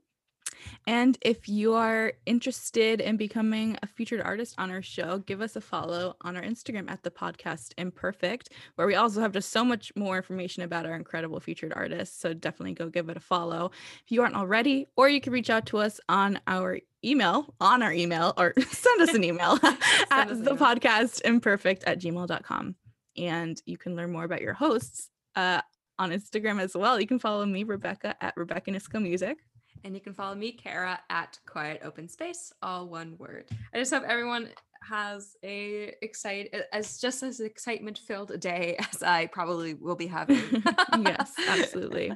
And 0.85 1.17
if 1.21 1.49
you 1.49 1.73
are 1.73 2.13
interested 2.25 3.01
in 3.01 3.17
becoming 3.17 3.77
a 3.83 3.87
featured 3.87 4.21
artist 4.21 4.55
on 4.57 4.71
our 4.71 4.81
show, 4.81 5.19
give 5.19 5.41
us 5.41 5.55
a 5.55 5.61
follow 5.61 6.15
on 6.21 6.35
our 6.35 6.43
Instagram 6.43 6.89
at 6.89 7.03
the 7.03 7.11
podcast 7.11 7.73
Imperfect, 7.77 8.49
where 8.75 8.87
we 8.87 8.95
also 8.95 9.21
have 9.21 9.33
just 9.33 9.51
so 9.51 9.63
much 9.63 9.91
more 9.95 10.17
information 10.17 10.63
about 10.63 10.85
our 10.85 10.95
incredible 10.95 11.39
featured 11.39 11.73
artists. 11.75 12.19
So 12.19 12.33
definitely 12.33 12.73
go 12.73 12.89
give 12.89 13.09
it 13.09 13.17
a 13.17 13.21
follow 13.21 13.71
if 14.03 14.11
you 14.11 14.21
aren't 14.21 14.35
already, 14.35 14.87
or 14.95 15.09
you 15.09 15.21
can 15.21 15.33
reach 15.33 15.49
out 15.49 15.65
to 15.67 15.79
us 15.79 15.99
on 16.09 16.39
our 16.47 16.79
email, 17.03 17.53
on 17.59 17.83
our 17.83 17.93
email, 17.93 18.33
or 18.37 18.53
send 18.69 19.01
us 19.01 19.13
an 19.13 19.23
email 19.23 19.59
at 20.11 20.29
the 20.29 20.35
email. 20.35 20.57
podcast 20.57 21.21
imperfect 21.23 21.83
at 21.85 21.99
gmail.com. 21.99 22.75
And 23.17 23.61
you 23.65 23.77
can 23.77 23.95
learn 23.95 24.11
more 24.11 24.23
about 24.23 24.41
your 24.41 24.53
hosts 24.53 25.09
uh, 25.35 25.61
on 25.99 26.11
Instagram 26.11 26.61
as 26.61 26.75
well. 26.75 26.99
You 26.99 27.07
can 27.07 27.19
follow 27.19 27.45
me, 27.45 27.63
Rebecca, 27.63 28.15
at 28.21 28.35
Rebecca 28.37 28.71
Nisco 28.71 29.01
Music. 29.01 29.37
And 29.83 29.95
you 29.95 30.01
can 30.01 30.13
follow 30.13 30.35
me, 30.35 30.51
Kara, 30.51 30.99
at 31.09 31.39
Quiet 31.47 31.81
Open 31.83 32.07
Space, 32.07 32.51
all 32.61 32.87
one 32.87 33.17
word. 33.17 33.45
I 33.73 33.77
just 33.77 33.93
hope 33.93 34.03
everyone 34.05 34.49
has 34.83 35.35
a 35.43 35.93
excite 36.01 36.53
as 36.71 36.97
just 36.97 37.23
as 37.23 37.39
excitement 37.39 37.97
filled 37.97 38.31
a 38.31 38.37
day 38.37 38.77
as 38.93 39.03
I 39.03 39.27
probably 39.27 39.73
will 39.73 39.95
be 39.95 40.07
having. 40.07 40.41
Yes, 40.97 41.33
absolutely. 41.47 42.11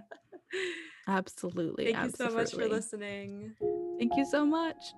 Absolutely. 1.08 1.94
Thank 1.94 2.06
you 2.06 2.12
so 2.12 2.30
much 2.32 2.54
for 2.54 2.68
listening. 2.68 3.54
Thank 4.00 4.16
you 4.16 4.26
so 4.26 4.46
much. 4.46 4.94